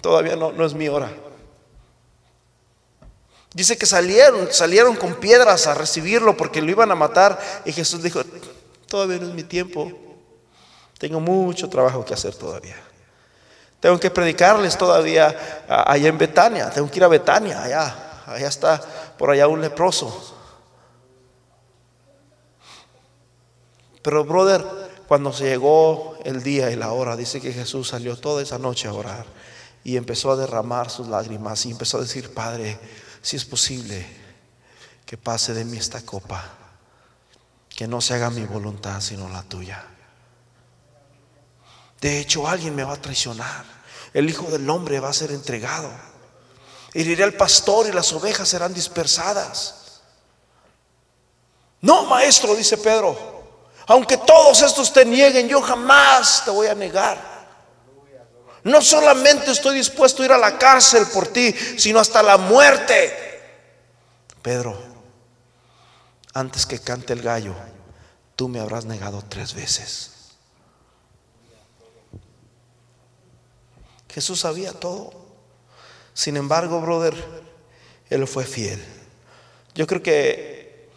todavía 0.00 0.36
no, 0.36 0.52
no 0.52 0.64
es 0.64 0.74
mi 0.74 0.88
hora. 0.88 1.12
Dice 3.54 3.78
que 3.78 3.86
salieron, 3.86 4.48
salieron 4.52 4.96
con 4.96 5.14
piedras 5.14 5.66
a 5.66 5.74
recibirlo 5.74 6.36
porque 6.36 6.60
lo 6.60 6.70
iban 6.70 6.90
a 6.90 6.94
matar 6.94 7.62
y 7.64 7.72
Jesús 7.72 8.02
dijo, 8.02 8.22
todavía 8.86 9.18
no 9.18 9.28
es 9.28 9.34
mi 9.34 9.44
tiempo. 9.44 9.92
Tengo 10.98 11.20
mucho 11.20 11.68
trabajo 11.68 12.04
que 12.04 12.14
hacer 12.14 12.34
todavía. 12.34 12.76
Tengo 13.86 14.00
que 14.00 14.10
predicarles 14.10 14.76
todavía 14.76 15.62
allá 15.68 16.08
en 16.08 16.18
Betania. 16.18 16.70
Tengo 16.70 16.90
que 16.90 16.98
ir 16.98 17.04
a 17.04 17.06
Betania, 17.06 17.62
allá. 17.62 18.22
Allá 18.26 18.48
está 18.48 18.80
por 19.16 19.30
allá 19.30 19.46
un 19.46 19.60
leproso. 19.60 20.36
Pero, 24.02 24.24
brother, 24.24 24.64
cuando 25.06 25.32
se 25.32 25.44
llegó 25.44 26.18
el 26.24 26.42
día 26.42 26.72
y 26.72 26.74
la 26.74 26.90
hora, 26.90 27.14
dice 27.14 27.40
que 27.40 27.52
Jesús 27.52 27.86
salió 27.86 28.18
toda 28.18 28.42
esa 28.42 28.58
noche 28.58 28.88
a 28.88 28.92
orar 28.92 29.24
y 29.84 29.96
empezó 29.96 30.32
a 30.32 30.36
derramar 30.36 30.90
sus 30.90 31.06
lágrimas 31.06 31.64
y 31.64 31.70
empezó 31.70 31.98
a 31.98 32.00
decir, 32.00 32.34
Padre, 32.34 32.80
si 33.22 33.36
es 33.36 33.44
posible 33.44 34.04
que 35.04 35.16
pase 35.16 35.54
de 35.54 35.64
mí 35.64 35.78
esta 35.78 36.04
copa, 36.04 36.42
que 37.68 37.86
no 37.86 38.00
se 38.00 38.14
haga 38.14 38.30
mi 38.30 38.44
voluntad 38.46 39.00
sino 39.00 39.28
la 39.28 39.44
tuya. 39.44 39.84
De 42.00 42.18
hecho, 42.18 42.48
alguien 42.48 42.74
me 42.74 42.82
va 42.82 42.94
a 42.94 43.00
traicionar. 43.00 43.75
El 44.16 44.30
Hijo 44.30 44.46
del 44.50 44.70
Hombre 44.70 44.98
va 44.98 45.10
a 45.10 45.12
ser 45.12 45.30
entregado. 45.30 45.90
Heriré 46.94 47.22
al 47.22 47.34
pastor 47.34 47.86
y 47.86 47.92
las 47.92 48.14
ovejas 48.14 48.48
serán 48.48 48.72
dispersadas. 48.72 50.00
No, 51.82 52.06
maestro, 52.06 52.54
dice 52.54 52.78
Pedro. 52.78 53.14
Aunque 53.86 54.16
todos 54.16 54.62
estos 54.62 54.90
te 54.90 55.04
nieguen, 55.04 55.48
yo 55.48 55.60
jamás 55.60 56.46
te 56.46 56.50
voy 56.50 56.66
a 56.66 56.74
negar. 56.74 57.20
No 58.64 58.80
solamente 58.80 59.50
estoy 59.50 59.76
dispuesto 59.76 60.22
a 60.22 60.24
ir 60.24 60.32
a 60.32 60.38
la 60.38 60.56
cárcel 60.56 61.04
por 61.12 61.28
ti, 61.28 61.54
sino 61.76 62.00
hasta 62.00 62.22
la 62.22 62.38
muerte. 62.38 63.12
Pedro, 64.40 64.82
antes 66.32 66.64
que 66.64 66.78
cante 66.78 67.12
el 67.12 67.20
gallo, 67.20 67.54
tú 68.34 68.48
me 68.48 68.60
habrás 68.60 68.86
negado 68.86 69.22
tres 69.28 69.52
veces. 69.52 70.15
Jesús 74.16 74.40
sabía 74.40 74.72
todo. 74.72 75.12
Sin 76.14 76.38
embargo, 76.38 76.80
brother, 76.80 77.14
Él 78.08 78.26
fue 78.26 78.46
fiel. 78.46 78.82
Yo 79.74 79.86
creo 79.86 80.02
que 80.02 80.88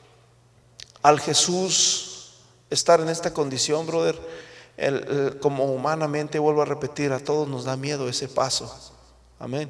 al 1.02 1.20
Jesús 1.20 2.36
estar 2.70 3.02
en 3.02 3.10
esta 3.10 3.34
condición, 3.34 3.86
brother, 3.86 4.18
como 5.42 5.66
humanamente, 5.66 6.40
vuelvo 6.40 6.62
a 6.62 6.66
repetir, 6.66 7.12
a 7.12 7.20
todos 7.20 7.46
nos 7.50 7.66
da 7.66 7.76
miedo 7.76 8.08
ese 8.08 8.30
paso. 8.30 8.74
Amén. 9.38 9.70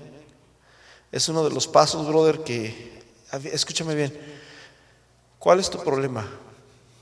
Es 1.12 1.28
uno 1.28 1.44
de 1.44 1.50
los 1.50 1.68
pasos, 1.68 2.08
brother, 2.08 2.44
que, 2.44 3.02
escúchame 3.46 3.96
bien, 3.96 4.16
¿cuál 5.40 5.60
es 5.60 5.72
tu 5.72 5.80
problema? 5.80 6.30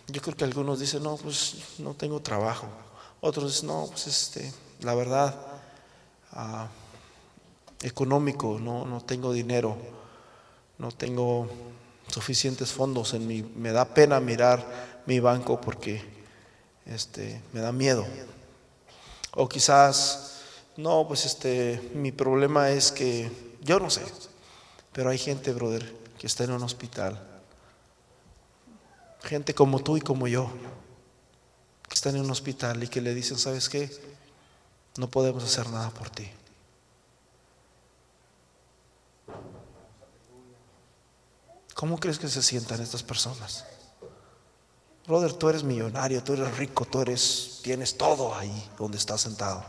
Yo 0.08 0.22
creo 0.22 0.38
que 0.38 0.46
algunos 0.46 0.80
dicen, 0.80 1.04
no, 1.04 1.18
pues 1.18 1.56
no 1.80 1.94
tengo 1.94 2.22
trabajo. 2.22 2.68
Otros 3.20 3.52
dicen, 3.52 3.68
no, 3.68 3.88
pues 3.92 4.08
este, 4.08 4.54
la 4.80 4.96
verdad, 4.96 5.47
económico, 7.82 8.60
no, 8.60 8.86
no 8.86 9.02
tengo 9.02 9.34
dinero, 9.34 9.78
no 10.78 10.92
tengo 10.92 11.48
suficientes 12.08 12.72
fondos 12.72 13.14
en 13.14 13.28
mi, 13.28 13.44
me 13.44 13.72
da 13.72 13.86
pena 13.86 14.20
mirar 14.20 15.04
mi 15.06 15.20
banco 15.20 15.60
porque 15.60 16.02
este, 16.86 17.42
me 17.54 17.62
da 17.62 17.72
miedo. 17.72 18.06
O 19.34 19.48
quizás, 19.48 20.42
no, 20.78 21.08
pues 21.08 21.26
este, 21.26 21.92
mi 21.94 22.12
problema 22.12 22.72
es 22.72 22.92
que, 22.92 23.32
yo 23.62 23.80
no 23.80 23.90
sé, 23.90 24.04
pero 24.94 25.10
hay 25.10 25.18
gente, 25.18 25.54
brother, 25.54 25.94
que 26.18 26.28
está 26.28 26.44
en 26.44 26.52
un 26.52 26.64
hospital. 26.64 27.22
Gente 29.24 29.54
como 29.54 29.80
tú 29.80 29.98
y 29.98 30.02
como 30.02 30.28
yo, 30.28 30.50
que 31.88 31.96
están 31.96 32.16
en 32.16 32.22
un 32.22 32.32
hospital 32.32 32.84
y 32.84 32.88
que 32.88 33.02
le 33.02 33.14
dicen, 33.14 33.38
¿sabes 33.38 33.70
qué? 33.70 33.90
No 34.98 35.08
podemos 35.08 35.44
hacer 35.44 35.70
nada 35.70 35.90
por 35.92 36.10
ti. 36.10 36.30
¿Cómo 41.76 42.00
crees 42.00 42.18
que 42.18 42.28
se 42.28 42.42
sientan 42.42 42.82
estas 42.82 43.04
personas? 43.04 43.64
Brother, 45.06 45.34
tú 45.34 45.48
eres 45.48 45.64
millonario, 45.64 46.24
tú 46.24 46.34
eres 46.34 46.58
rico, 46.58 46.86
tú 46.86 47.02
eres, 47.02 47.60
tienes 47.62 47.96
todo 47.98 48.36
ahí 48.36 48.72
donde 48.78 48.98
estás 48.98 49.22
sentado. 49.22 49.64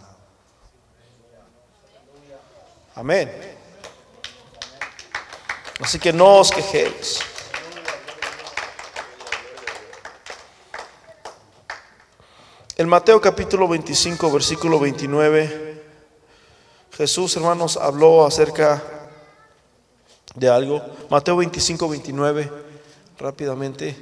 Amén. 2.94 3.30
Así 5.80 5.98
que 5.98 6.12
no 6.12 6.38
os 6.38 6.50
quejéis. 6.50 7.20
En 12.80 12.88
Mateo 12.88 13.20
capítulo 13.20 13.66
25, 13.66 14.30
versículo 14.30 14.78
29, 14.78 15.82
Jesús, 16.96 17.34
hermanos, 17.34 17.76
habló 17.76 18.24
acerca 18.24 18.80
de 20.36 20.48
algo. 20.48 20.80
Mateo 21.10 21.38
25, 21.38 21.88
29, 21.88 22.52
rápidamente. 23.18 23.96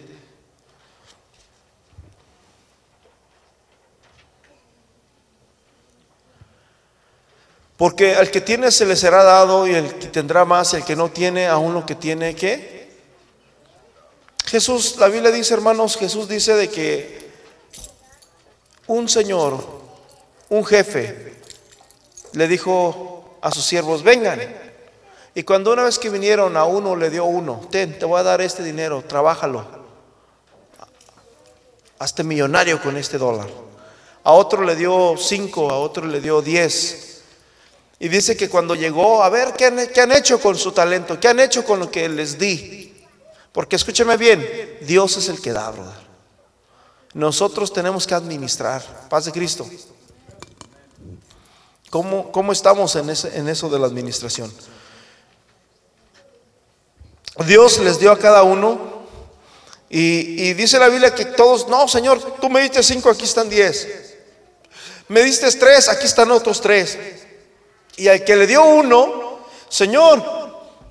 Porque 7.78 8.14
al 8.14 8.30
que 8.30 8.42
tiene 8.42 8.70
se 8.70 8.84
le 8.84 8.94
será 8.94 9.22
dado 9.22 9.66
y 9.66 9.74
el 9.74 9.94
que 9.94 10.08
tendrá 10.08 10.44
más 10.44 10.74
el 10.74 10.84
que 10.84 10.96
no 10.96 11.08
tiene, 11.08 11.46
aún 11.46 11.72
lo 11.72 11.86
que 11.86 11.94
tiene, 11.94 12.34
¿qué? 12.34 12.94
Jesús, 14.44 14.96
la 14.98 15.08
Biblia 15.08 15.30
dice, 15.30 15.54
hermanos, 15.54 15.96
Jesús 15.96 16.28
dice 16.28 16.52
de 16.52 16.68
que 16.68 17.25
un 18.86 19.08
señor, 19.08 19.64
un 20.48 20.64
jefe, 20.64 21.34
le 22.32 22.48
dijo 22.48 23.38
a 23.40 23.50
sus 23.50 23.64
siervos, 23.64 24.02
vengan. 24.02 24.40
Y 25.34 25.42
cuando 25.42 25.72
una 25.72 25.84
vez 25.84 25.98
que 25.98 26.08
vinieron 26.08 26.56
a 26.56 26.64
uno 26.64 26.96
le 26.96 27.10
dio 27.10 27.24
uno, 27.24 27.60
ten, 27.70 27.98
te 27.98 28.04
voy 28.04 28.20
a 28.20 28.22
dar 28.22 28.40
este 28.40 28.62
dinero, 28.62 29.04
trabájalo. 29.06 29.66
Hazte 31.98 32.24
millonario 32.24 32.80
con 32.80 32.96
este 32.96 33.18
dólar. 33.18 33.48
A 34.24 34.32
otro 34.32 34.62
le 34.64 34.76
dio 34.76 35.14
cinco, 35.16 35.70
a 35.70 35.78
otro 35.78 36.06
le 36.06 36.20
dio 36.20 36.42
diez. 36.42 37.22
Y 37.98 38.08
dice 38.08 38.36
que 38.36 38.48
cuando 38.48 38.74
llegó, 38.74 39.22
a 39.22 39.30
ver, 39.30 39.54
¿qué 39.54 39.66
han, 39.66 40.12
hecho 40.12 40.40
con 40.40 40.56
su 40.56 40.72
talento? 40.72 41.18
¿Qué 41.18 41.28
han 41.28 41.40
hecho 41.40 41.64
con 41.64 41.80
lo 41.80 41.90
que 41.90 42.08
les 42.08 42.38
di? 42.38 42.92
Porque 43.52 43.76
escúcheme 43.76 44.16
bien, 44.18 44.78
Dios 44.82 45.16
es 45.16 45.28
el 45.30 45.40
que 45.40 45.52
da, 45.52 45.70
brother. 45.70 46.05
Nosotros 47.16 47.72
tenemos 47.72 48.06
que 48.06 48.14
administrar. 48.14 48.82
Paz 49.08 49.24
de 49.24 49.32
Cristo. 49.32 49.66
¿Cómo, 51.88 52.30
cómo 52.30 52.52
estamos 52.52 52.94
en, 52.94 53.08
ese, 53.08 53.34
en 53.38 53.48
eso 53.48 53.70
de 53.70 53.78
la 53.78 53.86
administración? 53.86 54.52
Dios 57.46 57.78
les 57.78 57.98
dio 57.98 58.12
a 58.12 58.18
cada 58.18 58.42
uno. 58.42 59.06
Y, 59.88 60.52
dice 60.52 60.78
la 60.78 60.90
Biblia 60.90 61.14
que 61.14 61.24
todos, 61.24 61.66
no, 61.68 61.88
Señor, 61.88 62.20
tú 62.38 62.50
me 62.50 62.60
diste 62.60 62.82
cinco, 62.82 63.08
aquí 63.08 63.24
están 63.24 63.48
diez. 63.48 63.88
Me 65.08 65.22
diste 65.22 65.50
tres, 65.52 65.88
aquí 65.88 66.04
están 66.04 66.30
otros 66.30 66.60
tres. 66.60 66.98
Y 67.96 68.08
al 68.08 68.24
que 68.24 68.36
le 68.36 68.46
dio 68.46 68.62
uno, 68.62 69.38
Señor, 69.70 70.22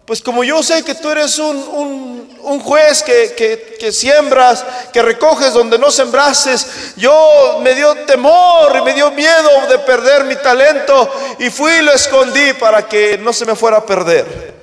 pues 0.08 0.24
como 0.24 0.44
yo 0.44 0.64
sé 0.64 0.82
que 0.84 0.96
tú 0.96 1.12
eres 1.12 1.38
un, 1.38 2.15
juez 2.60 3.02
que, 3.02 3.76
que, 3.80 3.92
siembras, 3.92 4.64
que 4.94 5.02
recoges 5.02 5.54
donde 5.54 5.80
no 5.80 5.90
sembrases, 5.90 6.94
yo 6.96 7.60
me 7.62 7.74
dio 7.74 7.96
temor 8.06 8.76
y 8.78 8.82
me 8.84 8.94
dio 8.94 9.12
miedo 9.12 9.68
de 9.68 9.80
perder 9.80 10.26
mi 10.26 10.36
talento 10.36 11.10
y 11.40 11.50
fui 11.50 11.72
y 11.72 11.82
lo 11.82 11.92
escondí 11.92 12.54
para 12.54 12.88
que 12.88 13.18
no 13.18 13.34
se 13.34 13.46
me 13.46 13.56
fuera 13.56 13.78
a 13.78 13.86
perder. 13.86 14.54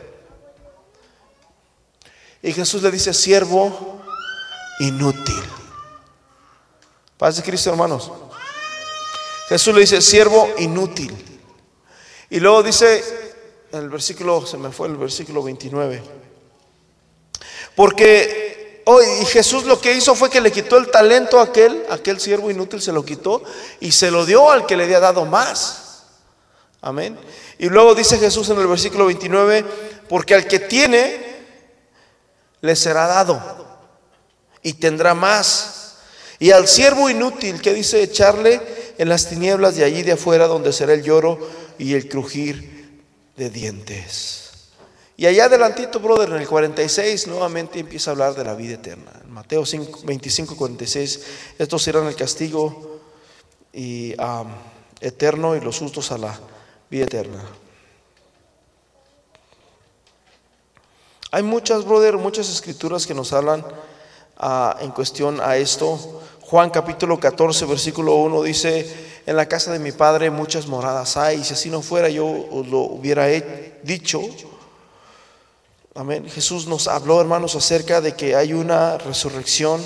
Y 2.43 2.53
Jesús 2.53 2.83
le 2.83 2.91
dice, 2.91 3.13
siervo 3.13 4.01
inútil. 4.79 5.43
Paz 7.19 7.37
de 7.37 7.43
Cristo, 7.43 7.71
hermanos. 7.71 8.11
Jesús 9.49 9.75
le 9.75 9.81
dice, 9.81 10.01
siervo 10.01 10.49
inútil. 10.59 11.15
Y 12.31 12.41
luego 12.41 12.63
dice, 12.63 13.05
el 13.73 13.89
versículo, 13.89 14.47
se 14.47 14.57
me 14.57 14.71
fue 14.71 14.89
el 14.89 14.97
versículo 14.97 15.43
29. 15.43 16.22
Porque 17.75 18.83
hoy 18.85 19.07
Jesús 19.27 19.65
lo 19.65 19.81
que 19.81 19.95
hizo 19.95 20.15
fue 20.15 20.31
que 20.31 20.41
le 20.41 20.53
quitó 20.53 20.77
el 20.77 20.91
talento 20.91 21.41
a 21.41 21.45
aquel, 21.45 21.85
aquel 21.91 22.21
siervo 22.21 22.51
inútil 22.51 22.83
se 22.83 22.93
lo 22.93 23.05
quitó 23.05 23.43
y 23.81 23.93
se 23.93 24.11
lo 24.11 24.27
dio 24.27 24.51
al 24.51 24.67
que 24.67 24.77
le 24.77 24.85
había 24.85 25.01
dado 25.01 25.25
más. 25.25 26.05
Amén. 26.81 27.19
Y 27.59 27.69
luego 27.69 27.95
dice 27.95 28.19
Jesús 28.19 28.49
en 28.49 28.59
el 28.59 28.67
versículo 28.67 29.07
29, 29.07 29.65
porque 30.09 30.35
al 30.35 30.47
que 30.47 30.59
tiene, 30.59 31.33
le 32.61 32.77
será 32.77 33.07
dado 33.07 33.41
y 34.63 34.75
tendrá 34.75 35.15
más. 35.15 35.97
Y 36.39 36.51
al 36.51 36.67
siervo 36.67 37.09
inútil, 37.09 37.61
que 37.61 37.73
dice 37.73 38.03
echarle 38.03 38.61
en 38.99 39.09
las 39.09 39.29
tinieblas 39.29 39.77
de 39.77 39.85
allí 39.85 40.03
de 40.03 40.13
afuera, 40.13 40.49
donde 40.49 40.73
será 40.73 40.93
el 40.93 41.03
lloro 41.03 41.39
y 41.79 41.95
el 41.95 42.09
crujir 42.09 43.01
de 43.37 43.49
dientes. 43.49 44.42
Y 45.17 45.27
allá 45.27 45.45
adelantito, 45.45 46.01
brother, 46.01 46.31
en 46.31 46.37
el 46.37 46.49
46, 46.49 47.27
nuevamente 47.27 47.79
empieza 47.79 48.11
a 48.11 48.13
hablar 48.13 48.35
de 48.35 48.45
la 48.45 48.55
vida 48.55 48.75
eterna. 48.75 49.13
En 49.23 49.31
Mateo 49.31 49.67
5, 49.67 50.01
25, 50.05 50.57
46, 50.57 51.27
estos 51.59 51.83
serán 51.83 52.07
el 52.07 52.17
castigo 52.17 53.01
eterno 55.01 55.57
y 55.57 55.61
los 55.61 55.77
sustos 55.77 56.13
a 56.13 56.19
la 56.19 56.39
vida 56.91 57.05
eterna. 57.05 57.43
Hay 61.31 61.43
muchas, 61.43 61.85
brother, 61.85 62.19
muchas 62.19 62.51
escrituras 62.51 63.07
que 63.07 63.15
nos 63.15 63.33
hablan 63.33 63.65
ah, 64.37 64.77
en 64.81 64.91
cuestión 64.91 65.41
a 65.41 65.57
esto. 65.57 66.21
Juan 66.43 66.69
capítulo 66.69 67.19
14, 67.19 67.65
versículo 67.65 68.17
1 68.17 68.43
dice, 68.43 69.23
en 69.25 69.37
la 69.37 69.47
casa 69.47 69.73
de 69.73 69.79
mi 69.79 69.93
padre 69.93 70.31
muchas 70.31 70.67
moradas 70.67 71.17
hay, 71.17 71.41
y 71.41 71.45
si 71.45 71.55
así 71.55 71.71
no 71.71 71.81
fuera 71.81 72.11
yo 72.11 72.27
os 72.27 72.67
lo 72.69 72.81
hubiera 72.81 73.27
dicho. 73.83 74.21
Amén. 75.95 76.27
Jesús 76.27 76.67
nos 76.67 76.89
habló, 76.89 77.21
hermanos, 77.21 77.55
acerca 77.55 78.01
de 78.01 78.15
que 78.15 78.35
hay 78.35 78.55
una 78.55 78.97
resurrección. 78.97 79.79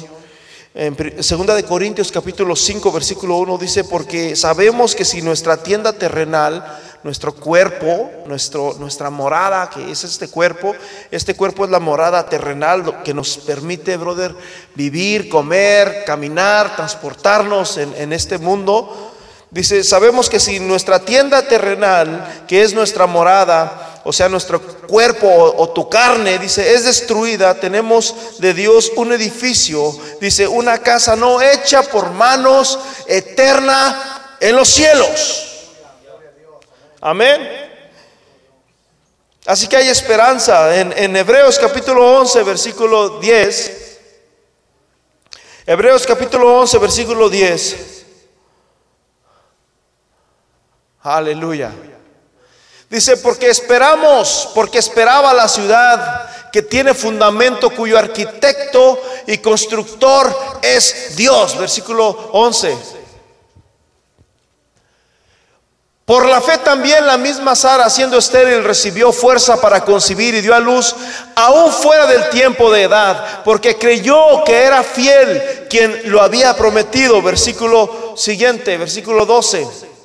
En 0.73 1.25
segunda 1.25 1.53
de 1.53 1.65
Corintios 1.65 2.13
capítulo 2.13 2.55
5, 2.55 2.93
versículo 2.93 3.39
1 3.39 3.59
dice, 3.59 3.83
porque 3.83 4.37
sabemos 4.37 4.95
que 4.95 5.05
si 5.05 5.21
nuestra 5.21 5.61
tienda 5.65 5.93
terrenal 5.95 6.65
nuestro 7.03 7.35
cuerpo, 7.35 8.11
nuestro, 8.27 8.75
nuestra 8.79 9.11
morada, 9.11 9.71
que 9.71 9.91
es 9.91 10.05
este 10.05 10.29
cuerpo. 10.29 10.75
Este 11.11 11.35
cuerpo 11.35 11.65
es 11.65 11.71
la 11.71 11.79
morada 11.79 12.29
terrenal 12.29 13.03
que 13.05 13.15
nos 13.15 13.39
permite, 13.39 13.97
brother, 13.97 14.35
vivir, 14.75 15.29
comer, 15.29 16.05
caminar, 16.05 16.75
transportarnos 16.75 17.79
en, 17.79 17.95
en 17.97 18.13
este 18.13 18.39
mundo. 18.39 19.16
Dice, 19.57 19.83
sabemos 19.85 20.29
que 20.29 20.39
si 20.39 20.61
nuestra 20.61 20.99
tienda 20.99 21.49
terrenal, 21.49 22.45
que 22.47 22.61
es 22.61 22.75
nuestra 22.75 23.07
morada, 23.07 24.03
o 24.05 24.13
sea, 24.13 24.29
nuestro 24.29 24.61
cuerpo 24.61 25.27
o, 25.27 25.71
tu 25.71 25.89
carne, 25.89 26.39
dice, 26.39 26.75
es 26.75 26.85
destruida, 26.85 27.59
tenemos 27.59 28.39
de 28.39 28.53
Dios 28.53 28.93
un 28.97 29.15
edificio, 29.15 29.97
dice, 30.21 30.47
una 30.47 30.77
casa 30.83 31.17
no 31.17 31.41
hecha 31.41 31.83
por 31.85 32.11
manos, 32.11 32.79
eterna 33.07 34.37
en 34.41 34.57
los 34.57 34.69
cielos. 34.69 35.71
Amén. 37.01 37.41
Así 39.47 39.69
que 39.69 39.79
hay 39.79 39.89
esperanza. 39.89 40.77
En, 40.79 41.17
Hebreos 41.17 41.59
capítulo 41.59 42.19
11, 42.21 42.43
versículo 42.43 43.21
10. 43.21 44.01
Hebreos 45.65 46.07
capítulo 46.07 46.61
11, 46.61 46.77
versículo 46.77 47.31
10. 47.31 47.96
Aleluya. 51.07 51.71
Dice, 52.91 53.17
porque 53.19 53.49
esperamos, 53.49 54.49
porque 54.57 54.79
esperaba 54.79 55.33
la 55.33 55.47
ciudad 55.47 56.51
que 56.51 56.63
tiene 56.63 56.95
fundamento, 56.95 57.71
cuyo 57.71 57.97
arquitecto 57.97 59.01
y 59.29 59.39
constructor 59.39 60.37
es 60.63 61.15
Dios. 61.15 61.57
Versículo 61.59 62.09
11. 62.33 62.77
Por 66.05 66.27
la 66.27 66.41
fe 66.41 66.59
también 66.59 67.07
la 67.07 67.17
misma 67.17 67.55
Sara, 67.55 67.89
siendo 67.89 68.19
estéril, 68.19 68.65
recibió 68.65 69.13
fuerza 69.13 69.61
para 69.61 69.85
concebir 69.85 70.35
y 70.35 70.41
dio 70.41 70.57
a 70.57 70.61
luz 70.61 70.93
aún 71.37 71.71
fuera 71.73 72.07
del 72.07 72.31
tiempo 72.31 72.73
de 72.73 72.83
edad, 72.83 73.45
porque 73.45 73.79
creyó 73.79 74.43
que 74.45 74.57
era 74.57 74.83
fiel 74.83 75.67
quien 75.71 76.11
lo 76.11 76.21
había 76.21 76.57
prometido. 76.57 77.23
Versículo 77.23 78.15
siguiente, 78.17 78.77
versículo 78.77 79.25
12. 79.25 79.96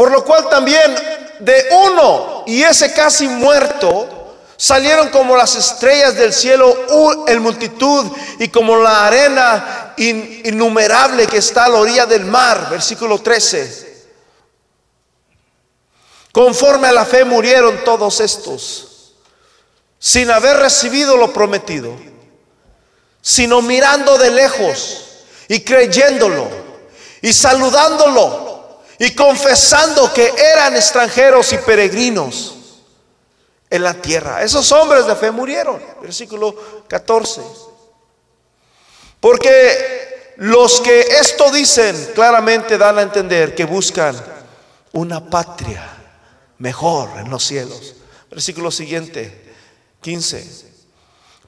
Por 0.00 0.10
lo 0.10 0.24
cual 0.24 0.48
también 0.48 0.94
de 1.40 1.68
uno 1.72 2.44
y 2.46 2.62
ese 2.62 2.90
casi 2.94 3.28
muerto 3.28 4.34
salieron 4.56 5.10
como 5.10 5.36
las 5.36 5.54
estrellas 5.56 6.14
del 6.14 6.32
cielo 6.32 6.74
en 7.28 7.42
multitud 7.42 8.06
y 8.38 8.48
como 8.48 8.78
la 8.78 9.04
arena 9.08 9.92
innumerable 9.98 11.26
que 11.26 11.36
está 11.36 11.66
a 11.66 11.68
la 11.68 11.80
orilla 11.80 12.06
del 12.06 12.24
mar. 12.24 12.70
Versículo 12.70 13.18
13. 13.18 14.08
Conforme 16.32 16.88
a 16.88 16.92
la 16.92 17.04
fe 17.04 17.26
murieron 17.26 17.84
todos 17.84 18.20
estos, 18.20 19.12
sin 19.98 20.30
haber 20.30 20.56
recibido 20.56 21.18
lo 21.18 21.30
prometido, 21.30 21.94
sino 23.20 23.60
mirando 23.60 24.16
de 24.16 24.30
lejos 24.30 25.04
y 25.46 25.60
creyéndolo 25.60 26.48
y 27.20 27.34
saludándolo 27.34 28.49
y 29.02 29.14
confesando 29.14 30.12
que 30.12 30.30
eran 30.36 30.76
extranjeros 30.76 31.50
y 31.54 31.56
peregrinos 31.56 32.54
en 33.70 33.82
la 33.82 33.94
tierra. 33.94 34.42
Esos 34.42 34.70
hombres 34.72 35.06
de 35.06 35.16
fe 35.16 35.30
murieron. 35.30 35.82
Versículo 36.02 36.54
14. 36.86 37.40
Porque 39.18 40.34
los 40.36 40.82
que 40.82 41.00
esto 41.00 41.50
dicen 41.50 42.10
claramente 42.14 42.76
dan 42.76 42.98
a 42.98 43.02
entender 43.02 43.54
que 43.54 43.64
buscan 43.64 44.14
una 44.92 45.30
patria 45.30 45.82
mejor 46.58 47.08
en 47.20 47.30
los 47.30 47.42
cielos. 47.42 47.94
Versículo 48.28 48.70
siguiente, 48.70 49.54
15. 50.02 50.66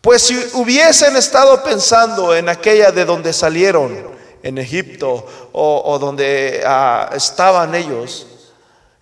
Pues 0.00 0.22
si 0.22 0.42
hubiesen 0.54 1.18
estado 1.18 1.62
pensando 1.62 2.34
en 2.34 2.48
aquella 2.48 2.92
de 2.92 3.04
donde 3.04 3.34
salieron, 3.34 4.11
en 4.42 4.58
Egipto 4.58 5.26
o, 5.52 5.98
donde 5.98 6.62
ah, 6.66 7.10
estaban 7.14 7.74
ellos, 7.74 8.26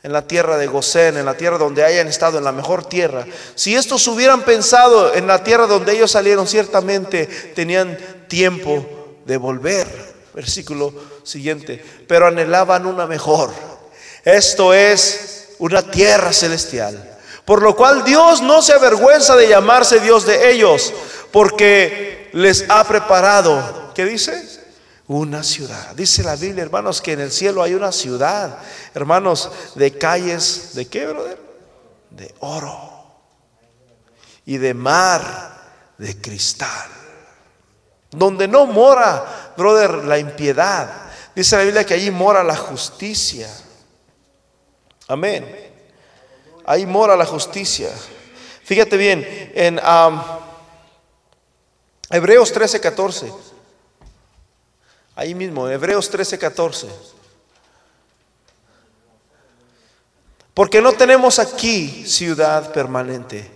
en 0.02 0.12
la 0.12 0.26
tierra 0.26 0.56
de 0.56 0.66
Gosén, 0.66 1.16
en 1.18 1.26
la 1.26 1.34
tierra 1.34 1.58
donde 1.58 1.84
hayan 1.84 2.08
estado, 2.08 2.38
en 2.38 2.44
la 2.44 2.52
mejor 2.52 2.86
tierra. 2.86 3.26
Si 3.54 3.74
estos 3.74 4.06
hubieran 4.08 4.42
pensado 4.42 5.14
en 5.14 5.26
la 5.26 5.44
tierra 5.44 5.66
donde 5.66 5.92
ellos 5.92 6.10
salieron, 6.10 6.46
ciertamente 6.46 7.26
tenían 7.54 7.98
tiempo 8.28 8.86
de 9.26 9.36
volver. 9.36 9.86
Versículo 10.32 10.94
siguiente. 11.22 11.84
Pero 12.06 12.28
anhelaban 12.28 12.86
una 12.86 13.06
mejor. 13.06 13.50
Esto 14.24 14.72
es 14.72 15.50
una 15.58 15.82
tierra 15.82 16.32
celestial. 16.32 17.18
Por 17.44 17.62
lo 17.62 17.76
cual 17.76 18.04
Dios 18.04 18.40
no 18.40 18.62
se 18.62 18.72
avergüenza 18.72 19.36
de 19.36 19.48
llamarse 19.48 20.00
Dios 20.00 20.24
de 20.24 20.52
ellos, 20.52 20.92
porque 21.32 22.30
les 22.32 22.64
ha 22.68 22.84
preparado, 22.84 23.90
¿qué 23.94 24.04
dice? 24.04 24.59
Una 25.10 25.42
ciudad. 25.42 25.96
Dice 25.96 26.22
la 26.22 26.36
Biblia, 26.36 26.62
hermanos, 26.62 27.02
que 27.02 27.14
en 27.14 27.20
el 27.20 27.32
cielo 27.32 27.64
hay 27.64 27.74
una 27.74 27.90
ciudad, 27.90 28.58
hermanos, 28.94 29.50
de 29.74 29.98
calles, 29.98 30.70
¿de 30.74 30.86
qué, 30.86 31.04
brother? 31.04 31.36
De 32.10 32.32
oro 32.38 32.78
y 34.46 34.56
de 34.58 34.72
mar 34.72 35.58
de 35.98 36.20
cristal. 36.20 36.88
Donde 38.12 38.46
no 38.46 38.66
mora, 38.66 39.52
brother, 39.56 40.04
la 40.04 40.16
impiedad. 40.16 41.10
Dice 41.34 41.56
la 41.56 41.64
Biblia 41.64 41.84
que 41.84 41.94
allí 41.94 42.12
mora 42.12 42.44
la 42.44 42.56
justicia. 42.56 43.48
Amén. 45.08 45.72
Ahí 46.64 46.86
mora 46.86 47.16
la 47.16 47.26
justicia. 47.26 47.90
Fíjate 48.62 48.96
bien, 48.96 49.26
en 49.56 49.80
Hebreos 52.10 52.52
13, 52.52 52.80
14. 52.80 53.50
Ahí 55.20 55.34
mismo, 55.34 55.68
Hebreos 55.68 56.08
13, 56.08 56.38
14. 56.38 56.88
Porque 60.54 60.80
no 60.80 60.94
tenemos 60.94 61.38
aquí 61.38 62.06
ciudad 62.06 62.72
permanente, 62.72 63.50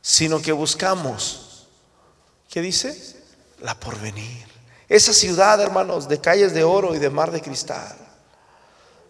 sino 0.00 0.40
que 0.40 0.52
buscamos, 0.52 1.66
¿qué 2.48 2.60
dice? 2.60 3.20
La 3.62 3.74
porvenir. 3.74 4.46
Esa 4.88 5.12
ciudad, 5.12 5.60
hermanos, 5.60 6.08
de 6.08 6.20
calles 6.20 6.54
de 6.54 6.62
oro 6.62 6.94
y 6.94 7.00
de 7.00 7.10
mar 7.10 7.32
de 7.32 7.42
cristal. 7.42 7.96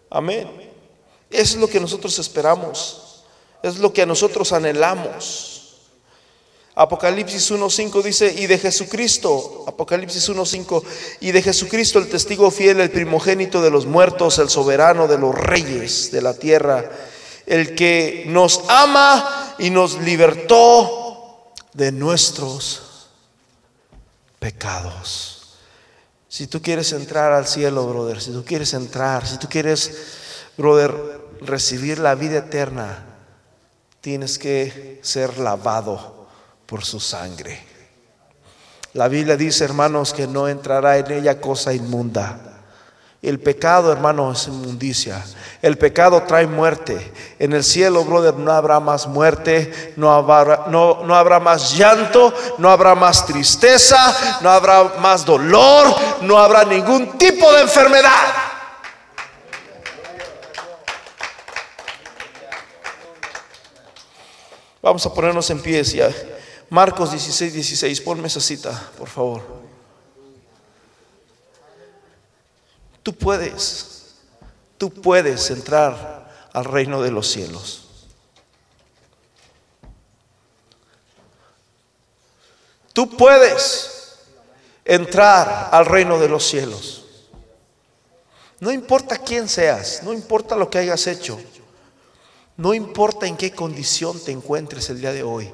Amén. 0.09 0.49
Es 1.29 1.55
lo 1.57 1.67
que 1.67 1.79
nosotros 1.79 2.17
esperamos. 2.17 3.23
Es 3.61 3.77
lo 3.77 3.93
que 3.93 4.01
a 4.01 4.07
nosotros 4.07 4.51
anhelamos. 4.51 5.60
Apocalipsis 6.81 7.51
1.5 7.51 8.01
dice, 8.01 8.33
y 8.35 8.47
de 8.47 8.57
Jesucristo, 8.57 9.65
Apocalipsis 9.67 10.27
1.5, 10.31 10.83
y 11.19 11.31
de 11.31 11.43
Jesucristo 11.43 11.99
el 11.99 12.09
testigo 12.09 12.49
fiel, 12.49 12.79
el 12.79 12.89
primogénito 12.89 13.61
de 13.61 13.69
los 13.69 13.85
muertos, 13.85 14.39
el 14.39 14.49
soberano 14.49 15.07
de 15.07 15.19
los 15.19 15.35
reyes 15.35 16.11
de 16.11 16.23
la 16.23 16.33
tierra, 16.33 16.89
el 17.45 17.75
que 17.75 18.23
nos 18.25 18.63
ama 18.67 19.53
y 19.59 19.69
nos 19.69 19.99
libertó 19.99 21.51
de 21.73 21.91
nuestros 21.91 23.09
pecados. 24.39 25.57
Si 26.29 26.47
tú 26.47 26.63
quieres 26.63 26.93
entrar 26.93 27.31
al 27.31 27.45
cielo, 27.45 27.85
brother, 27.85 28.19
si 28.19 28.31
tú 28.31 28.43
quieres 28.43 28.73
entrar, 28.73 29.27
si 29.27 29.37
tú 29.37 29.47
quieres, 29.47 29.91
brother, 30.57 30.95
recibir 31.41 31.99
la 31.99 32.15
vida 32.15 32.39
eterna, 32.39 33.05
tienes 34.01 34.39
que 34.39 34.99
ser 35.03 35.37
lavado 35.37 36.20
por 36.71 36.85
su 36.85 37.01
sangre. 37.01 37.61
La 38.93 39.09
Biblia 39.09 39.35
dice, 39.35 39.65
hermanos, 39.65 40.13
que 40.13 40.25
no 40.25 40.47
entrará 40.47 40.97
en 40.99 41.11
ella 41.11 41.41
cosa 41.41 41.73
inmunda. 41.73 42.39
El 43.21 43.41
pecado, 43.41 43.91
hermano, 43.91 44.31
es 44.31 44.47
inmundicia. 44.47 45.21
El 45.61 45.77
pecado 45.77 46.23
trae 46.23 46.47
muerte. 46.47 47.11
En 47.39 47.51
el 47.51 47.65
cielo, 47.65 48.05
brother, 48.05 48.35
no 48.35 48.53
habrá 48.53 48.79
más 48.79 49.05
muerte, 49.05 49.93
no 49.97 50.13
habrá, 50.13 50.67
no, 50.69 51.03
no 51.03 51.13
habrá 51.13 51.41
más 51.41 51.77
llanto, 51.77 52.33
no 52.57 52.69
habrá 52.69 52.95
más 52.95 53.25
tristeza, 53.25 54.39
no 54.39 54.49
habrá 54.49 54.93
más 55.01 55.25
dolor, 55.25 55.93
no 56.21 56.37
habrá 56.37 56.63
ningún 56.63 57.17
tipo 57.17 57.51
de 57.51 57.63
enfermedad. 57.63 58.27
Vamos 64.81 65.05
a 65.05 65.13
ponernos 65.13 65.49
en 65.49 65.61
pie. 65.61 65.83
Marcos 66.71 67.11
16, 67.11 67.53
16, 67.53 67.99
ponme 67.99 68.27
esa 68.27 68.39
cita, 68.39 68.91
por 68.97 69.09
favor. 69.09 69.43
Tú 73.03 73.13
puedes, 73.13 74.15
tú 74.77 74.89
puedes 74.89 75.51
entrar 75.51 76.49
al 76.53 76.63
reino 76.63 77.01
de 77.01 77.11
los 77.11 77.27
cielos. 77.27 77.89
Tú 82.93 83.17
puedes 83.17 84.19
entrar 84.85 85.67
al 85.73 85.85
reino 85.85 86.19
de 86.19 86.29
los 86.29 86.47
cielos. 86.47 87.03
No 88.61 88.71
importa 88.71 89.17
quién 89.17 89.49
seas, 89.49 90.03
no 90.03 90.13
importa 90.13 90.55
lo 90.55 90.69
que 90.69 90.77
hayas 90.77 91.05
hecho, 91.07 91.37
no 92.55 92.73
importa 92.73 93.27
en 93.27 93.35
qué 93.35 93.51
condición 93.51 94.23
te 94.23 94.31
encuentres 94.31 94.89
el 94.89 95.01
día 95.01 95.11
de 95.11 95.23
hoy. 95.23 95.51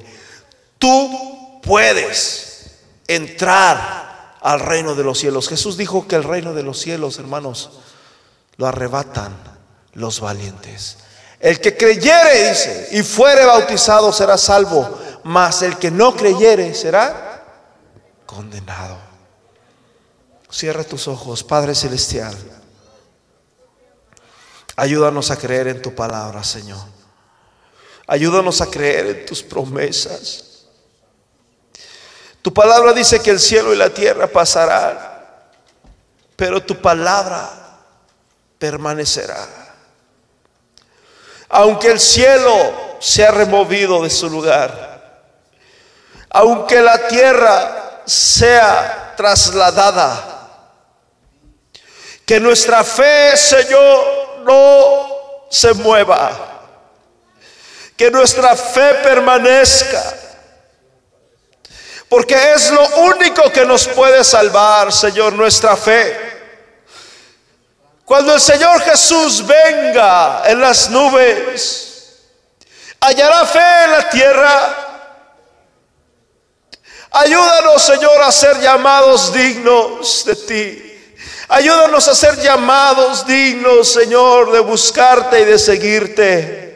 Tú 0.77 1.59
puedes 1.63 2.77
entrar 3.07 4.37
al 4.41 4.59
reino 4.59 4.95
de 4.95 5.03
los 5.03 5.19
cielos. 5.19 5.49
Jesús 5.49 5.77
dijo 5.77 6.07
que 6.07 6.15
el 6.15 6.23
reino 6.23 6.53
de 6.53 6.63
los 6.63 6.79
cielos, 6.79 7.19
hermanos, 7.19 7.71
lo 8.57 8.67
arrebatan 8.67 9.35
los 9.93 10.19
valientes. 10.19 10.97
El 11.39 11.59
que 11.59 11.77
creyere, 11.77 12.49
dice, 12.49 12.89
y 12.91 13.03
fuere 13.03 13.45
bautizado 13.45 14.11
será 14.11 14.37
salvo, 14.37 14.99
mas 15.23 15.61
el 15.61 15.77
que 15.77 15.91
no 15.91 16.15
creyere 16.15 16.73
será 16.73 17.43
condenado. 18.25 18.97
Cierra 20.49 20.83
tus 20.83 21.07
ojos, 21.07 21.43
Padre 21.43 21.75
Celestial. 21.75 22.35
Ayúdanos 24.75 25.29
a 25.31 25.37
creer 25.37 25.67
en 25.67 25.81
tu 25.81 25.93
palabra, 25.93 26.43
Señor. 26.43 26.79
Ayúdanos 28.07 28.61
a 28.61 28.67
creer 28.67 29.07
en 29.07 29.25
tus 29.25 29.43
promesas. 29.43 30.46
Tu 32.47 32.53
palabra 32.53 32.93
dice 32.93 33.21
que 33.21 33.31
el 33.31 33.41
cielo 33.41 33.73
y 33.73 33.75
la 33.75 33.89
tierra 33.89 34.25
pasarán, 34.25 34.97
pero 36.37 36.63
tu 36.63 36.79
palabra 36.81 37.49
permanecerá. 38.57 39.45
Aunque 41.49 41.91
el 41.91 41.99
cielo 41.99 42.95
sea 43.01 43.31
removido 43.31 44.01
de 44.01 44.09
su 44.09 44.29
lugar, 44.29 45.27
aunque 46.29 46.79
la 46.79 47.09
tierra 47.09 48.03
sea 48.05 49.13
trasladada, 49.17 50.47
que 52.25 52.39
nuestra 52.39 52.81
fe, 52.85 53.35
Señor, 53.35 54.43
no 54.45 55.47
se 55.49 55.73
mueva. 55.73 56.31
Que 57.97 58.09
nuestra 58.09 58.55
fe 58.55 58.93
permanezca. 59.03 60.26
Porque 62.09 62.53
es 62.53 62.71
lo 62.71 62.87
único 62.97 63.51
que 63.51 63.65
nos 63.65 63.87
puede 63.87 64.23
salvar, 64.23 64.93
Señor, 64.93 65.33
nuestra 65.33 65.75
fe. 65.75 66.27
Cuando 68.05 68.33
el 68.33 68.39
Señor 68.39 68.81
Jesús 68.81 69.45
venga 69.45 70.43
en 70.45 70.61
las 70.61 70.89
nubes, 70.89 72.21
hallará 73.01 73.45
fe 73.45 73.83
en 73.83 73.91
la 73.91 74.09
tierra. 74.09 74.87
Ayúdanos, 77.11 77.83
Señor, 77.83 78.21
a 78.21 78.31
ser 78.31 78.61
llamados 78.61 79.33
dignos 79.33 80.23
de 80.25 80.35
ti. 80.35 81.15
Ayúdanos 81.49 82.07
a 82.07 82.15
ser 82.15 82.39
llamados 82.41 83.25
dignos, 83.25 83.91
Señor, 83.91 84.51
de 84.51 84.59
buscarte 84.61 85.41
y 85.41 85.45
de 85.45 85.59
seguirte. 85.59 86.66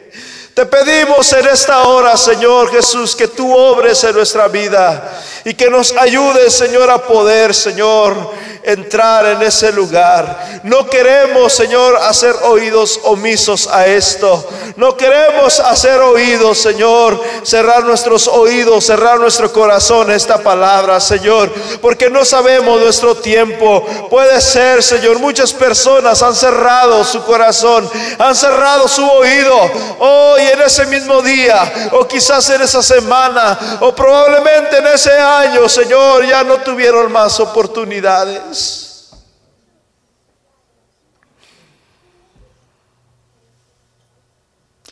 Te 0.54 0.66
pedimos 0.66 1.32
en 1.32 1.46
esta 1.46 1.84
hora, 1.84 2.14
Señor 2.14 2.70
Jesús, 2.70 3.16
que 3.16 3.26
tú 3.26 3.56
obres 3.56 4.04
en 4.04 4.14
nuestra 4.14 4.48
vida 4.48 5.10
y 5.46 5.54
que 5.54 5.70
nos 5.70 5.96
ayudes, 5.96 6.52
Señor, 6.52 6.90
a 6.90 6.98
poder, 6.98 7.54
Señor, 7.54 8.14
entrar 8.62 9.26
en 9.26 9.42
ese 9.42 9.72
lugar. 9.72 10.60
No 10.62 10.86
queremos, 10.86 11.52
Señor, 11.52 11.96
hacer 11.96 12.34
oídos 12.44 13.00
omisos 13.04 13.66
a 13.66 13.86
esto. 13.86 14.48
No 14.76 14.96
queremos 14.96 15.58
hacer 15.58 16.00
oídos, 16.00 16.58
Señor, 16.58 17.20
cerrar 17.42 17.84
nuestros 17.84 18.28
oídos, 18.28 18.84
cerrar 18.84 19.18
nuestro 19.18 19.52
corazón 19.52 20.10
a 20.10 20.14
esta 20.14 20.38
palabra, 20.38 21.00
Señor, 21.00 21.52
porque 21.80 22.08
no 22.08 22.24
sabemos 22.24 22.80
nuestro 22.80 23.16
tiempo. 23.16 23.84
Puede 24.08 24.40
ser, 24.40 24.82
Señor, 24.82 25.18
muchas 25.18 25.52
personas 25.52 26.22
han 26.22 26.34
cerrado 26.34 27.04
su 27.04 27.24
corazón, 27.24 27.90
han 28.18 28.36
cerrado 28.36 28.86
su 28.86 29.04
oído 29.04 29.70
en 30.50 30.62
ese 30.62 30.86
mismo 30.86 31.22
día, 31.22 31.90
o 31.92 32.06
quizás 32.06 32.48
en 32.50 32.62
esa 32.62 32.82
semana, 32.82 33.78
o 33.80 33.94
probablemente 33.94 34.78
en 34.78 34.86
ese 34.86 35.12
año, 35.12 35.68
Señor, 35.68 36.26
ya 36.26 36.44
no 36.44 36.58
tuvieron 36.58 37.10
más 37.10 37.38
oportunidades. 37.40 38.92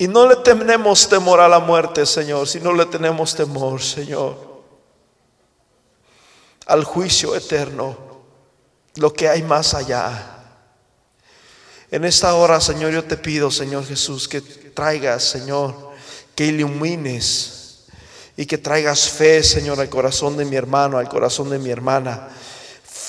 Y 0.01 0.09
no 0.09 0.27
le 0.27 0.37
tenemos 0.37 1.07
temor 1.11 1.41
a 1.41 1.49
la 1.49 1.59
muerte, 1.59 2.07
Señor, 2.07 2.49
sino 2.49 2.73
le 2.73 2.87
tenemos 2.87 3.35
temor, 3.35 3.83
Señor, 3.83 4.35
al 6.65 6.85
juicio 6.85 7.37
eterno, 7.37 7.99
lo 8.95 9.13
que 9.13 9.29
hay 9.29 9.43
más 9.43 9.75
allá. 9.75 10.39
En 11.91 12.07
esta 12.07 12.33
hora, 12.35 12.63
Señor, 12.63 12.93
yo 12.93 13.05
te 13.05 13.19
pido, 13.19 13.51
Señor 13.51 13.85
Jesús, 13.85 14.27
que 14.27 14.41
traigas, 14.75 15.25
Señor, 15.25 15.91
que 16.35 16.47
ilumines 16.47 17.85
y 18.37 18.47
que 18.47 18.59
traigas 18.59 19.11
fe, 19.11 19.43
Señor, 19.43 19.79
al 19.81 19.89
corazón 19.89 20.37
de 20.37 20.45
mi 20.45 20.57
hermano, 20.57 20.99
al 20.99 21.09
corazón 21.09 21.51
de 21.51 21.59
mi 21.59 21.71
hermana 21.71 22.29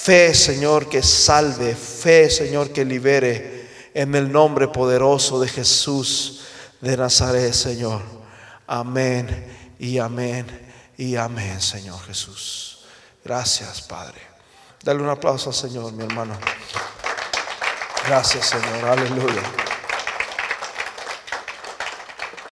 Fe, 0.02 0.34
Señor, 0.34 0.90
que 0.90 1.04
salve. 1.04 1.76
Fe, 1.76 2.28
Señor, 2.28 2.72
que 2.72 2.84
libere. 2.84 3.70
En 3.94 4.16
el 4.16 4.32
nombre 4.32 4.68
poderoso 4.68 5.40
de 5.40 5.48
Jesús 5.48 6.42
de 6.80 6.98
Nazaret, 6.98 7.54
Señor. 7.54 8.02
Amén 8.66 9.76
y 9.78 10.00
amén 10.00 10.48
y 10.98 11.18
amén, 11.18 11.62
Señor 11.62 12.02
Jesús. 12.02 12.80
Gracias, 13.24 13.84
Padre. 13.84 14.20
Dale 14.82 15.04
un 15.04 15.10
aplauso 15.10 15.52
al 15.52 15.56
Señor, 15.56 15.92
mi 15.94 16.04
hermano. 16.04 16.34
Gracias, 18.08 18.48
Señor. 18.48 18.86
Aleluya. 18.86 19.71